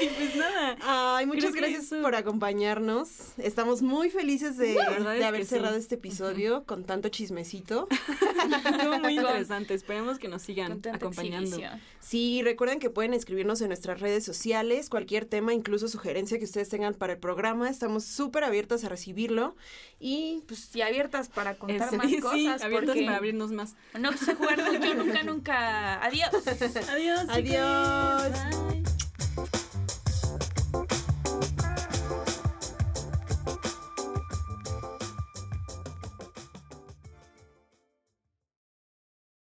y 0.00 0.06
pues 0.08 0.36
nada. 0.36 0.76
Ay, 0.82 1.26
muchas 1.26 1.52
gracias 1.54 1.84
eso- 1.84 2.02
por 2.02 2.14
acompañarnos. 2.14 3.08
Estamos 3.38 3.82
muy 3.82 4.10
felices 4.10 4.56
de, 4.56 4.80
haber 4.80 5.42
sí. 5.44 5.50
cerrado 5.50 5.76
este 5.76 5.96
episodio 5.96 6.64
con 6.64 6.84
tanto 6.84 7.08
chismecito. 7.08 7.88
Estuvo 8.64 8.98
muy 9.00 9.16
interesante. 9.16 9.74
Esperemos 9.74 10.18
que 10.18 10.28
nos 10.28 10.42
sigan 10.42 10.80
acompañando. 10.92 11.48
exhibición. 11.48 11.80
Sí, 12.00 12.42
recuerden 12.42 12.78
que 12.80 12.90
pueden 12.90 13.14
escribirnos 13.14 13.60
en 13.62 13.68
nuestras 13.68 14.00
redes 14.00 14.24
sociales, 14.24 14.90
cualquier 14.90 15.24
tema, 15.24 15.54
incluso 15.54 15.88
sugerencia 15.88 16.38
que 16.38 16.44
ustedes 16.44 16.68
tengan 16.68 16.94
para 16.94 17.14
el 17.14 17.18
programa. 17.18 17.68
Estamos 17.70 18.04
súper 18.04 18.44
abiertas 18.44 18.84
a 18.84 18.88
recibirlo. 18.88 19.56
Y 19.98 20.42
Pues 20.46 20.74
y 20.76 20.82
abiertas 20.82 21.28
para 21.28 21.54
contar 21.54 21.88
Eso. 21.88 21.96
más 21.96 22.08
Sí, 22.08 22.18
cosas. 22.20 22.62
abiertas 22.62 22.90
porque 22.90 23.04
para 23.06 23.16
abrirnos 23.16 23.52
más. 23.52 23.74
No 23.98 24.12
sé 24.16 24.34
jugar 24.34 24.58
yo 24.82 24.94
nunca, 24.94 25.22
nunca. 25.22 26.04
Adiós. 26.04 26.28
Adiós. 26.90 27.20
Adiós. 27.28 28.03
Adios. 28.04 28.32
Bye. 28.32 28.93